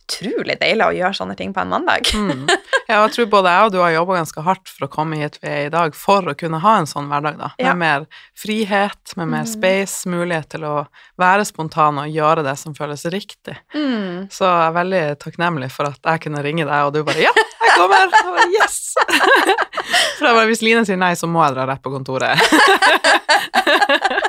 utrolig 0.05 0.59
deilig 0.61 0.85
å 0.85 0.93
gjøre 0.93 1.13
sånne 1.17 1.35
ting 1.35 1.51
på 1.53 1.59
en 1.61 1.69
mandag. 1.73 2.05
Mm. 2.13 2.45
Ja, 2.85 2.99
jeg 3.07 3.15
tror 3.15 3.25
både 3.31 3.49
jeg 3.49 3.65
og 3.65 3.71
du 3.73 3.79
har 3.81 3.89
jobba 3.95 4.19
ganske 4.19 4.41
hardt 4.45 4.69
for 4.69 4.85
å 4.85 4.89
komme 4.93 5.17
hit 5.17 5.39
vi 5.41 5.49
er 5.49 5.63
i 5.65 5.69
dag, 5.73 5.95
for 5.97 6.21
å 6.29 6.35
kunne 6.37 6.59
ha 6.61 6.75
en 6.77 6.85
sånn 6.85 7.07
hverdag, 7.09 7.39
da. 7.39 7.47
Med 7.57 7.65
Ja. 7.65 7.73
mer 7.73 8.05
frihet, 8.37 9.15
med 9.17 9.27
mer 9.31 9.41
Mm. 9.47 9.49
space, 9.49 10.05
mulighet 10.05 10.49
til 10.53 10.61
å 10.69 10.85
være 11.17 11.45
spontan 11.49 11.97
og 11.97 12.13
gjøre 12.13 12.43
det 12.45 12.53
som 12.61 12.75
føles 12.77 13.01
riktig. 13.09 13.57
Mm. 13.73 14.29
Så 14.29 14.45
jeg 14.45 14.67
er 14.69 14.77
veldig 14.77 15.01
takknemlig 15.17 15.71
for 15.71 15.85
at 15.89 15.97
jeg 16.05 16.21
kunne 16.27 16.43
ringe 16.45 16.65
deg, 16.69 16.85
og 16.85 16.93
du 16.93 17.01
bare 17.03 17.17
'ja, 17.25 17.33
jeg 17.33 17.73
kommer'. 17.73 18.11
Jeg 18.13 18.21
bare, 18.21 18.51
yes! 18.53 18.93
For 20.19 20.25
jeg 20.27 20.35
bare, 20.35 20.45
hvis 20.47 20.61
Line 20.61 20.85
sier 20.85 20.97
nei, 20.97 21.13
så 21.13 21.27
må 21.27 21.43
jeg 21.45 21.55
dra 21.55 21.65
rett 21.65 21.81
på 21.81 21.89
kontoret. 21.91 22.37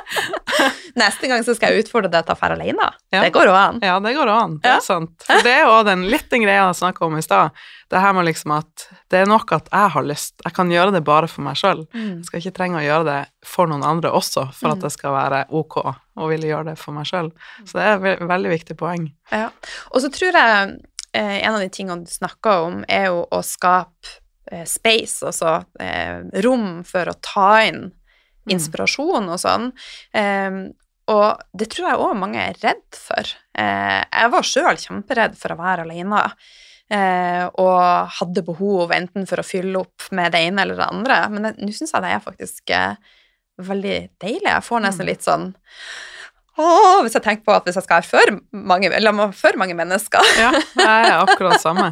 Neste 0.97 1.27
gang 1.29 1.43
så 1.45 1.53
skal 1.55 1.73
jeg 1.73 1.83
utfordre 1.85 2.09
deg 2.11 2.25
til 2.25 2.33
å 2.35 2.39
dra 2.39 2.55
alene. 2.55 2.87
Ja. 3.13 3.21
Det 3.23 3.31
går 3.35 3.49
òg 3.51 3.57
an. 3.59 3.79
Ja, 3.85 3.99
det 4.03 4.13
går 4.17 4.31
an. 4.33 4.55
Det 4.63 4.69
Ja. 4.71 4.77
er 4.77 4.85
sant. 4.85 5.13
For 5.27 5.43
det 5.45 5.53
er 5.53 5.65
jo 5.67 5.83
den 5.87 6.05
lille 6.09 6.39
greia 6.43 6.65
jeg 6.67 6.79
snakka 6.79 7.05
om 7.05 7.17
i 7.17 7.21
stad. 7.25 7.51
Det 7.89 8.01
her 8.03 8.13
med 8.17 8.25
liksom 8.27 8.51
at 8.57 8.87
det 9.09 9.21
er 9.21 9.29
nok 9.29 9.51
at 9.55 9.69
jeg 9.71 9.89
har 9.93 10.03
lyst. 10.03 10.33
Jeg 10.43 10.53
kan 10.57 10.69
gjøre 10.73 10.91
det 10.97 11.03
bare 11.07 11.27
for 11.31 11.41
meg 11.45 11.55
sjøl. 11.55 11.85
Mm. 11.93 12.17
Jeg 12.17 12.25
skal 12.25 12.39
ikke 12.41 12.55
trenge 12.57 12.81
å 12.81 12.85
gjøre 12.87 13.05
det 13.05 13.19
for 13.45 13.67
noen 13.71 13.83
andre 13.87 14.11
også, 14.11 14.47
for 14.53 14.69
at 14.73 14.77
Mm. 14.77 14.81
det 14.81 14.91
skal 14.91 15.11
være 15.13 15.45
ok 15.51 15.77
å 16.17 16.27
ville 16.27 16.47
gjøre 16.47 16.65
det 16.71 16.77
for 16.79 16.91
meg 16.97 17.05
sjøl. 17.05 17.31
Så 17.63 17.73
det 17.79 17.83
er 17.87 18.05
et 18.15 18.19
veldig 18.27 18.49
viktig 18.57 18.75
poeng. 18.77 19.11
Ja. 19.31 19.49
Og 19.93 20.01
så 20.01 20.09
tror 20.11 20.33
jeg 20.33 20.79
eh, 21.13 21.37
en 21.47 21.53
av 21.55 21.59
de 21.61 21.69
tingene 21.69 22.03
du 22.05 22.11
snakker 22.11 22.65
om, 22.67 22.83
er 22.89 23.05
jo 23.07 23.25
å 23.31 23.39
skape 23.43 24.17
eh, 24.51 24.63
space, 24.65 25.23
altså 25.25 25.65
eh, 25.79 26.21
rom 26.43 26.83
for 26.83 27.05
å 27.05 27.15
ta 27.21 27.61
inn 27.67 27.85
Mm. 27.87 27.91
Inspirasjon 28.53 29.29
og 29.33 29.39
sånn. 29.41 29.71
Eh, 30.13 30.59
og 31.07 31.43
det 31.55 31.69
tror 31.71 31.87
jeg 31.87 31.99
òg 32.03 32.15
mange 32.19 32.39
er 32.49 32.57
redd 32.63 32.97
for. 32.99 33.29
Eh, 33.57 34.01
jeg 34.11 34.31
var 34.33 34.43
sjøl 34.47 34.75
kjemperedd 34.81 35.37
for 35.39 35.53
å 35.55 35.59
være 35.61 35.85
alene. 35.87 36.25
Eh, 36.91 37.45
og 37.59 38.11
hadde 38.19 38.43
behov 38.47 38.91
enten 38.95 39.25
for 39.27 39.39
å 39.41 39.47
fylle 39.47 39.79
opp 39.81 40.05
med 40.15 40.31
det 40.35 40.45
ene 40.47 40.61
eller 40.63 40.75
det 40.79 40.87
andre. 40.87 41.21
Men 41.31 41.49
nå 41.55 41.71
syns 41.75 41.91
jeg 41.95 42.03
det 42.03 42.11
er 42.15 42.23
faktisk 42.23 42.69
eh, 42.75 42.93
veldig 43.59 43.97
deilig. 44.23 44.51
Jeg 44.51 44.63
får 44.67 44.83
nesten 44.85 45.03
Mm. 45.07 45.09
litt 45.11 45.23
sånn 45.27 45.49
Åh, 46.57 47.03
hvis 47.05 47.13
jeg 47.13 47.21
tenker 47.21 47.43
på 47.45 47.53
at 47.53 47.67
hvis 47.67 47.75
jeg 47.77 47.85
skal 47.85 47.99
ha 48.01 48.05
for 48.07 48.31
mange, 48.51 48.89
for 49.37 49.57
mange 49.61 49.75
mennesker 49.77 50.23
Ja, 50.39 50.49
jeg 50.57 51.11
er 51.11 51.19
akkurat 51.27 51.61
samme. 51.61 51.91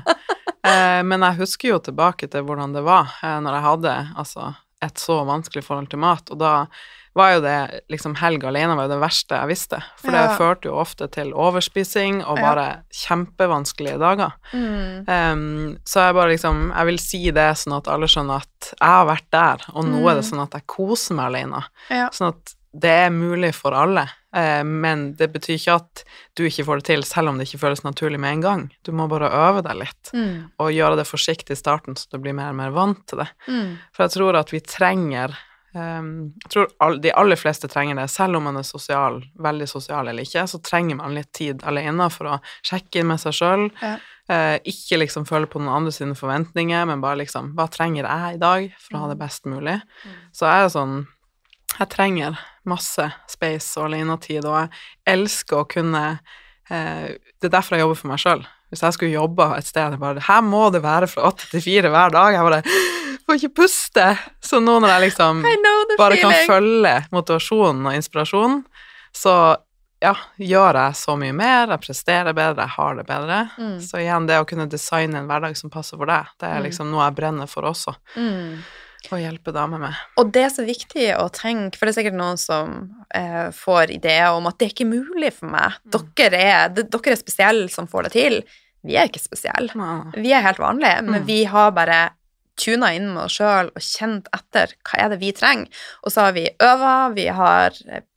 Eh, 0.66 1.04
men 1.06 1.22
jeg 1.22 1.38
husker 1.38 1.70
jo 1.70 1.78
tilbake 1.86 2.26
til 2.34 2.42
hvordan 2.48 2.74
det 2.74 2.82
var 2.84 3.12
når 3.22 3.60
jeg 3.60 3.66
hadde 3.68 3.94
altså, 4.18 4.48
et 4.82 4.96
så 5.00 5.22
vanskelig 5.26 5.64
forhold 5.64 5.90
til 5.90 6.00
mat, 6.00 6.30
og 6.32 6.38
da 6.40 6.68
var 7.16 7.32
jo 7.36 7.42
det 7.46 7.84
liksom 7.90 8.18
helg 8.20 8.44
alene 8.44 8.76
var 8.76 8.90
jo 8.90 8.92
det 8.92 9.00
verste 9.00 9.38
jeg 9.40 9.48
visste, 9.48 9.78
for 10.02 10.12
det 10.12 10.24
førte 10.38 10.68
jo 10.68 10.74
ofte 10.82 11.08
til 11.10 11.32
overspising 11.34 12.18
og 12.28 12.38
Ja. 12.38 12.44
bare 12.44 12.66
kjempevanskelige 12.92 13.98
dager. 14.00 14.34
mm. 14.54 15.08
Um, 15.08 15.78
så 15.86 16.06
jeg 16.08 16.14
bare 16.16 16.30
liksom 16.34 16.74
Jeg 16.76 16.86
vil 16.86 17.00
si 17.00 17.32
det 17.32 17.56
sånn 17.58 17.78
at 17.78 17.88
alle 17.88 18.06
skjønner 18.08 18.42
at 18.44 18.74
jeg 18.82 18.90
har 18.90 19.06
vært 19.06 19.30
der, 19.32 19.58
og 19.74 19.86
nå 19.86 20.02
er 20.10 20.16
det 20.16 20.24
Mm. 20.26 20.30
sånn 20.32 20.44
at 20.44 20.52
jeg 20.52 20.68
koser 20.68 21.16
meg 21.16 21.26
alene. 21.34 21.64
Ja. 21.90 22.10
Sånn 22.10 22.30
at 22.30 22.56
det 22.78 22.92
er 22.92 23.10
mulig 23.10 23.54
for 23.56 23.72
alle, 23.72 24.10
men 24.66 25.14
det 25.16 25.30
betyr 25.34 25.56
ikke 25.56 25.76
at 25.80 26.04
du 26.36 26.44
ikke 26.44 26.66
får 26.68 26.82
det 26.82 26.86
til, 26.90 27.04
selv 27.08 27.30
om 27.32 27.38
det 27.40 27.48
ikke 27.48 27.62
føles 27.62 27.84
naturlig 27.86 28.20
med 28.20 28.34
en 28.34 28.42
gang. 28.44 28.64
Du 28.84 28.92
må 28.92 29.08
bare 29.12 29.30
øve 29.32 29.62
deg 29.64 29.78
litt, 29.80 30.12
Mm. 30.14 30.52
og 30.60 30.72
gjøre 30.76 30.98
det 31.00 31.08
forsiktig 31.08 31.56
i 31.56 31.60
starten, 31.60 31.96
så 31.96 32.10
du 32.12 32.18
blir 32.20 32.34
mer 32.36 32.50
og 32.52 32.56
mer 32.60 32.72
vant 32.76 33.06
til 33.08 33.20
det. 33.24 33.30
Mm. 33.48 33.78
For 33.96 34.04
jeg 34.06 34.12
tror 34.18 34.36
at 34.40 34.52
vi 34.52 34.60
trenger 34.60 35.36
um, 35.76 36.34
Jeg 36.44 36.52
tror 36.54 37.00
de 37.04 37.12
aller 37.12 37.36
fleste 37.36 37.68
trenger 37.68 37.96
det, 38.00 38.10
selv 38.10 38.38
om 38.38 38.44
man 38.44 38.56
er 38.58 38.64
sosial, 38.64 39.22
veldig 39.40 39.68
sosial 39.68 40.08
eller 40.08 40.24
ikke, 40.24 40.46
så 40.48 40.62
trenger 40.64 40.96
man 40.96 41.16
litt 41.16 41.32
tid 41.36 41.64
alene 41.68 42.10
for 42.12 42.26
å 42.36 42.42
sjekke 42.64 43.02
inn 43.02 43.08
med 43.08 43.20
seg 43.20 43.34
sjøl. 43.36 43.66
Ja. 43.82 43.98
Eh, 44.28 44.56
ikke 44.66 44.98
liksom 44.98 45.28
føle 45.28 45.46
på 45.46 45.60
noen 45.62 45.76
andre 45.84 45.92
sine 45.94 46.16
forventninger, 46.18 46.88
men 46.90 47.02
bare 47.04 47.20
liksom 47.20 47.52
Hva 47.54 47.68
trenger 47.70 48.08
jeg 48.08 48.36
i 48.36 48.40
dag 48.42 48.72
for 48.80 48.96
å 48.98 49.02
ha 49.04 49.10
det 49.12 49.20
best 49.20 49.46
mulig? 49.46 49.76
Så 50.34 50.48
jeg 50.50 50.64
er 50.66 50.72
sånn 50.74 50.96
Jeg 51.80 51.90
trenger 51.92 52.38
masse 52.66 53.06
space 53.30 53.78
og 53.80 53.90
alenetid, 53.90 54.46
og 54.46 54.56
jeg 54.62 54.70
elsker 55.16 55.62
å 55.64 55.68
kunne 55.70 56.04
eh, 56.70 57.16
Det 57.42 57.50
er 57.50 57.54
derfor 57.58 57.76
jeg 57.78 57.84
jobber 57.86 58.00
for 58.00 58.08
meg 58.14 58.22
sjøl. 58.24 58.46
Hvis 58.74 58.82
jeg 58.82 58.94
skulle 58.96 59.14
jobba 59.14 59.50
et 59.60 59.68
sted 59.70 59.94
bare 60.02 60.24
Her 60.26 60.42
må 60.42 60.70
det 60.74 60.82
være 60.84 61.08
fra 61.08 61.28
åtte 61.30 61.46
til 61.52 61.62
fire 61.62 61.92
hver 61.94 62.10
dag. 62.16 62.34
Jeg 62.34 62.48
bare 62.48 62.62
får 63.26 63.38
ikke 63.42 63.54
puste. 63.62 64.08
Så 64.44 64.60
nå 64.64 64.80
når 64.82 64.96
jeg 64.96 65.04
liksom 65.10 65.44
bare 66.00 66.18
kan 66.22 66.34
følge 66.50 66.96
motivasjonen 67.14 67.86
og 67.92 67.96
inspirasjonen, 68.00 68.64
så 69.16 69.36
ja, 70.04 70.12
gjør 70.38 70.76
jeg 70.78 70.98
så 71.00 71.16
mye 71.18 71.34
mer, 71.34 71.70
jeg 71.72 71.82
presterer 71.82 72.36
bedre, 72.36 72.66
jeg 72.68 72.74
har 72.76 72.98
det 73.00 73.06
bedre. 73.08 73.38
Mm. 73.58 73.78
Så 73.82 74.02
igjen, 74.02 74.28
det 74.28 74.36
å 74.42 74.46
kunne 74.46 74.68
designe 74.70 75.22
en 75.22 75.30
hverdag 75.30 75.56
som 75.58 75.72
passer 75.74 75.98
for 75.98 76.06
deg, 76.12 76.28
det 76.42 76.50
er 76.50 76.60
Mm. 76.60 76.66
liksom 76.68 76.92
noe 76.92 77.06
jeg 77.08 77.16
brenner 77.16 77.48
for 77.50 77.64
også, 77.64 77.96
Mm. 78.18 78.60
Å 79.14 79.20
hjelpe 79.22 79.52
damer 79.54 79.78
med. 79.80 79.94
Og 80.18 80.32
det 80.34 80.42
er 80.48 80.50
så 80.50 80.66
viktig 80.66 81.12
å 81.20 81.30
tenke, 81.30 81.78
for 81.78 81.86
det 81.86 81.94
er 81.94 82.02
sikkert 82.02 82.18
noen 82.18 82.38
som 82.42 82.74
eh, 83.14 83.52
får 83.54 83.92
ideer 83.92 84.32
om 84.34 84.48
at 84.48 84.58
det 84.58 84.66
er 84.66 84.74
ikke 84.74 84.90
mulig 84.90 85.32
for 85.38 85.48
meg. 85.54 85.78
Mm. 85.86 86.10
Dere 86.16 86.42
er, 86.42 86.70
dere 86.76 87.12
er 87.14 87.16
spesielle 87.22 87.70
som 87.70 87.88
får 87.88 88.04
det 88.10 88.12
til. 88.18 88.40
Vi 88.86 88.96
er 88.98 89.08
ikke 89.10 89.22
spesielle. 89.22 89.70
Ja. 89.76 90.12
Vi 90.16 90.32
er 90.34 90.42
helt 90.46 90.60
vanlige, 90.62 91.02
men 91.06 91.22
Mm. 91.22 91.26
vi 91.28 91.44
har 91.46 91.72
bare 91.72 92.10
tuna 92.58 92.94
inn 92.96 93.10
med 93.14 93.24
oss 93.26 93.34
sjøl 93.40 93.68
og 93.76 93.82
kjent 93.82 94.28
etter 94.34 94.72
hva 94.88 95.00
er 95.04 95.10
det 95.10 95.20
vi 95.20 95.32
trenger. 95.36 95.68
Og 96.06 96.12
så 96.14 96.22
har 96.28 96.32
vi 96.38 96.48
øva, 96.64 97.14
vi 97.14 97.26
har 97.28 97.72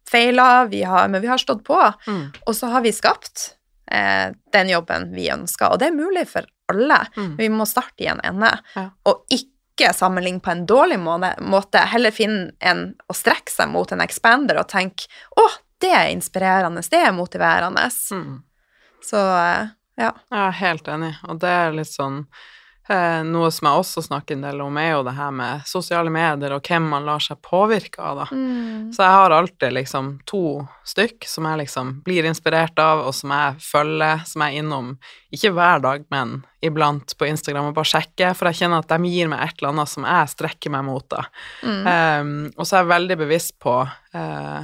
feila, 0.09 0.69
men 1.09 1.21
vi 1.21 1.27
har 1.29 1.39
stått 1.39 1.65
på. 1.65 1.79
Mm. 2.07 2.33
Og 2.47 2.55
så 2.57 2.67
har 2.73 2.81
vi 2.85 2.93
skapt 2.93 3.55
eh, 3.91 4.31
den 4.53 4.69
jobben 4.71 5.11
vi 5.15 5.29
ønsker. 5.33 5.73
Og 5.73 5.79
det 5.81 5.89
er 5.91 5.97
mulig 5.97 6.27
for 6.31 6.47
alle. 6.71 7.01
Mm. 7.17 7.37
Vi 7.41 7.49
må 7.49 7.67
starte 7.67 8.05
i 8.05 8.07
en 8.13 8.21
ende, 8.25 8.55
Ja. 8.77 8.91
og 9.05 9.25
ikke 9.33 9.51
sammenligne 9.95 10.41
på 10.41 10.51
en 10.51 10.67
dårlig 10.67 10.99
måte. 10.99 11.79
Heller 11.79 12.15
finne 12.15 12.51
en 12.59 12.93
å 13.07 13.17
strekke 13.17 13.53
seg 13.53 13.71
mot 13.73 13.93
en 13.93 14.03
expander 14.05 14.59
og 14.61 14.69
tenke 14.71 15.07
å, 15.39 15.47
det 15.79 15.93
er 15.95 16.13
inspirerende, 16.13 16.83
det 16.91 17.03
er 17.07 17.15
motiverende. 17.15 17.87
Mm. 18.13 18.39
Så 19.05 19.23
eh, 19.23 19.75
ja. 19.99 20.13
Jeg 20.31 20.45
er 20.45 20.57
helt 20.61 20.89
enig, 20.91 21.13
og 21.29 21.41
det 21.43 21.53
er 21.55 21.77
litt 21.77 21.91
sånn 21.91 22.25
Noe 22.89 23.51
som 23.53 23.69
jeg 23.69 23.83
også 23.83 24.03
snakker 24.07 24.37
en 24.37 24.47
del 24.47 24.63
om, 24.65 24.77
er 24.81 24.95
jo 24.95 25.03
det 25.05 25.13
her 25.19 25.33
med 25.35 25.67
sosiale 25.69 26.13
medier 26.13 26.55
og 26.57 26.65
hvem 26.65 26.87
man 26.89 27.05
lar 27.05 27.21
seg 27.21 27.41
påvirke 27.45 28.01
av, 28.01 28.23
da. 28.23 28.27
Mm. 28.33 28.89
Så 28.97 29.05
jeg 29.05 29.17
har 29.19 29.35
alltid 29.37 29.75
liksom 29.77 30.11
to 30.29 30.43
stykk 30.89 31.29
som 31.29 31.49
jeg 31.51 31.63
liksom 31.65 31.93
blir 32.07 32.29
inspirert 32.29 32.81
av, 32.81 33.05
og 33.09 33.17
som 33.17 33.35
jeg 33.35 33.61
følger, 33.67 34.25
som 34.29 34.45
jeg 34.45 34.57
er 34.57 34.65
innom, 34.65 34.95
ikke 35.35 35.53
hver 35.57 35.85
dag, 35.85 36.07
men 36.15 36.39
iblant 36.65 37.13
på 37.19 37.29
Instagram 37.29 37.71
og 37.71 37.77
bare 37.77 37.93
sjekker, 37.93 38.33
for 38.39 38.49
jeg 38.49 38.63
kjenner 38.63 38.83
at 38.83 38.91
de 38.91 39.13
gir 39.13 39.29
meg 39.31 39.45
et 39.45 39.61
eller 39.61 39.75
annet 39.75 39.93
som 39.93 40.09
jeg 40.09 40.33
strekker 40.35 40.73
meg 40.75 40.87
mot, 40.89 41.05
da. 41.13 41.27
Mm. 41.63 41.85
Um, 41.85 42.35
og 42.57 42.65
så 42.65 42.79
er 42.79 42.87
jeg 42.87 42.95
veldig 42.95 43.19
bevisst 43.21 43.59
på 43.63 43.77
uh, 43.85 44.61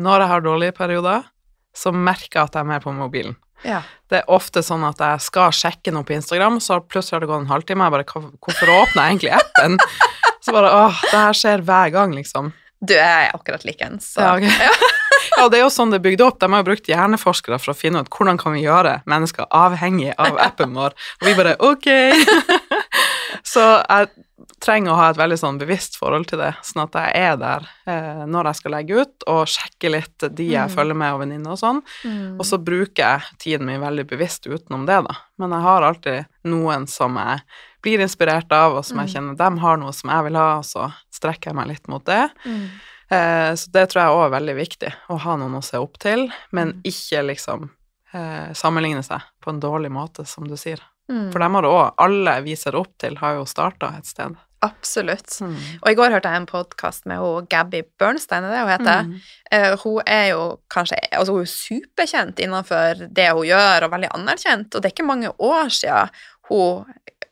når 0.00 0.24
jeg 0.24 0.32
har 0.32 0.44
dårlige 0.44 0.76
perioder, 0.76 1.30
så 1.76 1.92
merker 1.94 2.40
jeg 2.40 2.48
at 2.48 2.58
jeg 2.58 2.64
er 2.64 2.70
mer 2.72 2.82
på 2.82 2.94
mobilen. 2.94 3.36
Ja. 3.66 3.82
Det 4.10 4.22
er 4.22 4.32
ofte 4.32 4.62
sånn 4.66 4.82
at 4.88 5.00
jeg 5.02 5.22
skal 5.22 5.52
sjekke 5.54 5.92
noe 5.94 6.06
på 6.06 6.16
Instagram, 6.16 6.58
så 6.64 6.80
plutselig 6.82 7.18
har 7.18 7.24
det 7.24 7.30
gått 7.30 7.44
en 7.44 7.52
halvtime, 7.52 7.86
jeg 7.86 7.94
bare 7.94 8.24
Hvorfor 8.42 8.72
åpner 8.74 9.02
jeg 9.02 9.12
egentlig 9.12 9.34
appen? 9.38 9.78
Så 10.40 10.54
bare 10.56 10.70
åh, 10.72 11.02
det 11.10 11.18
her 11.18 11.36
skjer 11.36 11.62
hver 11.68 11.90
gang, 11.92 12.14
liksom. 12.16 12.46
Du 12.80 12.94
er 12.96 13.28
akkurat 13.36 13.66
likens. 13.68 14.14
Så. 14.14 14.24
Ja, 14.24 14.38
ok. 14.40 14.88
Ja, 15.36 15.46
det 15.48 15.60
er 15.60 15.62
jo 15.62 15.70
sånn 15.72 15.92
det 15.92 16.00
er 16.00 16.04
bygd 16.04 16.22
opp. 16.24 16.38
De 16.40 16.48
har 16.50 16.62
jo 16.62 16.66
brukt 16.66 16.88
hjerneforskere 16.90 17.58
for 17.60 17.72
å 17.72 17.76
finne 17.76 18.02
ut 18.02 18.08
hvordan 18.12 18.38
kan 18.40 18.54
vi 18.56 18.64
gjøre 18.64 18.98
mennesker 19.08 19.46
avhengig 19.56 20.10
av 20.20 20.38
appen 20.42 20.74
vår, 20.76 20.96
og 21.20 21.28
vi 21.28 21.34
bare 21.38 21.54
ok. 21.64 21.86
Så 23.52 23.62
jeg 23.62 24.10
trenger 24.60 24.92
å 24.92 24.96
ha 24.96 25.06
et 25.10 25.16
veldig 25.16 25.38
sånn 25.40 25.58
bevisst 25.58 25.96
forhold 25.96 26.26
til 26.28 26.38
det, 26.38 26.50
sånn 26.62 26.82
at 26.84 26.92
jeg 27.00 27.16
er 27.16 27.36
der 27.40 27.66
eh, 27.86 28.24
når 28.28 28.44
jeg 28.50 28.58
skal 28.60 28.72
legge 28.76 29.00
ut, 29.00 29.24
og 29.26 29.46
sjekke 29.48 29.90
litt 29.90 30.26
de 30.36 30.50
jeg 30.50 30.68
Mm. 30.68 30.74
følger 30.76 30.96
med 31.00 31.14
og 31.14 31.20
venninner 31.20 31.50
og 31.54 31.58
sånn. 31.58 31.80
Mm. 32.04 32.38
Og 32.38 32.44
så 32.44 32.58
bruker 32.62 33.02
jeg 33.02 33.38
tiden 33.38 33.66
min 33.66 33.80
veldig 33.80 34.06
bevisst 34.06 34.46
utenom 34.46 34.84
det, 34.86 35.00
da. 35.08 35.16
Men 35.38 35.50
jeg 35.56 35.60
har 35.62 35.82
alltid 35.82 36.26
noen 36.44 36.86
som 36.86 37.16
jeg 37.16 37.40
blir 37.82 37.98
inspirert 38.04 38.52
av, 38.52 38.76
og 38.76 38.84
som 38.84 38.98
jeg 38.98 39.08
Mm. 39.08 39.14
kjenner 39.14 39.36
dem 39.38 39.56
har 39.58 39.76
noe 39.78 39.92
som 39.92 40.10
jeg 40.10 40.24
vil 40.24 40.36
ha, 40.36 40.58
og 40.58 40.64
så 40.64 40.92
strekker 41.10 41.50
jeg 41.50 41.54
meg 41.54 41.68
litt 41.68 41.88
mot 41.88 42.04
det. 42.04 42.30
Mm. 42.44 42.68
Eh, 43.10 43.52
så 43.56 43.70
det 43.72 43.88
tror 43.90 44.02
jeg 44.04 44.12
òg 44.14 44.24
er 44.26 44.38
veldig 44.40 44.56
viktig, 44.56 44.92
å 45.10 45.18
ha 45.18 45.36
noen 45.36 45.56
å 45.58 45.64
se 45.64 45.76
opp 45.78 45.98
til, 45.98 46.30
men 46.52 46.72
Mm. 46.74 46.82
ikke 46.84 47.26
liksom 47.26 47.70
eh, 48.12 48.52
sammenligne 48.52 49.02
seg 49.04 49.20
på 49.40 49.50
en 49.50 49.60
dårlig 49.60 49.90
måte, 49.90 50.26
som 50.26 50.44
du 50.46 50.54
sier. 50.56 50.80
Mm. 51.08 51.32
For 51.32 51.38
dem 51.38 51.54
har 51.54 51.62
det 51.62 51.70
òg, 51.70 51.94
alle 51.98 52.42
vi 52.42 52.54
ser 52.56 52.72
opp 52.74 52.98
til, 52.98 53.14
har 53.16 53.34
jo 53.36 53.44
starta 53.44 53.96
et 53.96 54.04
sted. 54.04 54.36
Absolutt. 54.62 55.38
Mm. 55.40 55.54
Og 55.82 55.88
i 55.90 55.96
går 55.96 56.12
hørte 56.12 56.28
jeg 56.28 56.42
en 56.42 56.48
podkast 56.50 57.06
med 57.08 57.20
hun 57.22 57.46
Gabby 57.48 57.80
Bernstein, 58.00 58.44
er 58.44 58.52
det 58.52 58.60
hun 58.60 58.72
heter? 58.74 59.06
Mm. 59.08 59.14
Uh, 59.54 59.76
hun 59.84 60.02
er 60.06 60.26
jo 60.34 60.42
kanskje 60.72 60.98
altså 61.16 61.32
hun 61.36 61.46
er 61.46 61.52
superkjent 61.54 62.42
innenfor 62.44 63.06
det 63.08 63.30
hun 63.32 63.46
gjør, 63.48 63.86
og 63.88 63.94
veldig 63.94 64.10
anerkjent, 64.18 64.74
og 64.74 64.82
det 64.82 64.90
er 64.90 64.96
ikke 64.96 65.08
mange 65.08 65.32
år 65.38 65.72
siden 65.80 66.12
hun 66.50 66.84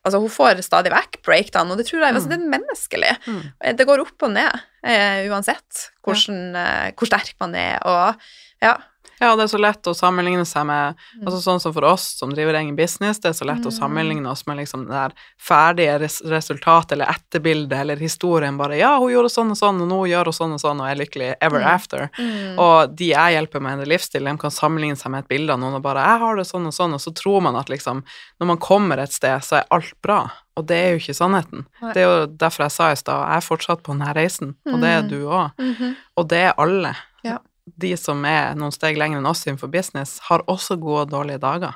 Altså, 0.07 0.20
hun 0.22 0.31
får 0.31 0.61
stadig 0.62 0.89
vekk 0.95 1.16
breakdown, 1.26 1.68
og 1.74 1.76
det 1.76 1.85
tror 1.89 2.01
jeg 2.01 2.14
altså, 2.14 2.29
Mm. 2.29 2.31
det 2.31 2.39
er 2.39 2.53
menneskelig. 2.55 3.11
Mm. 3.26 3.41
Eh, 3.61 3.72
Det 3.76 3.87
går 3.87 4.01
opp 4.01 4.22
og 4.22 4.31
ned, 4.31 4.55
uh, 4.87 5.18
uansett 5.29 5.91
hvordan, 6.07 6.39
uh, 6.57 6.91
hvor 6.97 7.07
sterk 7.11 7.35
man 7.43 7.55
er, 7.55 7.79
og 7.85 8.14
ja. 8.62 8.76
Ja, 9.20 9.34
det 9.36 9.44
er 9.44 9.52
så 9.56 9.58
lett 9.60 9.82
å 9.90 9.94
sammenligne 9.94 10.44
seg 10.46 10.66
med 10.66 10.94
Mm. 11.18 11.24
Altså 11.26 11.40
sånn 11.42 11.60
som 11.60 11.72
for 11.72 11.84
oss 11.84 12.18
som 12.18 12.30
driver 12.30 12.54
egen 12.54 12.76
business, 12.76 13.18
det 13.18 13.28
er 13.30 13.32
så 13.32 13.44
lett 13.46 13.64
å 13.64 13.70
Mm. 13.72 13.78
sammenligne 13.78 14.30
oss 14.30 14.46
med 14.46 14.58
liksom 14.58 14.86
det 14.86 14.92
der 14.92 15.12
ferdige 15.40 15.98
res 16.00 16.20
resultatet 16.22 16.92
eller 16.92 17.06
etterbildet 17.06 17.72
eller 17.80 17.96
historien 17.96 18.56
bare 18.58 18.76
Ja, 18.78 18.98
hun 18.98 19.10
gjorde 19.10 19.30
sånn 19.30 19.50
og 19.50 19.56
sånn, 19.56 19.80
og 19.82 19.88
nå 19.88 20.06
gjør 20.08 20.24
hun 20.26 20.32
sånn 20.32 20.52
og 20.54 20.60
sånn, 20.60 20.80
og 20.80 20.86
er 20.90 20.96
lykkelig 21.04 21.34
ever 21.40 21.60
Mm. 21.60 21.66
after. 21.74 22.10
Mm. 22.18 22.58
Og 22.58 22.94
de 22.96 23.08
jeg 23.10 23.34
hjelper 23.34 23.60
med 23.60 23.78
en 23.80 23.88
livsstil, 23.88 24.24
de 24.24 24.36
kan 24.38 24.50
sammenligne 24.50 24.96
seg 24.96 25.10
med 25.10 25.24
et 25.24 25.28
bilde 25.28 25.50
av 25.52 25.58
noen 25.60 25.74
og 25.74 25.82
bare 25.82 25.98
'Jeg 26.04 26.18
har 26.20 26.36
det 26.36 26.46
sånn 26.46 26.66
og 26.66 26.72
sånn', 26.72 26.94
og 26.94 27.00
så 27.00 27.12
tror 27.14 27.42
man 27.42 27.56
at 27.56 27.66
liksom 27.68 28.04
Når 28.40 28.46
man 28.46 28.58
kommer 28.58 28.98
et 28.98 29.12
sted, 29.12 29.40
så 29.42 29.58
er 29.58 29.64
alt 29.70 29.92
bra. 30.02 30.30
Og 30.56 30.66
det 30.66 30.76
er 30.76 30.90
jo 30.92 30.98
ikke 30.98 31.16
sannheten. 31.16 31.66
Nei. 31.82 31.92
Det 31.92 31.96
er 32.02 32.06
jo 32.20 32.26
derfor 32.26 32.64
jeg 32.64 32.72
sa 32.72 32.90
i 32.90 32.94
stad, 32.94 33.28
jeg 33.28 33.36
er 33.36 33.56
fortsatt 33.56 33.82
på 33.82 33.96
denne 33.98 34.14
reisen, 34.14 34.54
og 34.66 34.80
det 34.80 34.88
er 34.88 35.02
Mm. 35.02 35.08
du 35.08 35.26
òg. 35.26 35.52
Mhm. 35.58 35.96
Og 36.16 36.28
det 36.28 36.38
er 36.38 36.54
alle. 36.58 36.96
Ja. 37.24 37.38
De 37.76 37.96
som 37.96 38.24
er 38.24 38.54
noen 38.58 38.72
steg 38.72 38.96
lenger 38.96 39.18
enn 39.20 39.26
oss 39.30 39.44
innenfor 39.46 39.70
business, 39.72 40.18
har 40.28 40.44
også 40.48 40.78
gode 40.80 41.06
og 41.06 41.10
dårlige 41.10 41.40
dager. 41.42 41.74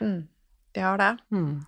Mm. 0.00 0.28
De 0.72 0.80
har 0.80 0.96
det. 0.96 1.10
Mm. 1.30 1.66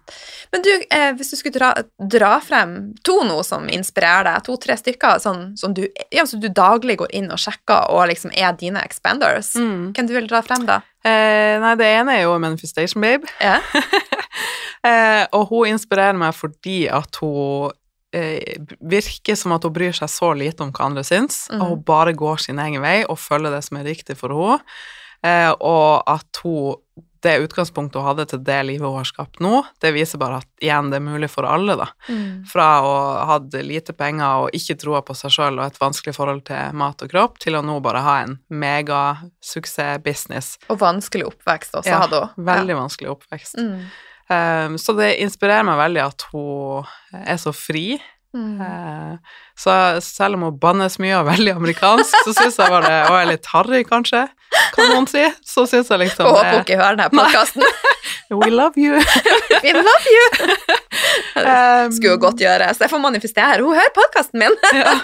Men 0.52 0.62
du, 0.64 0.70
eh, 0.90 1.10
hvis 1.12 1.30
du 1.30 1.36
skulle 1.36 1.58
dra, 1.58 1.74
dra 2.00 2.38
frem 2.40 2.94
to 3.04 3.18
nå 3.28 3.42
som 3.44 3.66
inspirerer 3.68 4.24
deg, 4.30 4.44
to-tre 4.46 4.78
stykker 4.80 5.18
sånn, 5.20 5.42
som 5.60 5.74
du, 5.76 5.82
ja, 6.10 6.24
så 6.24 6.38
du 6.40 6.48
daglig 6.48 6.96
går 7.02 7.12
inn 7.12 7.28
og 7.34 7.36
sjekker 7.42 7.90
og 7.92 8.06
liksom 8.08 8.32
er 8.32 8.56
dine 8.56 8.80
expanders, 8.80 9.52
Mm. 9.60 9.92
hvem 9.92 10.08
du 10.08 10.14
vil 10.14 10.26
dra 10.30 10.40
frem 10.40 10.64
da? 10.64 10.80
Eh, 11.04 11.58
nei, 11.60 11.74
det 11.76 11.84
ene 12.00 12.16
er 12.16 12.22
jo 12.22 12.38
Manifestation 12.38 13.02
Babe. 13.04 13.28
Yeah. 13.40 13.60
Eh, 14.84 15.24
og 15.32 15.46
hun 15.48 15.70
inspirerer 15.70 16.12
meg 16.18 16.34
fordi 16.36 16.90
at 16.92 17.16
hun 17.22 17.70
virker 18.80 19.38
som 19.38 19.54
at 19.56 19.64
hun 19.66 19.74
bryr 19.74 19.96
seg 19.96 20.10
så 20.12 20.32
lite 20.36 20.62
om 20.64 20.70
hva 20.74 20.90
andre 20.90 21.04
syns, 21.06 21.46
mm. 21.50 21.60
og 21.60 21.72
hun 21.72 21.86
bare 21.88 22.14
går 22.16 22.44
sin 22.46 22.60
egen 22.62 22.84
vei 22.84 23.00
og 23.08 23.18
følger 23.20 23.54
det 23.54 23.64
som 23.66 23.80
er 23.80 23.88
riktig 23.90 24.18
for 24.20 24.34
henne. 24.34 24.60
Eh, 25.24 25.50
og 25.56 26.04
at 26.10 26.44
hun 26.44 26.76
det 27.24 27.38
utgangspunktet 27.38 27.96
hun 28.00 28.04
hadde 28.06 28.26
til 28.28 28.40
det 28.44 28.58
livet 28.68 28.84
hun 28.84 28.98
har 29.00 29.08
skapt 29.08 29.40
nå, 29.42 29.62
det 29.80 29.94
viser 29.96 30.20
bare 30.20 30.42
at 30.42 30.48
igjen, 30.62 30.90
det 30.92 30.98
er 31.00 31.06
mulig 31.06 31.30
for 31.32 31.48
alle, 31.48 31.76
da. 31.80 31.86
Mm. 32.08 32.44
Fra 32.50 32.66
å 32.84 32.90
ha 32.92 33.24
hatt 33.32 33.54
lite 33.64 33.94
penger 33.96 34.44
og 34.44 34.56
ikke 34.56 34.76
troa 34.80 35.00
på 35.06 35.16
seg 35.16 35.32
sjøl 35.32 35.56
og 35.58 35.64
et 35.66 35.80
vanskelig 35.80 36.14
forhold 36.16 36.42
til 36.50 36.76
mat 36.76 37.00
og 37.04 37.08
kropp, 37.12 37.38
til 37.42 37.56
å 37.56 37.64
nå 37.64 37.78
bare 37.84 38.04
ha 38.04 38.16
en 38.26 38.34
megasuksessbusiness. 38.64 40.48
Og 40.68 40.76
vanskelig 40.82 41.24
oppvekst 41.32 41.80
også 41.80 41.90
Ja, 41.94 42.02
hadde 42.04 42.18
hun. 42.26 42.30
Veldig 42.50 42.76
vanskelig 42.82 43.14
oppvekst. 43.16 43.56
Mm. 43.56 43.88
Um, 44.30 44.78
så 44.80 44.94
det 44.96 45.16
inspirerer 45.20 45.66
meg 45.66 45.80
veldig 45.80 46.02
at 46.06 46.26
hun 46.32 46.86
er 47.24 47.40
så 47.40 47.52
fri. 47.54 48.00
Mm. 48.34 48.58
Uh, 48.58 49.40
så 49.58 49.74
selv 50.02 50.34
om 50.38 50.48
hun 50.48 50.56
bannes 50.58 50.96
mye 50.98 51.14
og 51.14 51.26
er 51.26 51.36
veldig 51.36 51.56
amerikansk, 51.60 52.16
så 52.26 52.34
syns 52.34 52.56
jeg 52.58 52.72
bare 52.72 52.94
Og 53.06 53.18
er 53.20 53.28
litt 53.30 53.46
harry, 53.52 53.84
kanskje, 53.86 54.24
kan 54.74 54.90
noen 54.90 55.06
si. 55.10 55.22
Så 55.46 55.68
syns 55.70 55.92
jeg 55.92 56.02
liksom 56.02 56.30
håper 56.32 56.56
hun 56.56 56.64
ikke 56.64 56.80
hører 56.80 56.98
denne 56.98 57.12
podkasten. 57.14 57.62
We 58.30 58.50
love 58.50 58.76
you. 58.76 58.98
We 59.64 59.72
love 59.72 60.06
you! 60.10 60.24
Um, 61.36 61.92
Skulle 61.92 62.14
jo 62.14 62.18
godt 62.20 62.40
gjøre. 62.40 62.74
Så 62.74 62.84
Jeg 62.84 62.90
får 62.90 63.02
manifestere. 63.02 63.62
Hun 63.62 63.76
hører 63.76 63.94
podkasten 63.94 64.42
min! 64.42 64.56
ja. 64.74 64.94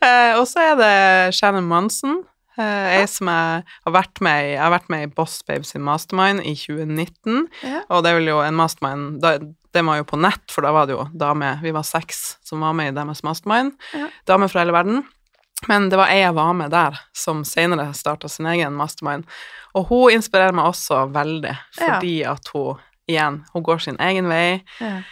uh, 0.00 0.32
og 0.40 0.46
så 0.48 0.70
er 0.70 0.74
det 0.80 1.34
Shannon 1.36 1.66
Monson, 1.66 2.20
eh, 2.20 2.26
ei 2.60 3.06
som 3.10 3.28
jeg 3.32 3.62
har 3.86 3.92
vært 3.94 4.20
med 4.24 4.44
i 4.44 4.50
Jeg 4.54 4.60
har 4.62 4.72
vært 4.74 4.90
med 4.92 5.02
i 5.06 5.10
Boss 5.14 5.38
Babe 5.48 5.64
sin 5.68 5.82
mastermind 5.86 6.42
i 6.44 6.54
2019, 6.54 7.46
Ja. 7.62 7.80
og 7.88 8.04
det 8.04 8.14
vel 8.18 8.28
jo 8.30 8.40
en 8.44 8.54
mastermind 8.58 9.20
da, 9.22 9.38
Det 9.72 9.84
var 9.86 10.00
jo 10.00 10.04
på 10.04 10.18
nett, 10.18 10.42
for 10.50 10.62
da 10.66 10.72
var 10.74 10.86
det 10.86 10.96
jo 10.96 11.04
damer 11.14 11.60
Vi 11.62 11.70
var 11.72 11.82
seks 11.86 12.38
som 12.44 12.60
var 12.60 12.72
med 12.74 12.92
i 12.92 12.96
deres 12.96 13.22
mastermind. 13.22 13.72
Ja. 13.94 14.08
Damer 14.26 14.48
fra 14.50 14.60
hele 14.64 14.72
verden. 14.74 15.04
Men 15.68 15.90
det 15.90 15.98
var 16.00 16.08
ei 16.08 16.22
jeg 16.22 16.34
var 16.34 16.52
med 16.56 16.70
der, 16.72 16.96
som 17.12 17.44
senere 17.44 17.92
starta 17.94 18.28
sin 18.32 18.46
egen 18.46 18.72
mastermind. 18.74 19.26
Og 19.76 19.86
hun 19.90 20.10
inspirerer 20.16 20.52
meg 20.56 20.64
også 20.64 21.04
veldig, 21.12 21.52
fordi 21.76 22.14
at 22.26 22.48
hun 22.54 22.78
igjen, 23.10 23.44
hun 23.52 23.62
går 23.62 23.78
sin 23.84 23.98
egen 24.00 24.26
vei. 24.30 24.62
Ja. 24.80 25.02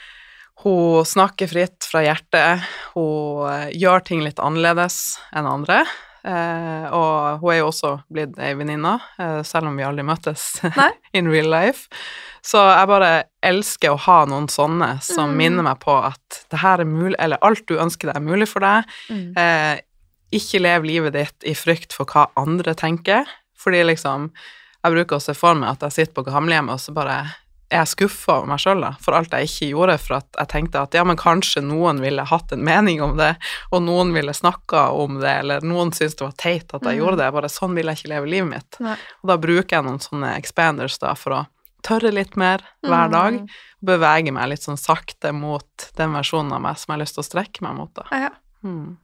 Hun 0.65 1.05
snakker 1.07 1.47
fritt 1.47 1.87
fra 1.87 2.01
hjertet. 2.03 2.65
Hun 2.97 3.45
eh, 3.53 3.69
gjør 3.79 4.03
ting 4.09 4.25
litt 4.25 4.41
annerledes 4.43 5.19
enn 5.37 5.47
andre. 5.47 5.85
Eh, 6.25 6.87
og 6.93 7.39
hun 7.43 7.53
er 7.53 7.59
jo 7.61 7.69
også 7.71 7.93
blitt 8.13 8.39
ei 8.43 8.55
venninne, 8.59 8.97
eh, 9.19 9.43
selv 9.47 9.69
om 9.71 9.77
vi 9.79 9.85
aldri 9.87 10.03
møtes 10.05 10.61
in 11.17 11.29
real 11.31 11.49
life. 11.53 11.87
Så 12.43 12.59
jeg 12.63 12.89
bare 12.91 13.11
elsker 13.45 13.93
å 13.95 14.01
ha 14.07 14.25
noen 14.27 14.49
sånne 14.51 15.01
som 15.05 15.31
Mm. 15.31 15.37
minner 15.37 15.63
meg 15.69 15.81
på 15.81 15.95
at 16.05 16.43
det 16.51 16.59
her 16.63 16.81
er 16.81 16.89
mulig, 16.89 17.15
eller 17.19 17.39
alt 17.43 17.67
du 17.67 17.77
ønsker 17.79 18.09
deg, 18.13 18.17
er 18.17 18.25
mulig 18.25 18.49
for 18.49 18.61
deg. 18.61 18.85
Mm. 19.11 19.37
Eh, 19.37 19.81
ikke 20.39 20.61
lev 20.61 20.85
livet 20.85 21.13
ditt 21.17 21.45
i 21.49 21.55
frykt 21.57 21.93
for 21.97 22.05
hva 22.05 22.27
andre 22.37 22.75
tenker, 22.75 23.25
fordi 23.59 23.85
liksom 23.87 24.31
Jeg 24.85 24.93
bruker 24.95 25.17
å 25.17 25.21
se 25.23 25.35
for 25.35 25.55
meg 25.59 25.71
at 25.73 25.81
jeg 25.89 25.93
sitter 25.93 26.15
på 26.15 26.23
gamlehjemmet, 26.31 26.71
og 26.77 26.79
så 26.81 26.93
bare 26.95 27.17
er 27.69 27.83
jeg 27.83 27.91
skuffa 27.93 28.39
over 28.39 28.49
meg 28.53 28.63
sjøl 28.63 28.85
for 29.03 29.17
alt 29.19 29.35
jeg 29.35 29.49
ikke 29.49 29.69
gjorde, 29.73 29.97
for 30.01 30.19
at 30.19 30.39
jeg 30.41 30.51
tenkte 30.53 30.83
at 30.87 30.97
ja, 30.97 31.05
men 31.05 31.19
kanskje 31.21 31.63
noen 31.65 32.01
ville 32.03 32.25
hatt 32.31 32.53
en 32.55 32.65
mening 32.65 33.03
om 33.05 33.17
det, 33.19 33.35
og 33.73 33.85
noen 33.85 34.15
ville 34.17 34.35
snakka 34.35 34.89
om 34.97 35.21
det, 35.21 35.35
eller 35.43 35.67
noen 35.67 35.93
syntes 35.93 36.17
det 36.19 36.27
var 36.27 36.37
teit 36.41 36.73
at 36.73 36.81
jeg 36.81 36.97
mm. 36.97 37.03
gjorde 37.03 37.21
det. 37.21 37.31
Bare 37.37 37.53
sånn 37.53 37.77
vil 37.77 37.91
jeg 37.91 38.01
ikke 38.01 38.13
leve 38.15 38.33
livet 38.33 38.51
mitt. 38.55 38.81
Nei. 38.85 38.97
Og 39.23 39.33
da 39.33 39.39
bruker 39.43 39.79
jeg 39.79 39.87
noen 39.89 40.03
sånne 40.03 40.35
expanders 40.41 40.99
da 41.03 41.13
for 41.19 41.37
å 41.37 41.43
tørre 41.87 42.11
litt 42.15 42.39
mer 42.41 42.65
hver 42.85 43.13
dag, 43.13 43.43
og 43.43 43.89
bevege 43.89 44.33
meg 44.35 44.51
litt 44.53 44.65
sånn 44.65 44.81
sakte 44.81 45.33
mot 45.37 45.91
den 45.99 46.17
versjonen 46.17 46.57
av 46.57 46.65
meg 46.65 46.81
som 46.81 46.91
jeg 46.91 46.97
har 46.97 47.05
lyst 47.05 47.19
til 47.19 47.25
å 47.25 47.29
strekke 47.29 47.65
meg 47.67 47.77
mot, 47.79 47.93
da. 47.95 48.09
Ja. 48.27 48.33
Mm. 48.67 48.97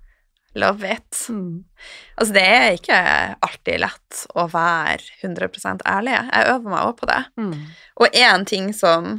Love 0.54 0.90
it. 0.92 1.26
Mm. 1.28 1.64
Altså, 2.14 2.34
det 2.36 2.44
er 2.46 2.76
ikke 2.76 2.98
alltid 3.42 3.80
lett 3.82 4.20
å 4.38 4.46
være 4.52 5.02
100 5.22 5.82
ærlig. 5.82 6.14
Jeg 6.14 6.52
øver 6.52 6.68
meg 6.68 6.84
også 6.84 7.00
på 7.00 7.10
det. 7.10 7.22
Mm. 7.40 7.56
Og 7.98 8.20
én 8.20 8.46
ting 8.46 8.70
som, 8.76 9.16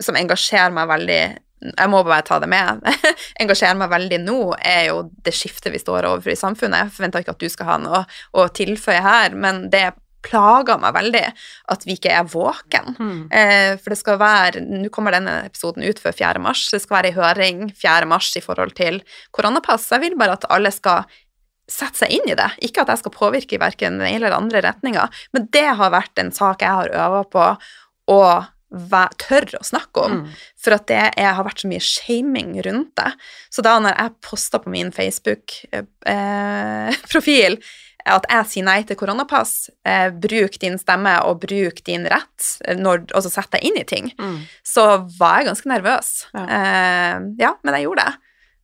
som 0.00 0.18
engasjerer 0.18 0.74
meg 0.74 0.90
veldig 0.90 1.22
Jeg 1.60 1.92
må 1.92 2.02
bare 2.02 2.24
ta 2.24 2.38
det 2.40 2.48
med. 2.48 2.80
engasjerer 3.42 3.76
meg 3.76 3.90
veldig 3.92 4.18
nå, 4.24 4.38
er 4.58 4.86
jo 4.90 5.02
det 5.24 5.34
skiftet 5.36 5.74
vi 5.74 5.82
står 5.82 6.08
overfor 6.08 6.32
i 6.32 6.38
samfunnet. 6.40 6.86
Jeg 6.86 6.94
forventer 6.96 7.24
ikke 7.24 7.34
at 7.36 7.42
du 7.42 7.50
skal 7.52 7.68
ha 7.68 7.80
noe 7.82 8.04
å 8.32 8.46
tilføye 8.48 9.02
her, 9.04 9.36
men 9.36 9.66
det 9.70 9.90
plager 10.24 10.80
meg 10.82 10.94
veldig 10.96 11.24
at 11.74 11.86
vi 11.88 11.96
ikke 11.96 12.12
er 12.12 12.28
våken. 12.28 12.94
Mm. 12.98 13.22
Eh, 13.32 13.72
for 13.80 13.94
det 13.94 14.00
skal 14.00 14.20
være 14.20 14.62
Nå 14.64 14.90
kommer 14.92 15.16
denne 15.16 15.40
episoden 15.48 15.86
ut 15.86 16.00
før 16.02 16.16
4. 16.16 16.42
mars. 16.42 16.66
Det 16.72 16.82
skal 16.82 16.98
være 16.98 17.12
en 17.12 17.18
høring 17.18 17.64
4. 17.78 18.08
mars 18.10 18.30
i 18.36 18.44
forhold 18.44 18.74
til 18.78 19.00
koronapass. 19.36 19.88
Jeg 19.92 20.04
vil 20.04 20.18
bare 20.20 20.36
at 20.38 20.48
alle 20.52 20.72
skal 20.74 21.08
sette 21.70 22.02
seg 22.02 22.16
inn 22.16 22.30
i 22.30 22.38
det. 22.38 22.50
Ikke 22.66 22.82
at 22.82 22.92
jeg 22.92 23.02
skal 23.02 23.14
påvirke 23.14 23.56
i 23.56 23.62
verken 23.62 24.00
den 24.00 24.08
ene 24.08 24.24
eller 24.24 24.38
andre 24.38 24.64
retninga, 24.66 25.06
men 25.36 25.46
det 25.54 25.68
har 25.78 25.94
vært 25.94 26.18
en 26.18 26.32
sak 26.34 26.64
jeg 26.66 26.80
har 26.80 26.96
øva 27.06 27.22
på 27.30 27.44
å 28.10 28.22
tør 28.70 29.48
å 29.58 29.64
snakke 29.66 30.04
om. 30.04 30.12
Mm. 30.20 30.28
For 30.60 30.70
at 30.76 30.84
det 30.90 31.06
er, 31.18 31.32
har 31.34 31.44
vært 31.46 31.60
så 31.64 31.68
mye 31.70 31.82
shaming 31.82 32.62
rundt 32.62 32.92
det. 33.00 33.12
Så 33.50 33.62
da 33.66 33.72
når 33.82 33.92
jeg 33.96 34.22
posta 34.22 34.58
på 34.62 34.70
min 34.70 34.92
Facebook-profil 34.94 37.52
at 38.06 38.26
jeg 38.30 38.46
sier 38.46 38.64
nei 38.64 38.82
til 38.88 38.96
koronapass, 38.96 39.70
eh, 39.84 40.10
bruk 40.10 40.58
din 40.62 40.78
stemme 40.78 41.16
og 41.26 41.40
bruk 41.40 41.82
din 41.84 42.04
rett, 42.06 42.48
eh, 42.64 42.76
når, 42.76 43.06
og 43.14 43.22
så 43.22 43.30
sett 43.30 43.50
deg 43.50 43.64
inn 43.64 43.76
i 43.80 43.84
ting, 43.84 44.12
Mm. 44.18 44.40
så 44.64 45.06
var 45.18 45.38
jeg 45.40 45.48
ganske 45.50 45.66
nervøs. 45.68 46.26
Ja. 46.34 46.44
Eh, 46.44 47.20
ja, 47.38 47.54
men 47.62 47.74
jeg 47.74 47.84
gjorde 47.88 48.04
det. 48.06 48.14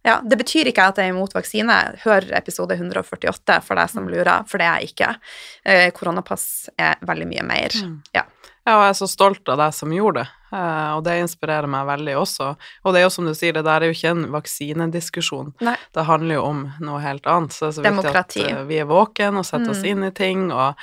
Ja, 0.07 0.21
Det 0.21 0.39
betyr 0.39 0.67
ikke 0.71 0.85
at 0.87 0.97
jeg 0.97 1.09
er 1.11 1.15
imot 1.15 1.33
vaksine. 1.35 1.99
Hør 2.05 2.23
episode 2.39 2.77
148 2.79 3.61
for 3.63 3.75
deg 3.75 3.91
som 3.91 4.07
lurer, 4.07 4.47
for 4.47 4.59
det 4.59 4.67
er 4.69 4.79
jeg 4.81 4.93
ikke. 4.95 5.17
Eh, 5.65 5.91
koronapass 5.91 6.69
er 6.79 6.95
veldig 7.03 7.27
mye 7.27 7.43
mer. 7.43 7.69
Mm. 7.75 8.03
Ja. 8.15 8.23
Ja, 8.67 8.75
og 8.79 8.83
jeg 8.83 8.91
er 8.91 8.99
så 8.99 9.07
stolt 9.09 9.49
av 9.49 9.59
deg 9.61 9.73
som 9.75 9.93
gjorde 9.95 10.25
det, 10.25 10.29
eh, 10.59 10.91
og 10.97 11.05
det 11.07 11.13
inspirerer 11.23 11.69
meg 11.71 11.87
veldig 11.87 12.17
også. 12.19 12.49
Og 12.85 12.93
det 12.93 13.01
er 13.01 13.05
jo 13.07 13.11
som 13.15 13.25
du 13.29 13.33
sier, 13.39 13.53
det 13.55 13.63
der 13.65 13.81
er 13.85 13.87
jo 13.93 13.95
ikke 13.95 14.11
en 14.11 14.25
vaksinediskusjon. 14.35 15.53
Nei. 15.63 15.77
Det 15.95 16.05
handler 16.09 16.35
jo 16.41 16.43
om 16.49 16.63
noe 16.83 17.01
helt 17.05 17.27
annet. 17.31 17.53
Så 17.55 17.69
det 17.69 17.73
er 17.73 17.77
så 17.79 17.83
Demokrati. 17.87 18.41
viktig 18.43 18.53
at 18.53 18.59
eh, 18.61 18.65
vi 18.71 18.79
er 18.83 18.89
våken 18.91 19.39
og 19.39 19.47
setter 19.47 19.71
oss 19.71 19.83
Mm. 19.85 19.91
inn 19.93 20.05
i 20.05 20.11
ting, 20.11 20.51
og 20.53 20.75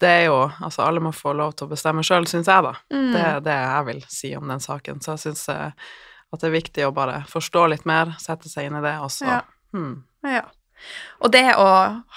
det 0.00 0.08
er 0.08 0.24
jo 0.26 0.38
Altså, 0.62 0.82
alle 0.86 1.00
må 1.00 1.12
få 1.14 1.32
lov 1.36 1.54
til 1.54 1.66
å 1.66 1.70
bestemme 1.70 2.02
sjøl, 2.02 2.26
syns 2.26 2.46
jeg, 2.46 2.62
da. 2.62 2.74
Mm. 2.92 3.12
Det 3.12 3.20
er 3.24 3.40
det 3.40 3.56
jeg 3.58 3.84
vil 3.86 4.04
si 4.08 4.34
om 4.36 4.48
den 4.48 4.60
saken. 4.60 5.00
Så 5.02 5.14
jeg 5.16 5.18
syns 5.18 5.48
at 5.48 6.40
det 6.40 6.44
er 6.48 6.60
viktig 6.60 6.86
å 6.86 6.92
bare 6.94 7.24
forstå 7.26 7.68
litt 7.70 7.86
mer, 7.86 8.14
sette 8.18 8.48
seg 8.48 8.66
inn 8.66 8.76
i 8.76 8.80
det, 8.82 8.96
og 9.00 9.10
så 9.10 9.26
Ja. 9.26 9.40
hmm. 9.72 10.04
Ja. 10.24 10.42
Og 11.20 11.32
det 11.34 11.44
å 11.58 11.66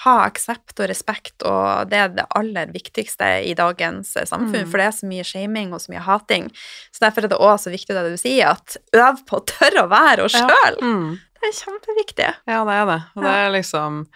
ha 0.04 0.14
aksept 0.26 0.78
og 0.80 0.88
respekt, 0.88 1.42
og 1.42 1.88
det 1.90 1.98
er 1.98 2.08
det 2.14 2.26
aller 2.38 2.70
viktigste 2.74 3.28
i 3.48 3.54
dagens 3.58 4.14
eh, 4.16 4.24
samfunn, 4.28 4.62
Mm. 4.64 4.70
for 4.70 4.78
det 4.78 4.86
er 4.86 4.96
så 5.00 5.06
mye 5.10 5.24
shaming 5.26 5.72
og 5.74 5.80
så 5.80 5.90
mye 5.92 6.04
hating. 6.06 6.50
Så 6.92 7.00
derfor 7.04 7.24
er 7.24 7.28
det 7.34 7.38
òg 7.42 7.58
så 7.58 7.70
viktig 7.74 7.94
det 7.96 8.04
du 8.10 8.16
sier, 8.20 8.52
at 8.54 8.76
øv 8.94 9.24
på 9.26 9.40
å 9.40 9.46
tørre 9.46 9.82
å 9.86 9.90
være 9.90 10.24
oss 10.24 10.34
Ja. 10.38 10.46
sjøl. 10.46 10.78
Hmm. 10.80 11.18
Det 11.42 11.48
er 11.50 11.58
kjempeviktig. 11.64 12.34
Ja, 12.46 12.64
det 12.64 12.72
er 12.78 12.86
det. 12.86 13.00
Og 13.16 13.22
det 13.24 13.30
er 13.34 13.50
liksom 13.50 14.06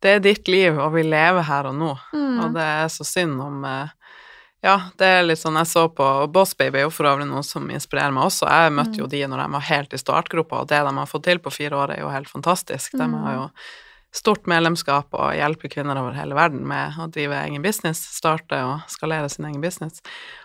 Det 0.00 0.08
er 0.14 0.20
ditt 0.20 0.46
liv, 0.46 0.78
og 0.78 0.92
vi 0.94 1.02
lever 1.02 1.42
her 1.42 1.66
og 1.66 1.74
nå. 1.74 1.98
Mm. 2.14 2.36
Og 2.44 2.52
det 2.54 2.62
er 2.62 2.86
så 2.86 3.02
synd 3.04 3.40
om 3.42 3.64
eh, 3.64 3.88
Ja, 4.62 4.76
det 4.96 5.06
er 5.06 5.22
litt 5.26 5.38
sånn 5.38 5.54
Jeg 5.58 5.66
så 5.66 5.88
på 5.90 6.06
Boss 6.32 6.54
Baby, 6.54 6.78
er 6.78 6.82
jo 6.86 6.90
for 6.94 7.04
øvrig 7.10 7.26
noe 7.26 7.42
som 7.42 7.66
inspirerer 7.70 8.12
meg 8.14 8.24
også. 8.30 8.46
Jeg 8.46 8.72
møtte 8.72 8.98
jo 8.98 9.06
de 9.10 9.24
når 9.26 9.42
de 9.42 9.52
var 9.52 9.60
helt 9.60 9.92
i 9.94 9.98
startgropa, 9.98 10.60
og 10.62 10.68
det 10.68 10.78
de 10.86 10.94
har 10.96 11.06
fått 11.10 11.24
til 11.24 11.38
på 11.42 11.50
fire 11.50 11.74
år, 11.78 11.90
er 11.96 12.00
jo 12.02 12.08
helt 12.14 12.28
fantastisk. 12.30 12.92
De 12.98 13.06
har 13.10 13.34
jo 13.34 13.44
stort 14.14 14.46
medlemskap 14.46 15.12
og 15.12 15.34
hjelper 15.36 15.68
kvinner 15.68 15.98
over 16.00 16.12
hele 16.16 16.34
verden 16.34 16.62
med 16.66 16.96
å 16.98 17.08
drive 17.12 17.36
egen 17.44 17.62
business, 17.62 18.00
starte 18.16 18.56
og 18.64 18.80
skalere 18.88 19.28
sin 19.28 19.44
egen 19.50 19.60
business. 19.60 20.00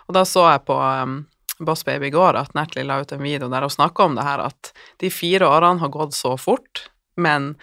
Og 0.08 0.14
da 0.14 0.24
så 0.28 0.44
jeg 0.52 0.64
på 0.68 0.76
um, 0.76 1.26
Boss 1.60 1.84
Baby 1.86 2.06
i 2.06 2.10
går 2.14 2.36
at 2.36 2.52
Natalie 2.54 2.84
la 2.86 3.00
ut 3.00 3.12
en 3.12 3.22
video 3.24 3.48
der 3.48 3.62
hun 3.64 3.70
snakka 3.70 4.04
om 4.04 4.14
det 4.18 4.26
her, 4.26 4.38
at 4.50 4.72
de 5.00 5.10
fire 5.10 5.48
årene 5.48 5.80
har 5.80 5.88
gått 5.94 6.14
så 6.14 6.36
fort, 6.36 6.88
men 7.16 7.54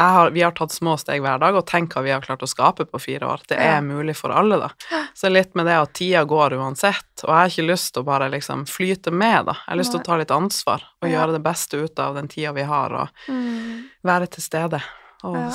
har, 0.00 0.30
vi 0.30 0.40
har 0.40 0.52
tatt 0.56 0.72
små 0.72 0.94
steg 0.96 1.20
hver 1.20 1.40
dag, 1.42 1.56
og 1.58 1.66
tenk 1.68 1.92
hva 1.92 2.00
vi 2.06 2.12
har 2.14 2.22
klart 2.24 2.40
å 2.46 2.48
skape 2.48 2.86
på 2.88 3.00
fire 3.02 3.26
år. 3.26 3.40
Det 3.50 3.58
er 3.58 3.74
Ja. 3.74 3.80
mulig 3.84 4.14
for 4.16 4.30
alle, 4.32 4.56
da. 4.56 4.70
Så 5.14 5.28
litt 5.28 5.52
med 5.58 5.66
det 5.66 5.74
at 5.76 5.92
tida 5.98 6.22
går 6.24 6.54
uansett, 6.56 7.04
og 7.24 7.28
jeg 7.28 7.36
har 7.36 7.50
ikke 7.50 7.66
lyst 7.68 7.92
til 7.92 8.02
å 8.02 8.06
bare 8.06 8.30
liksom 8.30 8.62
flyte 8.70 9.12
med, 9.12 9.44
da. 9.50 9.52
Jeg 9.66 9.74
har 9.74 9.76
lyst 9.82 9.90
til 9.92 10.00
å 10.00 10.04
ta 10.06 10.16
litt 10.16 10.30
ansvar 10.30 10.80
og 11.02 11.10
Ja. 11.10 11.18
gjøre 11.18 11.32
det 11.36 11.42
beste 11.44 11.82
ut 11.84 11.98
av 11.98 12.14
den 12.14 12.28
tida 12.28 12.52
vi 12.54 12.62
har, 12.62 12.94
og 12.94 13.08
Mm. 13.28 13.90
være 14.02 14.30
til 14.30 14.42
stede. 14.42 14.80
Og 15.24 15.36
Ja. 15.36 15.50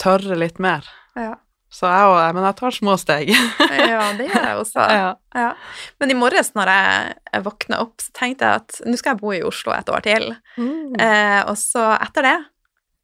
tørre 0.00 0.36
litt 0.38 0.58
mer. 0.58 0.84
Ja. 1.16 1.34
Så 1.70 1.86
jeg 1.86 2.06
òg, 2.10 2.34
men 2.34 2.42
jeg 2.48 2.56
tar 2.58 2.70
små 2.74 2.96
steg. 2.98 3.28
ja, 3.92 4.12
det 4.18 4.26
gjør 4.30 4.46
jeg 4.48 4.56
også. 4.58 4.86
ja. 5.00 5.10
Ja. 5.38 5.50
Men 6.00 6.10
i 6.10 6.14
morges 6.18 6.52
når 6.56 6.66
jeg, 6.72 7.42
våkna 7.44 7.78
opp, 7.84 8.00
så 8.02 8.10
tenkte 8.16 8.48
jeg 8.48 8.62
at 8.64 8.80
nå 8.86 8.96
skal 8.98 9.14
jeg 9.14 9.20
bo 9.20 9.30
i 9.36 9.42
Oslo 9.46 9.72
et 9.76 9.88
år 9.92 10.02
til. 10.02 10.32
Mm. 10.58 10.96
Eh, 10.98 11.42
og 11.46 11.54
så 11.60 11.92
etter 12.00 12.26
det 12.26 12.38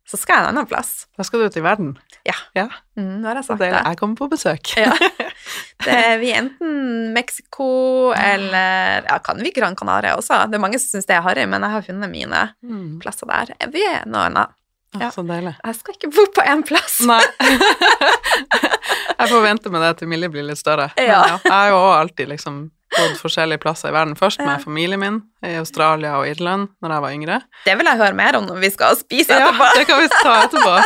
så 0.06 0.14
skal 0.18 0.36
jeg 0.38 0.44
en 0.46 0.52
annen 0.54 0.66
plass. 0.70 1.06
Da 1.18 1.24
skal 1.26 1.40
du 1.42 1.46
ut 1.50 1.56
i 1.58 1.62
verden. 1.64 1.96
Ja. 2.26 2.34
Ja, 2.54 2.68
Mm, 2.96 3.20
nå 3.20 3.26
har 3.28 3.34
jeg 3.40 3.44
sagt 3.44 3.58
det. 3.58 3.70
Jeg 3.74 3.96
kommer 3.98 4.14
på 4.16 4.28
besøk. 4.30 4.70
Ja. 4.78 4.92
Det 5.84 5.92
er 5.92 6.14
vi 6.18 6.30
enten 6.32 7.12
Mexico 7.12 8.12
eller 8.16 9.02
Ja, 9.04 9.18
kan 9.22 9.38
vi 9.42 9.50
Gran 9.54 9.76
Canaria 9.76 10.14
også? 10.16 10.46
Det 10.50 10.56
er 10.56 10.62
mange 10.62 10.78
som 10.80 10.94
syns 10.96 11.06
det 11.10 11.16
er 11.18 11.22
harry, 11.26 11.44
men 11.46 11.60
jeg 11.62 11.70
har 11.74 11.82
funnet 11.86 12.10
mine 12.10 12.44
Mm. 12.64 12.98
plasser 13.02 13.26
der. 13.28 13.52
Vi 13.70 13.82
er 13.84 14.06
noe 14.06 14.26
annet. 14.30 14.54
Ja. 14.96 15.10
Så 15.12 15.22
deilig. 15.26 15.54
Jeg 15.64 15.74
skal 15.80 15.94
ikke 15.98 16.08
bo 16.14 16.22
på 16.36 16.44
én 16.46 16.62
plass. 16.64 17.00
Nei. 17.04 17.20
jeg 19.18 19.28
får 19.30 19.42
vente 19.44 19.70
med 19.72 19.82
det 19.84 19.92
til 20.00 20.08
Milje 20.10 20.30
blir 20.32 20.46
litt 20.46 20.60
større. 20.60 20.90
Ja. 21.00 21.20
ja, 21.32 21.36
jeg 21.44 21.52
har 21.52 21.68
jo 21.72 21.76
også 21.80 21.98
alltid 22.00 22.30
liksom 22.32 22.62
bodd 22.96 23.16
forskjellige 23.20 23.60
plasser 23.60 23.90
i 23.90 23.92
verden. 23.96 24.14
Først 24.16 24.40
med 24.40 24.62
familien 24.62 25.00
min 25.02 25.18
i 25.44 25.56
Australia 25.60 26.14
og 26.20 26.28
Irland 26.30 26.70
når 26.80 26.94
jeg 26.94 27.04
var 27.04 27.16
yngre. 27.18 27.38
Det 27.66 27.74
vil 27.76 27.90
jeg 27.90 28.00
høre 28.00 28.16
mer 28.16 28.38
om 28.38 28.46
når 28.48 28.62
vi 28.62 28.70
skal 28.72 28.96
spise 28.96 29.36
etterpå. 29.36 29.66
Ja, 29.68 29.74
det 29.76 29.84
kan 29.90 30.00
vi 30.00 30.08
ta 30.14 30.36
etterpå. 30.46 30.76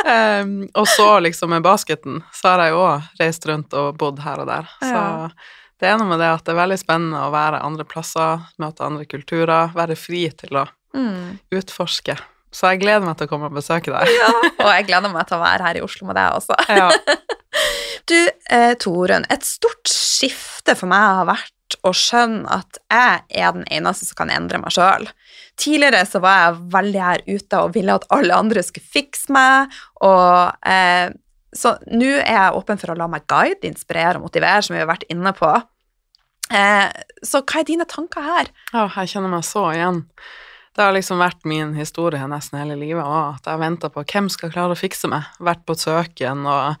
Um, 0.00 0.54
og 0.80 0.88
så 0.88 1.06
liksom 1.22 1.52
med 1.54 1.62
basketen, 1.62 2.22
så 2.34 2.54
har 2.54 2.64
jeg 2.64 2.74
jo 2.74 2.82
òg 2.88 3.08
reist 3.20 3.46
rundt 3.50 3.76
og 3.78 3.92
bodd 4.00 4.22
her 4.24 4.42
og 4.42 4.48
der. 4.50 4.72
Så 4.82 5.04
det 5.80 5.92
er 5.92 6.00
noe 6.00 6.08
med 6.10 6.18
det 6.24 6.32
at 6.32 6.42
det 6.48 6.56
er 6.56 6.58
veldig 6.64 6.80
spennende 6.80 7.22
å 7.28 7.30
være 7.36 7.60
andre 7.64 7.86
plasser, 7.88 8.42
møte 8.60 8.84
andre 8.88 9.06
kulturer, 9.08 9.70
være 9.76 9.96
fri 10.00 10.26
til 10.42 10.62
å 10.64 10.66
Mm. 10.90 11.36
utforske. 11.54 12.16
Så 12.50 12.72
jeg 12.72 12.82
gleder 12.82 13.06
meg 13.06 13.18
til 13.18 13.28
å 13.28 13.30
komme 13.30 13.50
og 13.50 13.56
besøke 13.56 13.92
deg. 13.94 14.10
Ja, 14.16 14.30
og 14.64 14.70
jeg 14.72 14.88
gleder 14.88 15.12
meg 15.12 15.28
til 15.28 15.38
å 15.38 15.44
være 15.44 15.68
her 15.68 15.78
i 15.78 15.84
Oslo 15.86 16.08
med 16.08 16.18
deg 16.18 16.38
også. 16.40 16.58
Ja. 16.68 16.90
Du, 18.10 18.16
eh, 18.50 18.72
Torunn, 18.78 19.26
et 19.30 19.44
stort 19.46 19.90
skifte 19.90 20.74
for 20.78 20.90
meg 20.90 21.02
har 21.18 21.26
vært 21.28 21.76
å 21.86 21.92
skjønne 21.94 22.48
at 22.50 22.78
jeg 22.90 23.42
er 23.42 23.52
den 23.54 23.66
eneste 23.70 24.08
som 24.08 24.18
kan 24.18 24.32
endre 24.34 24.58
meg 24.62 24.74
sjøl. 24.74 25.06
Tidligere 25.60 26.02
så 26.08 26.18
var 26.22 26.38
jeg 26.40 26.60
veldig 26.74 27.02
her 27.04 27.22
ute 27.28 27.60
og 27.60 27.74
ville 27.76 27.94
at 28.00 28.06
alle 28.14 28.38
andre 28.42 28.64
skulle 28.66 28.94
fikse 28.96 29.34
meg, 29.34 29.74
og 30.06 30.66
eh, 30.66 31.12
så 31.54 31.74
nå 31.90 32.10
er 32.20 32.36
jeg 32.36 32.58
åpen 32.58 32.80
for 32.80 32.92
å 32.92 32.98
la 32.98 33.08
meg 33.10 33.26
guide, 33.30 33.66
inspirere 33.68 34.18
og 34.18 34.26
motivere, 34.28 34.62
som 34.62 34.76
vi 34.76 34.82
har 34.82 34.90
vært 34.90 35.06
inne 35.10 35.34
på. 35.36 35.50
Eh, 36.50 36.86
så 37.26 37.42
hva 37.42 37.62
er 37.62 37.66
dine 37.66 37.86
tanker 37.90 38.26
her? 38.26 38.50
Ja, 38.72 38.86
jeg 38.86 39.12
kjenner 39.14 39.32
meg 39.34 39.46
så 39.46 39.68
igjen. 39.74 40.04
Det 40.76 40.84
har 40.86 40.94
liksom 40.94 41.18
vært 41.20 41.46
min 41.48 41.74
historie 41.74 42.26
nesten 42.30 42.60
hele 42.60 42.76
livet 42.78 43.02
òg, 43.02 43.36
at 43.36 43.46
jeg 43.46 43.56
har 43.56 43.62
venta 43.62 43.90
på 43.90 44.04
hvem 44.06 44.28
skal 44.30 44.52
klare 44.52 44.76
å 44.76 44.78
fikse 44.78 45.10
meg. 45.10 45.26
Vært 45.42 45.64
på 45.66 45.74
søken 45.78 46.46
og 46.46 46.76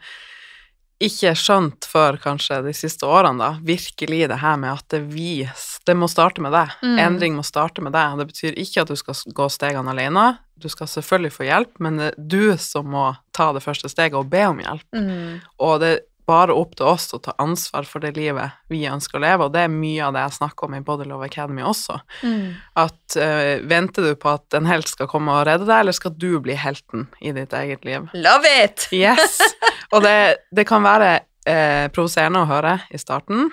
ikke 1.00 1.32
skjønt 1.38 1.86
før 1.88 2.18
kanskje 2.20 2.58
de 2.66 2.74
siste 2.76 3.08
årene, 3.08 3.40
da, 3.40 3.54
virkelig 3.64 4.26
det 4.28 4.36
her 4.42 4.58
med 4.60 4.74
at 4.74 4.84
det 4.92 5.00
vi 5.08 5.48
Det 5.86 5.94
må 5.96 6.06
starte 6.12 6.42
med 6.44 6.52
deg. 6.52 6.74
Mm. 6.84 6.98
Endring 7.00 7.34
må 7.38 7.42
starte 7.42 7.80
med 7.80 7.94
deg. 7.96 8.18
Det 8.20 8.26
betyr 8.28 8.58
ikke 8.60 8.82
at 8.84 8.90
du 8.92 8.98
skal 9.00 9.16
gå 9.34 9.46
stegene 9.48 9.90
alene. 9.90 10.26
Du 10.60 10.68
skal 10.68 10.90
selvfølgelig 10.92 11.32
få 11.32 11.46
hjelp, 11.48 11.72
men 11.80 11.96
det 11.96 12.10
er 12.10 12.18
du 12.20 12.58
som 12.60 12.90
må 12.92 13.06
ta 13.32 13.48
det 13.56 13.64
første 13.64 13.88
steget 13.88 14.18
og 14.18 14.28
be 14.30 14.44
om 14.44 14.60
hjelp. 14.60 14.84
Mm. 14.92 15.40
Og 15.64 15.80
det 15.80 15.94
bare 16.30 16.54
opp 16.56 16.76
til 16.78 16.86
oss 16.86 17.08
å 17.16 17.20
ta 17.22 17.34
ansvar 17.42 17.86
for 17.90 18.02
det 18.04 18.12
livet 18.16 18.54
vi 18.70 18.84
ønsker 18.88 19.18
å 19.18 19.22
leve, 19.24 19.46
og 19.48 19.54
det 19.54 19.64
er 19.66 19.72
mye 19.74 20.04
av 20.06 20.14
det 20.16 20.22
jeg 20.28 20.36
snakker 20.38 20.68
om 20.70 20.76
i 20.78 20.82
Body 20.86 21.06
Love 21.10 21.26
Academy 21.26 21.64
også. 21.66 21.98
Mm. 22.22 22.52
At 22.78 23.16
uh, 23.18 23.56
venter 23.70 24.06
du 24.06 24.14
på 24.22 24.30
at 24.36 24.56
en 24.58 24.68
helt 24.70 24.88
skal 24.90 25.10
komme 25.10 25.34
og 25.34 25.44
redde 25.50 25.66
deg, 25.68 25.80
eller 25.82 25.96
skal 25.98 26.14
du 26.14 26.28
bli 26.44 26.54
helten 26.58 27.08
i 27.20 27.34
ditt 27.36 27.52
eget 27.58 27.84
liv? 27.88 28.06
Love 28.14 28.54
it! 28.62 28.86
Yes! 28.94 29.40
Og 29.92 30.04
det, 30.06 30.16
det 30.54 30.64
kan 30.70 30.86
være 30.86 31.10
uh, 31.50 31.88
provoserende 31.94 32.44
å 32.44 32.48
høre 32.50 32.76
i 32.94 33.00
starten, 33.02 33.50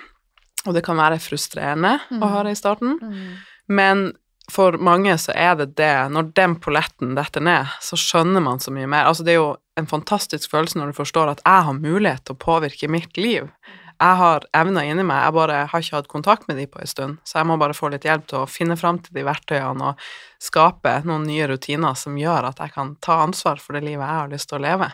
og 0.66 0.74
det 0.76 0.82
kan 0.86 0.98
være 0.98 1.20
frustrerende 1.22 1.96
å 2.14 2.22
Mm. 2.22 2.30
høre 2.34 2.50
i 2.54 2.58
starten, 2.58 2.96
Mm. 3.02 3.36
men 3.68 4.06
for 4.52 4.78
mange 4.80 5.12
så 5.20 5.34
er 5.36 5.56
det 5.60 5.74
det, 5.76 5.92
når 6.12 6.30
den 6.36 6.54
polletten 6.62 7.12
detter 7.18 7.44
ned, 7.44 7.68
så 7.84 7.98
skjønner 8.00 8.40
man 8.44 8.62
så 8.62 8.72
mye 8.72 8.88
mer. 8.88 9.08
Altså 9.08 9.26
det 9.26 9.34
er 9.34 9.42
jo 9.42 9.50
en 9.78 9.88
fantastisk 9.90 10.50
følelse 10.50 10.80
når 10.80 10.92
du 10.92 10.98
forstår 10.98 11.34
at 11.34 11.42
jeg 11.44 11.66
har 11.68 11.76
mulighet 11.76 12.24
til 12.24 12.36
å 12.36 12.42
påvirke 12.42 12.90
mitt 12.90 13.20
liv. 13.20 13.50
Jeg 13.98 14.18
har 14.20 14.44
evner 14.54 14.86
inni 14.86 15.02
meg, 15.02 15.24
jeg 15.24 15.34
bare 15.34 15.62
har 15.68 15.82
ikke 15.82 15.96
hatt 15.96 16.10
kontakt 16.10 16.46
med 16.48 16.60
de 16.60 16.68
på 16.70 16.78
en 16.78 16.90
stund, 16.90 17.16
så 17.26 17.40
jeg 17.40 17.48
må 17.50 17.56
bare 17.58 17.74
få 17.74 17.90
litt 17.90 18.06
hjelp 18.06 18.28
til 18.30 18.44
å 18.44 18.50
finne 18.50 18.76
fram 18.78 19.00
til 19.02 19.16
de 19.16 19.24
verktøyene 19.26 19.90
og 19.90 20.04
skape 20.42 21.00
noen 21.08 21.26
nye 21.26 21.48
rutiner 21.50 21.98
som 21.98 22.18
gjør 22.18 22.52
at 22.52 22.62
jeg 22.62 22.76
kan 22.76 22.94
ta 23.04 23.18
ansvar 23.24 23.58
for 23.62 23.74
det 23.74 23.82
livet 23.88 24.06
jeg 24.06 24.22
har 24.22 24.30
lyst 24.30 24.50
til 24.52 24.60
å 24.60 24.64
leve. 24.64 24.92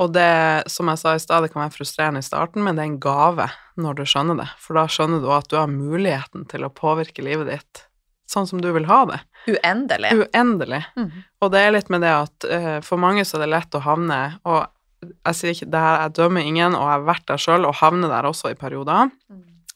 Og 0.00 0.12
det, 0.12 0.68
som 0.72 0.88
jeg 0.92 1.00
sa 1.00 1.14
i 1.16 1.20
stad, 1.20 1.44
det 1.44 1.52
kan 1.52 1.62
være 1.62 1.76
frustrerende 1.76 2.20
i 2.20 2.26
starten, 2.26 2.64
men 2.64 2.76
det 2.76 2.84
er 2.84 2.90
en 2.90 3.00
gave 3.04 3.46
når 3.80 4.00
du 4.00 4.08
skjønner 4.08 4.40
det, 4.42 4.48
for 4.60 4.76
da 4.76 4.88
skjønner 4.92 5.22
du 5.22 5.30
at 5.32 5.48
du 5.52 5.56
har 5.60 5.72
muligheten 5.72 6.48
til 6.50 6.66
å 6.66 6.72
påvirke 6.72 7.24
livet 7.24 7.52
ditt 7.52 7.85
sånn 8.30 8.48
som 8.50 8.62
du 8.62 8.70
vil 8.74 8.88
ha 8.90 9.00
det. 9.10 9.20
Uendelig. 9.50 10.12
Uendelig. 10.22 10.82
Mm. 10.98 11.10
Og 11.42 11.52
det 11.54 11.62
er 11.62 11.74
litt 11.76 11.90
med 11.92 12.02
det 12.02 12.14
at 12.14 12.48
uh, 12.50 12.78
for 12.86 13.00
mange 13.00 13.24
så 13.26 13.38
er 13.38 13.46
det 13.46 13.52
lett 13.54 13.76
å 13.78 13.84
havne 13.84 14.18
Og 14.48 14.64
jeg 15.06 15.36
sier 15.38 15.52
ikke 15.54 15.68
det 15.70 15.82
her, 15.82 15.98
jeg 16.06 16.16
dømmer 16.16 16.46
ingen, 16.48 16.74
og 16.74 16.86
jeg 16.88 16.94
har 16.94 17.04
vært 17.06 17.26
der 17.28 17.42
sjøl 17.42 17.68
og 17.68 17.76
havner 17.78 18.10
der 18.10 18.26
også 18.26 18.50
i 18.50 18.58
perioder. 18.58 19.12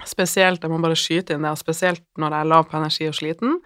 Spesielt, 0.09 0.63
jeg 0.65 0.73
må 0.73 0.79
bare 0.81 0.97
skyte 0.97 1.35
inn 1.37 1.45
det, 1.45 1.53
spesielt 1.61 2.03
når 2.21 2.35
jeg 2.35 2.45
er 2.45 2.49
lav 2.49 2.69
på 2.71 2.79
energi 2.79 3.09
og 3.11 3.17
sliten. 3.19 3.59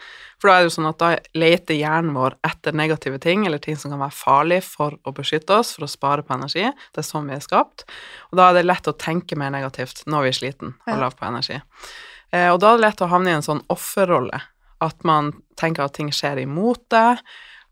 For 0.42 0.50
da 0.50 0.54
er 0.54 0.64
det 0.64 0.70
jo 0.70 0.74
sånn 0.76 0.88
at 0.88 0.98
da 1.00 1.10
leter 1.38 1.78
hjernen 1.78 2.16
vår 2.16 2.36
etter 2.46 2.74
negative 2.76 3.20
ting, 3.22 3.44
eller 3.46 3.62
ting 3.62 3.78
som 3.80 3.94
kan 3.94 4.02
være 4.02 4.16
farlig 4.18 4.60
for 4.66 4.96
å 5.06 5.14
beskytte 5.14 5.60
oss, 5.60 5.74
for 5.76 5.86
å 5.86 5.90
spare 5.90 6.24
på 6.26 6.34
energi. 6.36 6.66
Det 6.66 7.04
er 7.04 7.06
sånn 7.06 7.30
vi 7.30 7.36
er 7.38 7.44
skapt. 7.44 7.86
Og 8.32 8.40
da 8.40 8.48
er 8.48 8.58
det 8.58 8.66
lett 8.66 8.90
å 8.90 8.96
tenke 8.98 9.38
mer 9.38 9.54
negativt 9.54 10.02
når 10.10 10.26
vi 10.26 10.32
er 10.32 10.40
sliten 10.40 10.74
og 10.74 11.04
lav 11.04 11.14
på 11.18 11.28
energi. 11.28 11.60
Eh, 12.34 12.50
og 12.50 12.58
da 12.62 12.72
er 12.72 12.80
det 12.80 12.86
lett 12.88 13.04
å 13.06 13.10
havne 13.12 13.30
i 13.30 13.38
en 13.38 13.46
sånn 13.46 13.62
offerrolle. 13.72 14.42
At 14.82 15.04
man 15.06 15.32
tenker 15.60 15.86
at 15.86 15.94
ting 15.98 16.10
skjer 16.14 16.42
imot 16.42 16.82
deg, 16.92 17.20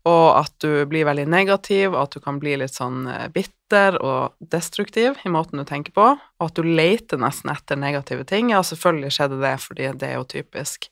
og 0.03 0.25
at 0.35 0.51
du 0.59 0.83
blir 0.89 1.07
veldig 1.07 1.25
negativ, 1.31 1.93
og 1.93 2.01
at 2.01 2.15
du 2.15 2.23
kan 2.23 2.39
bli 2.41 2.57
litt 2.59 2.75
sånn 2.75 3.05
eh, 3.07 3.29
bitter 3.31 3.95
og 4.03 4.35
destruktiv 4.51 5.19
i 5.23 5.31
måten 5.31 5.61
du 5.61 5.65
tenker 5.67 5.95
på, 5.95 6.09
og 6.19 6.43
at 6.43 6.59
du 6.59 6.67
leter 6.67 7.21
nesten 7.21 7.53
etter 7.53 7.79
negative 7.79 8.27
ting. 8.27 8.51
Ja, 8.51 8.59
selvfølgelig 8.67 9.13
skjedde 9.15 9.39
det, 9.43 9.53
fordi 9.63 9.93
det 9.99 10.09
er 10.09 10.19
jo 10.19 10.27
typisk. 10.27 10.89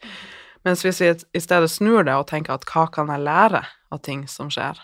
Mens 0.64 0.86
hvis 0.86 1.02
vi 1.04 1.12
i 1.12 1.42
stedet 1.44 1.72
snur 1.74 2.06
det 2.08 2.16
og 2.16 2.30
tenker 2.30 2.56
at 2.56 2.68
hva 2.70 2.86
kan 2.94 3.12
jeg 3.12 3.26
lære 3.26 3.66
av 3.92 4.02
ting 4.06 4.24
som 4.32 4.52
skjer, 4.54 4.80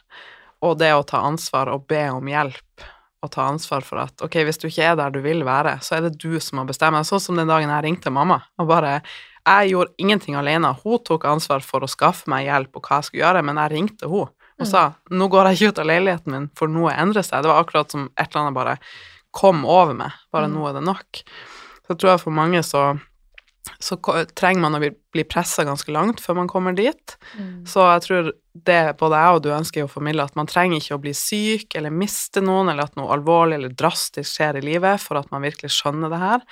og 0.65 0.79
det 0.81 0.91
å 0.91 1.05
ta 1.07 1.21
ansvar 1.23 1.69
og 1.71 1.85
be 1.87 2.07
om 2.11 2.27
hjelp, 2.27 2.87
og 3.25 3.31
ta 3.33 3.47
ansvar 3.49 3.85
for 3.85 4.01
at 4.03 4.21
ok, 4.23 4.35
hvis 4.45 4.59
du 4.61 4.67
ikke 4.69 4.91
er 4.91 4.97
der 4.99 5.13
du 5.13 5.21
vil 5.23 5.41
være, 5.45 5.77
så 5.81 5.97
er 5.97 6.05
det 6.05 6.19
du 6.21 6.37
som 6.43 6.59
må 6.59 6.67
bestemme. 6.69 7.01
Sånn 7.07 7.23
som 7.23 7.39
den 7.39 7.49
dagen 7.49 7.71
jeg 7.73 7.85
ringte 7.85 8.13
mamma 8.13 8.43
og 8.61 8.69
bare 8.69 8.99
Jeg 9.47 9.71
gjorde 9.71 9.95
ingenting 10.03 10.35
alene. 10.35 10.73
Hun 10.83 10.99
tok 11.07 11.25
ansvar 11.29 11.63
for 11.63 11.85
å 11.85 11.91
skaffe 11.91 12.29
meg 12.31 12.49
hjelp 12.49 12.75
og 12.75 12.87
hva 12.87 12.99
jeg 12.99 13.09
skulle 13.09 13.23
gjøre, 13.23 13.43
men 13.47 13.61
jeg 13.61 13.73
ringte 13.75 14.11
hun 14.11 14.27
og 14.57 14.65
sa 14.65 14.87
nå 15.13 15.27
går 15.29 15.51
jeg 15.51 15.57
ikke 15.57 15.69
ut 15.69 15.79
av 15.83 15.85
leiligheten 15.85 16.33
min, 16.33 16.47
for 16.57 16.71
noe 16.71 16.89
endrer 16.97 17.25
seg. 17.25 17.43
Det 17.45 17.51
var 17.51 17.61
akkurat 17.61 17.93
som 17.93 18.07
et 18.15 18.25
eller 18.25 18.41
annet 18.41 18.55
bare 18.57 18.73
kom 19.37 19.61
over 19.69 19.93
meg. 19.93 20.15
Bare 20.33 20.49
nå 20.49 20.63
er 20.65 20.79
det 20.79 20.81
nok. 20.87 21.21
Så 21.85 21.93
jeg 21.93 21.99
tror 22.01 22.11
jeg 22.15 22.23
for 22.23 22.37
mange 22.39 22.63
så 22.65 22.87
så 23.83 23.97
trenger 24.37 24.63
man 24.63 24.77
å 24.77 24.79
bli, 24.81 24.89
bli 25.13 25.23
pressa 25.27 25.65
ganske 25.67 25.91
langt 25.93 26.21
før 26.23 26.39
man 26.39 26.49
kommer 26.49 26.73
dit. 26.73 27.17
Mm. 27.37 27.65
Så 27.67 27.83
jeg 27.83 28.03
tror 28.05 28.29
det 28.67 28.79
både 28.97 29.19
jeg 29.21 29.37
og 29.37 29.43
du 29.45 29.49
ønsker 29.53 29.85
å 29.85 29.91
formidle, 29.91 30.25
at 30.25 30.37
man 30.39 30.49
trenger 30.49 30.79
ikke 30.79 30.97
å 30.97 31.03
bli 31.03 31.13
syk 31.17 31.75
eller 31.77 31.93
miste 31.93 32.41
noen, 32.41 32.71
eller 32.71 32.87
at 32.87 32.97
noe 32.97 33.11
alvorlig 33.13 33.59
eller 33.59 33.75
drastisk 33.77 34.31
skjer 34.31 34.61
i 34.61 34.65
livet 34.65 35.03
for 35.03 35.19
at 35.19 35.29
man 35.33 35.45
virkelig 35.45 35.75
skjønner 35.75 36.13
det 36.13 36.21
her. 36.23 36.45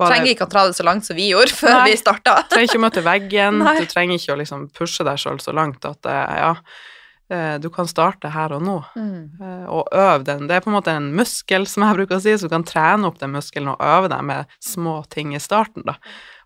Bare, 0.00 0.14
trenger 0.14 0.32
ikke 0.32 0.46
å 0.48 0.50
dra 0.50 0.64
det 0.66 0.76
så 0.78 0.86
langt 0.86 1.04
som 1.06 1.18
vi 1.18 1.28
gjorde 1.30 1.52
før 1.54 1.74
nei, 1.76 1.92
vi 1.92 1.98
starta. 2.00 2.38
trenger 2.50 2.70
ikke 2.70 2.80
å 2.80 2.84
møte 2.86 3.04
veggen, 3.04 3.60
du 3.82 3.84
trenger 3.90 4.18
ikke 4.18 4.34
å 4.34 4.40
liksom 4.40 4.64
pushe 4.74 5.04
deg 5.06 5.20
sjøl 5.20 5.38
så 5.42 5.54
langt 5.56 5.84
at 5.88 6.08
eh, 6.08 6.38
ja, 6.42 6.54
Eh, 7.32 7.60
du 7.60 7.70
kan 7.70 7.88
starte 7.88 8.28
her 8.28 8.52
og 8.52 8.60
nå, 8.60 8.76
mm. 8.96 9.20
Eh, 9.40 9.68
og 9.72 9.88
øve 9.96 10.24
den. 10.26 10.46
Det 10.48 10.58
er 10.58 10.64
på 10.64 10.68
en 10.68 10.76
måte 10.76 10.92
en 10.92 11.08
muskel, 11.16 11.64
som 11.70 11.86
jeg 11.86 11.96
bruker 11.96 12.18
å 12.18 12.20
si, 12.20 12.34
så 12.36 12.48
du 12.48 12.52
kan 12.52 12.66
trene 12.66 13.08
opp 13.08 13.20
den 13.22 13.32
muskelen 13.32 13.70
og 13.72 13.80
øve 13.80 14.10
deg 14.12 14.26
med 14.28 14.56
små 14.60 14.98
ting 15.12 15.32
i 15.32 15.40
starten, 15.40 15.86
da. 15.88 15.96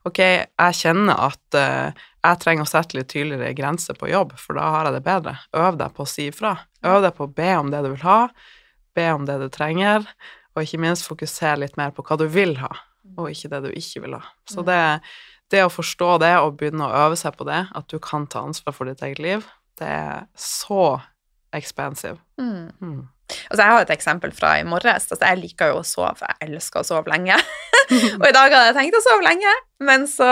Ok, 0.07 0.21
jeg 0.23 0.77
kjenner 0.79 1.19
at 1.19 1.57
uh, 1.59 2.05
jeg 2.23 2.39
trenger 2.45 2.63
å 2.63 2.71
sette 2.71 2.95
litt 2.95 3.09
tydeligere 3.11 3.57
grenser 3.59 3.97
på 3.99 4.13
jobb, 4.13 4.37
for 4.39 4.55
da 4.55 4.69
har 4.71 4.87
jeg 4.87 4.95
det 4.95 5.03
bedre. 5.09 5.33
Øv 5.59 5.81
deg 5.81 5.97
på 5.97 6.05
å 6.05 6.11
si 6.13 6.29
ifra. 6.31 6.53
Øv 6.87 7.01
deg 7.03 7.17
på 7.17 7.27
å 7.27 7.33
be 7.41 7.49
om 7.59 7.73
det 7.73 7.81
du 7.83 7.89
vil 7.89 8.05
ha, 8.05 8.21
be 8.95 9.09
om 9.17 9.27
det 9.27 9.41
du 9.43 9.49
trenger, 9.51 10.07
og 10.55 10.63
ikke 10.63 10.79
minst 10.85 11.09
fokusere 11.11 11.65
litt 11.65 11.75
mer 11.81 11.91
på 11.97 12.07
hva 12.07 12.21
du 12.21 12.29
vil 12.31 12.55
ha, 12.63 12.71
og 13.17 13.31
ikke 13.31 13.51
det 13.55 13.63
du 13.67 13.71
ikke 13.73 14.05
vil 14.05 14.17
ha. 14.19 14.23
Så 14.51 14.65
det, 14.67 14.81
det 15.53 15.65
å 15.65 15.73
forstå 15.73 16.17
det 16.23 16.35
og 16.43 16.57
begynne 16.61 16.87
å 16.87 17.05
øve 17.07 17.19
seg 17.21 17.37
på 17.39 17.47
det, 17.49 17.67
at 17.71 17.91
du 17.93 17.99
kan 18.03 18.27
ta 18.31 18.45
ansvar 18.47 18.77
for 18.77 18.91
ditt 18.91 19.05
eget 19.07 19.23
liv, 19.23 19.47
det 19.81 19.91
er 19.91 20.25
så 20.41 20.97
expansive. 21.57 22.19
Mm. 22.41 22.73
Mm. 22.81 23.05
Altså, 23.27 23.63
jeg 23.63 23.73
har 23.73 23.85
et 23.85 23.93
eksempel 23.95 24.33
fra 24.35 24.53
i 24.61 24.67
morges. 24.67 25.09
Altså, 25.11 25.25
jeg 25.25 25.41
liker 25.41 25.73
jo 25.73 25.81
å 25.81 25.87
sove. 25.87 26.15
Jeg 26.23 26.47
elsker 26.47 26.83
å 26.83 26.87
sove 26.87 27.11
lenge. 27.11 27.39
og 28.21 28.27
i 28.29 28.35
dag 28.35 28.55
hadde 28.55 28.69
jeg 28.69 28.77
tenkt 28.79 28.99
å 28.99 29.03
sove 29.05 29.27
lenge, 29.27 29.55
men 29.87 30.07
så 30.11 30.29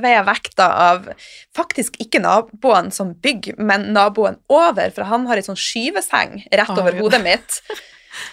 ble 0.00 0.12
jeg 0.12 0.26
vekta 0.28 0.68
av 0.88 1.08
faktisk 1.56 1.96
ikke 2.04 2.20
naboen 2.24 2.92
som 2.94 3.14
bygg, 3.24 3.54
men 3.56 3.90
naboen 3.96 4.38
over, 4.52 4.92
for 4.94 5.08
han 5.08 5.26
har 5.30 5.40
ei 5.40 5.46
sånn 5.46 5.60
skyveseng 5.60 6.42
rett 6.52 6.76
over 6.76 6.92
oh, 6.96 7.04
hodet 7.04 7.22
mitt. 7.24 7.60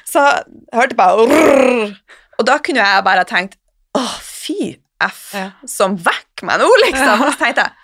Så 0.08 0.22
jeg 0.22 0.60
hørte 0.78 1.00
bare 1.00 1.26
rrr, 1.26 1.96
Og 2.38 2.46
da 2.46 2.60
kunne 2.64 2.84
jeg 2.84 3.06
bare 3.06 3.26
tenkt 3.30 3.58
å, 3.98 4.06
fy 4.24 4.76
f, 5.02 5.32
ja. 5.36 5.50
som 5.70 5.98
vekker 6.00 6.48
meg 6.48 6.62
nå, 6.62 6.70
liksom. 6.86 7.26
Og 7.26 7.34
så 7.34 7.38
tenkte 7.42 7.68
jeg 7.68 7.78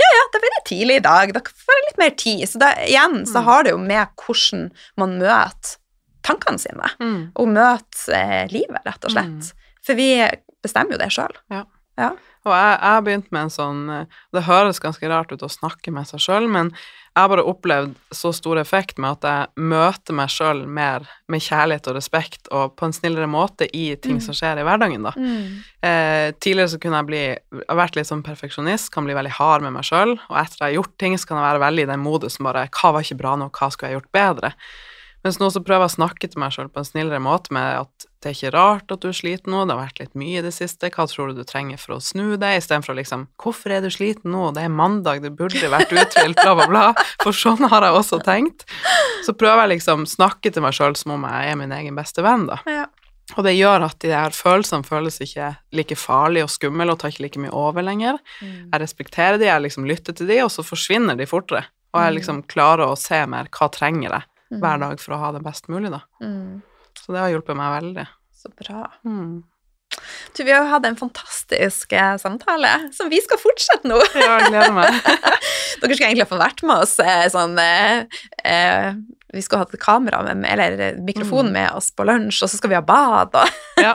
ja, 0.00 0.08
ja, 0.16 0.22
da 0.32 0.40
blir 0.40 0.52
det 0.54 0.62
tidlig 0.64 0.94
i 0.96 1.04
dag. 1.04 1.32
Da 1.36 1.42
får 1.44 1.76
jeg 1.76 1.86
litt 1.88 1.98
mer 2.00 2.12
tid. 2.16 2.44
Så 2.48 2.60
da, 2.62 2.70
igjen 2.86 3.18
så 3.28 3.42
mm. 3.42 3.48
har 3.50 3.66
det 3.66 3.74
jo 3.74 3.80
med 3.82 4.22
hvordan 4.22 4.62
man 5.00 5.18
møter 5.20 5.74
tankene 6.24 6.60
sine, 6.60 6.88
mm. 7.00 7.20
og 7.40 7.48
møter 7.48 8.14
eh, 8.16 8.46
livet, 8.52 8.80
rett 8.84 9.04
og 9.08 9.12
slett. 9.12 9.50
Mm. 9.50 9.76
For 9.84 9.96
vi 9.98 10.08
bestemmer 10.64 10.96
jo 10.96 11.00
det 11.00 11.10
sjøl. 11.14 11.36
Ja. 11.52 11.62
Ja. 12.00 12.10
Og 12.46 12.54
jeg, 12.54 12.72
jeg 12.72 12.94
har 12.94 13.04
begynt 13.04 13.28
med 13.34 13.46
en 13.46 13.52
sånn 13.52 13.80
eh, 13.92 14.18
Det 14.32 14.46
høres 14.46 14.80
ganske 14.80 15.12
rart 15.12 15.32
ut 15.34 15.44
å 15.44 15.52
snakke 15.52 15.92
med 15.92 16.08
seg 16.08 16.22
sjøl, 16.24 16.48
men 16.48 16.72
jeg 17.10 17.24
har 17.24 17.30
bare 17.32 17.44
opplevd 17.50 17.96
så 18.14 18.30
stor 18.32 18.60
effekt 18.60 19.00
med 19.02 19.18
at 19.18 19.24
jeg 19.26 19.66
møter 19.72 20.14
meg 20.14 20.30
sjøl 20.30 20.60
mer 20.70 21.08
med 21.28 21.42
kjærlighet 21.42 21.88
og 21.90 21.96
respekt 21.98 22.46
og 22.54 22.76
på 22.78 22.86
en 22.86 22.94
snillere 22.94 23.26
måte 23.28 23.66
i 23.66 23.88
ting 23.98 24.20
mm. 24.20 24.22
som 24.24 24.36
skjer 24.38 24.60
i 24.62 24.64
hverdagen, 24.64 25.02
da. 25.04 25.12
Mm. 25.18 25.56
Eh, 25.84 26.28
tidligere 26.38 26.70
så 26.70 26.78
kunne 26.80 27.00
jeg 27.00 27.08
bli 27.08 27.22
vært 27.80 27.98
litt 27.98 28.08
sånn 28.08 28.22
perfeksjonist, 28.24 28.92
kan 28.94 29.08
bli 29.08 29.18
veldig 29.18 29.34
hard 29.40 29.66
med 29.66 29.74
meg 29.74 29.88
sjøl, 29.90 30.14
og 30.30 30.38
etter 30.38 30.62
jeg 30.62 30.68
har 30.68 30.76
gjort 30.78 30.94
ting, 31.02 31.18
så 31.18 31.32
kan 31.32 31.40
jeg 31.40 31.48
være 31.48 31.64
veldig 31.66 31.88
i 31.88 31.90
den 31.90 32.04
modusen 32.04 32.46
bare 32.46 32.68
Hva 32.78 32.94
var 32.94 33.04
ikke 33.04 33.18
bra 33.24 33.34
nok? 33.42 33.58
Hva 33.58 33.72
skulle 33.74 33.90
jeg 33.90 33.98
gjort 33.98 34.14
bedre? 34.14 34.54
Mens 35.26 35.42
nå 35.42 35.50
så 35.52 35.64
prøver 35.66 35.88
jeg 35.88 35.92
å 35.92 35.98
snakke 35.98 36.30
til 36.30 36.40
meg 36.40 36.54
sjøl 36.54 36.70
på 36.70 36.80
en 36.80 36.88
snillere 36.88 37.20
måte 37.20 37.52
med 37.52 37.82
at 37.82 38.09
det 38.20 38.28
er 38.28 38.34
ikke 38.36 38.52
rart 38.52 38.92
at 38.92 39.00
du 39.00 39.08
er 39.08 39.16
sliten 39.16 39.54
nå, 39.54 39.62
det 39.64 39.72
har 39.72 39.86
vært 39.86 40.00
litt 40.02 40.16
mye 40.20 40.42
i 40.42 40.44
det 40.44 40.52
siste, 40.52 40.90
hva 40.92 41.06
tror 41.08 41.30
du 41.30 41.40
du 41.40 41.46
trenger 41.48 41.80
for 41.80 41.96
å 41.96 42.02
snu 42.04 42.36
deg, 42.36 42.58
istedenfor 42.58 42.98
liksom 42.98 43.26
Hvorfor 43.40 43.72
er 43.72 43.80
du 43.80 43.88
sliten 43.92 44.34
nå, 44.34 44.50
det 44.56 44.66
er 44.66 44.74
mandag, 44.74 45.22
det 45.24 45.32
burde 45.38 45.72
vært 45.72 45.94
uthvilt, 45.94 46.36
bla, 46.42 46.52
bla, 46.58 46.66
bla. 46.68 47.06
For 47.24 47.36
sånn 47.36 47.64
har 47.72 47.86
jeg 47.86 47.96
også 47.96 48.20
tenkt. 48.26 48.66
Så 49.24 49.32
prøver 49.32 49.64
jeg 49.64 49.78
liksom 49.78 50.04
snakke 50.08 50.52
til 50.52 50.64
meg 50.64 50.76
sjøl 50.76 50.98
som 51.00 51.16
om 51.16 51.24
jeg 51.30 51.52
er 51.52 51.60
min 51.60 51.72
egen 51.72 51.96
beste 51.96 52.24
venn, 52.26 52.44
da. 52.50 52.60
Ja. 52.68 52.86
Og 53.38 53.46
det 53.46 53.54
gjør 53.54 53.86
at 53.86 53.98
de 54.02 54.10
her 54.12 54.34
følelsene 54.34 54.84
føles 54.84 55.20
ikke 55.22 55.52
like 55.76 55.96
farlige 55.96 56.48
og 56.48 56.52
skumle 56.52 56.92
og 56.92 57.00
tar 57.00 57.12
ikke 57.12 57.24
like 57.24 57.42
mye 57.42 57.52
over 57.56 57.84
lenger. 57.86 58.18
Mm. 58.42 58.72
Jeg 58.72 58.82
respekterer 58.82 59.40
de, 59.40 59.48
jeg 59.48 59.64
liksom 59.64 59.86
lytter 59.88 60.16
til 60.16 60.28
de, 60.28 60.40
og 60.44 60.50
så 60.52 60.66
forsvinner 60.66 61.16
de 61.16 61.28
fortere. 61.30 61.68
Og 61.94 62.02
jeg 62.02 62.12
mm. 62.12 62.16
liksom 62.18 62.42
klarer 62.50 62.90
å 62.90 62.98
se 62.98 63.20
mer 63.30 63.48
hva 63.54 63.70
trenger 63.72 64.08
jeg 64.10 64.26
mm. 64.26 64.58
hver 64.60 64.82
dag 64.82 65.00
for 65.02 65.16
å 65.16 65.22
ha 65.22 65.30
det 65.36 65.44
best 65.46 65.70
mulig, 65.72 65.92
da. 65.94 66.02
Mm. 66.20 66.60
Så 67.00 67.14
det 67.14 67.22
har 67.22 67.32
hjulpet 67.32 67.58
meg 67.58 67.76
veldig. 67.78 68.06
Så 68.36 68.52
bra. 68.56 68.86
Mm. 69.04 69.40
Du, 70.36 70.44
vi 70.44 70.52
har 70.52 70.68
hatt 70.70 70.86
en 70.86 70.96
fantastisk 70.96 71.92
eh, 71.92 72.16
samtale 72.16 72.68
som 72.94 73.10
vi 73.10 73.18
skal 73.24 73.40
fortsette 73.40 73.88
nå. 73.90 73.98
Ja, 74.14 74.36
jeg 74.38 74.52
gleder 74.52 74.74
meg. 74.74 75.00
Dere 75.80 75.96
skal 75.96 76.10
egentlig 76.10 76.28
få 76.30 76.38
vært 76.40 76.62
med 76.66 76.84
oss 76.84 76.94
eh, 77.02 77.24
sånn 77.32 77.58
eh, 77.60 78.20
eh, 78.46 78.92
Vi 79.34 79.42
skal 79.42 79.62
ha 79.62 79.66
et 79.66 79.82
kamera 79.82 80.22
med, 80.28 80.46
eller 80.46 81.00
mikrofon 81.02 81.50
mm. 81.50 81.56
med 81.56 81.80
oss 81.80 81.90
på 81.96 82.06
lunsj, 82.06 82.44
og 82.46 82.52
så 82.52 82.60
skal 82.60 82.72
vi 82.72 82.78
ha 82.78 82.84
bad 82.86 83.36
og 83.42 83.58
Ja. 83.86 83.94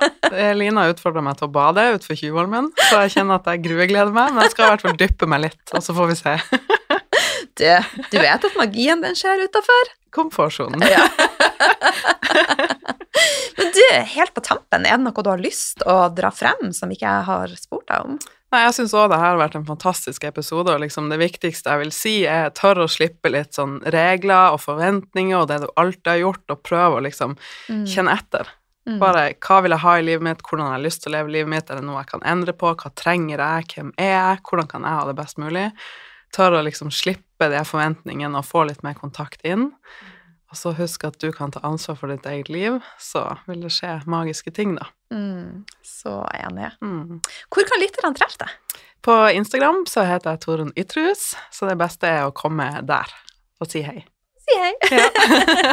Lina 0.58 0.88
utfordra 0.90 1.22
meg 1.24 1.38
til 1.40 1.48
å 1.48 1.54
bade 1.54 1.84
utenfor 1.94 2.18
Tjuvholmen, 2.20 2.72
så 2.90 3.04
jeg 3.06 3.16
kjenner 3.20 3.38
at 3.38 3.50
jeg 3.52 3.64
gruegleder 3.68 4.14
meg, 4.16 4.34
men 4.34 4.44
jeg 4.44 4.56
skal 4.56 4.66
i 4.66 4.72
hvert 4.74 4.86
fall 4.88 4.98
dyppe 4.98 5.30
meg 5.30 5.46
litt, 5.46 5.62
og 5.72 5.84
så 5.86 5.96
får 5.96 6.12
vi 6.12 6.20
se. 6.24 6.38
Du, 7.56 7.64
du 8.12 8.18
vet 8.20 8.44
at 8.44 8.56
magien 8.60 9.00
den 9.00 9.16
skjer 9.16 9.46
utafor? 9.46 9.92
Komfortsonen. 10.16 10.82
Ja. 10.92 11.06
Men 13.58 13.72
du, 13.76 13.84
helt 14.16 14.34
på 14.36 14.44
tampen, 14.44 14.86
er 14.86 14.98
det 14.98 15.06
noe 15.06 15.24
du 15.26 15.30
har 15.32 15.42
lyst 15.42 15.84
å 15.88 16.06
dra 16.16 16.32
frem 16.36 16.72
som 16.76 16.92
ikke 16.92 17.08
jeg 17.08 17.28
har 17.30 17.54
spurt 17.60 17.88
deg 17.92 18.10
om? 18.10 18.18
Nei, 18.54 18.62
jeg 18.62 18.76
syns 18.78 18.94
òg 18.96 19.10
det 19.12 19.18
her 19.20 19.34
har 19.34 19.40
vært 19.42 19.56
en 19.58 19.68
fantastisk 19.68 20.24
episode, 20.28 20.72
og 20.72 20.84
liksom 20.84 21.10
det 21.12 21.18
viktigste 21.20 21.74
jeg 21.74 21.82
vil 21.82 21.96
si, 21.96 22.14
er 22.30 22.54
tørre 22.56 22.86
å 22.86 22.92
slippe 22.92 23.32
litt 23.32 23.58
sånn 23.58 23.82
regler 23.92 24.56
og 24.56 24.62
forventninger 24.64 25.36
og 25.40 25.50
det 25.50 25.64
du 25.66 25.68
alltid 25.76 26.12
har 26.14 26.22
gjort, 26.22 26.46
og 26.54 26.62
prøve 26.64 27.00
å 27.00 27.04
liksom 27.04 27.36
mm. 27.36 27.84
kjenne 27.92 28.16
etter. 28.16 28.54
Mm. 28.86 29.00
Bare 29.02 29.26
hva 29.42 29.60
vil 29.66 29.74
jeg 29.74 29.82
ha 29.82 29.96
i 29.98 30.06
livet 30.06 30.28
mitt, 30.28 30.44
hvordan 30.46 30.70
har 30.70 30.78
jeg 30.78 30.86
lyst 30.86 31.04
til 31.04 31.12
å 31.12 31.16
leve 31.18 31.34
livet 31.34 31.52
mitt, 31.52 31.70
er 31.70 31.82
det 31.82 31.88
noe 31.88 32.00
jeg 32.04 32.12
kan 32.14 32.26
endre 32.36 32.54
på, 32.56 32.72
hva 32.78 32.92
trenger 32.96 33.42
jeg, 33.42 33.70
hvem 33.74 33.94
er 33.98 34.14
jeg, 34.14 34.44
hvordan 34.48 34.72
kan 34.72 34.86
jeg 34.86 35.00
ha 35.00 35.08
det 35.10 35.18
best 35.20 35.42
mulig? 35.42 35.68
Tørre 36.36 36.62
å 36.62 36.68
liksom 36.68 36.94
slippe 36.94 37.50
de 37.52 37.64
forventningene 37.66 38.40
og 38.40 38.48
få 38.48 38.68
litt 38.70 38.86
mer 38.86 38.96
kontakt 39.00 39.44
inn. 39.48 39.72
Og 40.54 40.60
så 40.60 40.72
husk 40.78 41.04
at 41.08 41.18
du 41.22 41.32
kan 41.34 41.52
ta 41.52 41.62
ansvar 41.66 41.98
for 42.00 42.12
ditt 42.14 42.26
eget 42.30 42.52
liv, 42.54 42.78
så 43.02 43.24
vil 43.48 43.66
det 43.66 43.74
skje 43.74 43.98
magiske 44.10 44.54
ting, 44.56 44.76
da. 44.78 44.88
Mm, 45.14 45.66
så 45.86 46.20
enig. 46.38 46.70
Mm. 46.86 47.22
Hvor 47.50 47.68
kan 47.70 47.82
lytterne 47.82 48.18
treffe 48.18 48.44
deg? 48.44 48.82
På 49.06 49.18
Instagram 49.34 49.84
så 49.90 50.06
heter 50.06 50.34
jeg 50.36 50.44
Torunn 50.46 50.74
Ytrehus, 50.78 51.34
så 51.54 51.70
det 51.70 51.78
beste 51.82 52.10
er 52.10 52.26
å 52.26 52.34
komme 52.36 52.68
der 52.86 53.12
og 53.62 53.70
si 53.72 53.84
hei. 53.86 54.00
Si 54.46 54.58
hei. 54.62 54.74
Ja. 54.94 55.10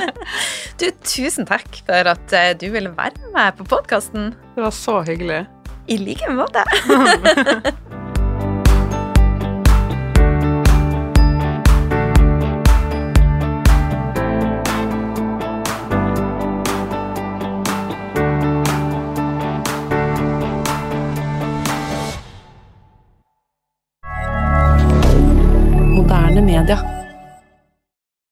du, 0.80 0.86
tusen 1.04 1.48
takk 1.48 1.82
for 1.84 2.12
at 2.14 2.36
eh, 2.36 2.52
du 2.56 2.70
ville 2.72 2.92
være 2.96 3.32
med 3.36 3.58
på 3.60 3.68
podkasten. 3.74 4.32
Det 4.56 4.64
var 4.64 4.76
så 4.76 5.00
hyggelig. 5.08 5.44
I 5.92 5.98
like 6.00 6.32
måte. 6.32 6.64
moderne 26.62 26.86
media. 26.86 27.01